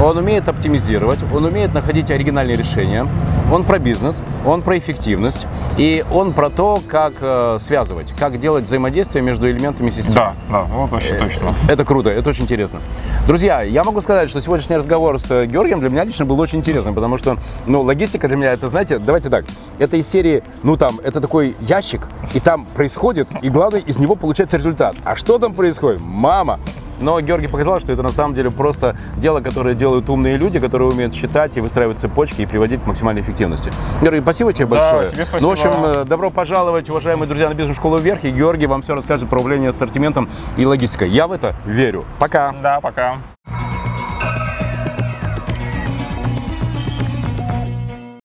он 0.00 0.16
умеет 0.16 0.48
оптимизировать, 0.48 1.18
он 1.34 1.44
умеет 1.44 1.74
находить 1.74 2.12
оригинальные 2.12 2.56
решения, 2.56 3.04
он 3.50 3.64
про 3.64 3.78
бизнес, 3.78 4.22
он 4.44 4.62
про 4.62 4.78
эффективность, 4.78 5.46
и 5.76 6.04
он 6.10 6.32
про 6.32 6.50
то, 6.50 6.80
как 6.86 7.14
э, 7.20 7.58
связывать, 7.60 8.12
как 8.18 8.40
делать 8.40 8.64
взаимодействие 8.64 9.22
между 9.22 9.50
элементами 9.50 9.90
системы. 9.90 10.14
Да, 10.14 10.34
да, 10.50 10.62
вот 10.62 10.90
вообще 10.90 11.18
точно. 11.18 11.54
Это 11.68 11.84
круто, 11.84 12.10
это 12.10 12.30
очень 12.30 12.44
интересно. 12.44 12.80
Друзья, 13.26 13.62
я 13.62 13.84
могу 13.84 14.00
сказать, 14.00 14.28
что 14.28 14.40
сегодняшний 14.40 14.76
разговор 14.76 15.20
с 15.20 15.30
э, 15.30 15.46
Георгием 15.46 15.80
для 15.80 15.90
меня 15.90 16.04
лично 16.04 16.24
был 16.24 16.40
очень 16.40 16.58
интересным, 16.58 16.94
потому 16.94 17.18
что, 17.18 17.36
ну, 17.66 17.82
логистика 17.82 18.28
для 18.28 18.36
меня, 18.36 18.52
это, 18.52 18.68
знаете, 18.68 18.98
давайте 18.98 19.30
так, 19.30 19.44
это 19.78 19.96
из 19.96 20.08
серии, 20.08 20.42
ну, 20.62 20.76
там, 20.76 20.98
это 21.02 21.20
такой 21.20 21.56
ящик, 21.60 22.08
и 22.34 22.40
там 22.40 22.66
происходит, 22.66 23.28
и 23.42 23.48
главное, 23.48 23.80
из 23.80 23.98
него 23.98 24.16
получается 24.16 24.56
результат. 24.56 24.96
А 25.04 25.16
что 25.16 25.38
там 25.38 25.54
происходит? 25.54 26.00
Мама! 26.00 26.58
Но 27.00 27.20
Георгий 27.20 27.48
показал, 27.48 27.80
что 27.80 27.92
это 27.92 28.02
на 28.02 28.12
самом 28.12 28.34
деле 28.34 28.50
просто 28.50 28.96
дело, 29.16 29.40
которое 29.40 29.74
делают 29.74 30.08
умные 30.08 30.36
люди, 30.36 30.58
которые 30.58 30.90
умеют 30.90 31.14
считать 31.14 31.56
и 31.56 31.60
выстраивать 31.60 31.98
цепочки 31.98 32.42
и 32.42 32.46
приводить 32.46 32.82
к 32.82 32.86
максимальной 32.86 33.22
эффективности. 33.22 33.72
Георгий, 34.00 34.20
спасибо 34.20 34.52
тебе 34.52 34.66
Да, 34.66 34.74
большое. 34.92 35.08
тебе 35.10 35.24
спасибо. 35.24 35.42
Ну, 35.42 35.48
в 35.48 35.52
общем, 35.52 35.84
э, 35.84 36.04
добро 36.04 36.30
пожаловать, 36.30 36.88
уважаемые 36.90 37.28
друзья, 37.28 37.48
на 37.48 37.54
бизнес-школу 37.54 37.98
вверх. 37.98 38.24
И 38.24 38.30
Георгий 38.30 38.66
вам 38.66 38.82
все 38.82 38.94
расскажет 38.94 39.28
про 39.28 39.38
управление 39.38 39.70
ассортиментом 39.70 40.28
и 40.56 40.64
логистикой. 40.66 41.08
Я 41.08 41.26
в 41.26 41.32
это 41.32 41.54
верю. 41.64 42.04
Пока. 42.18 42.52
Да, 42.62 42.80
пока. 42.80 43.18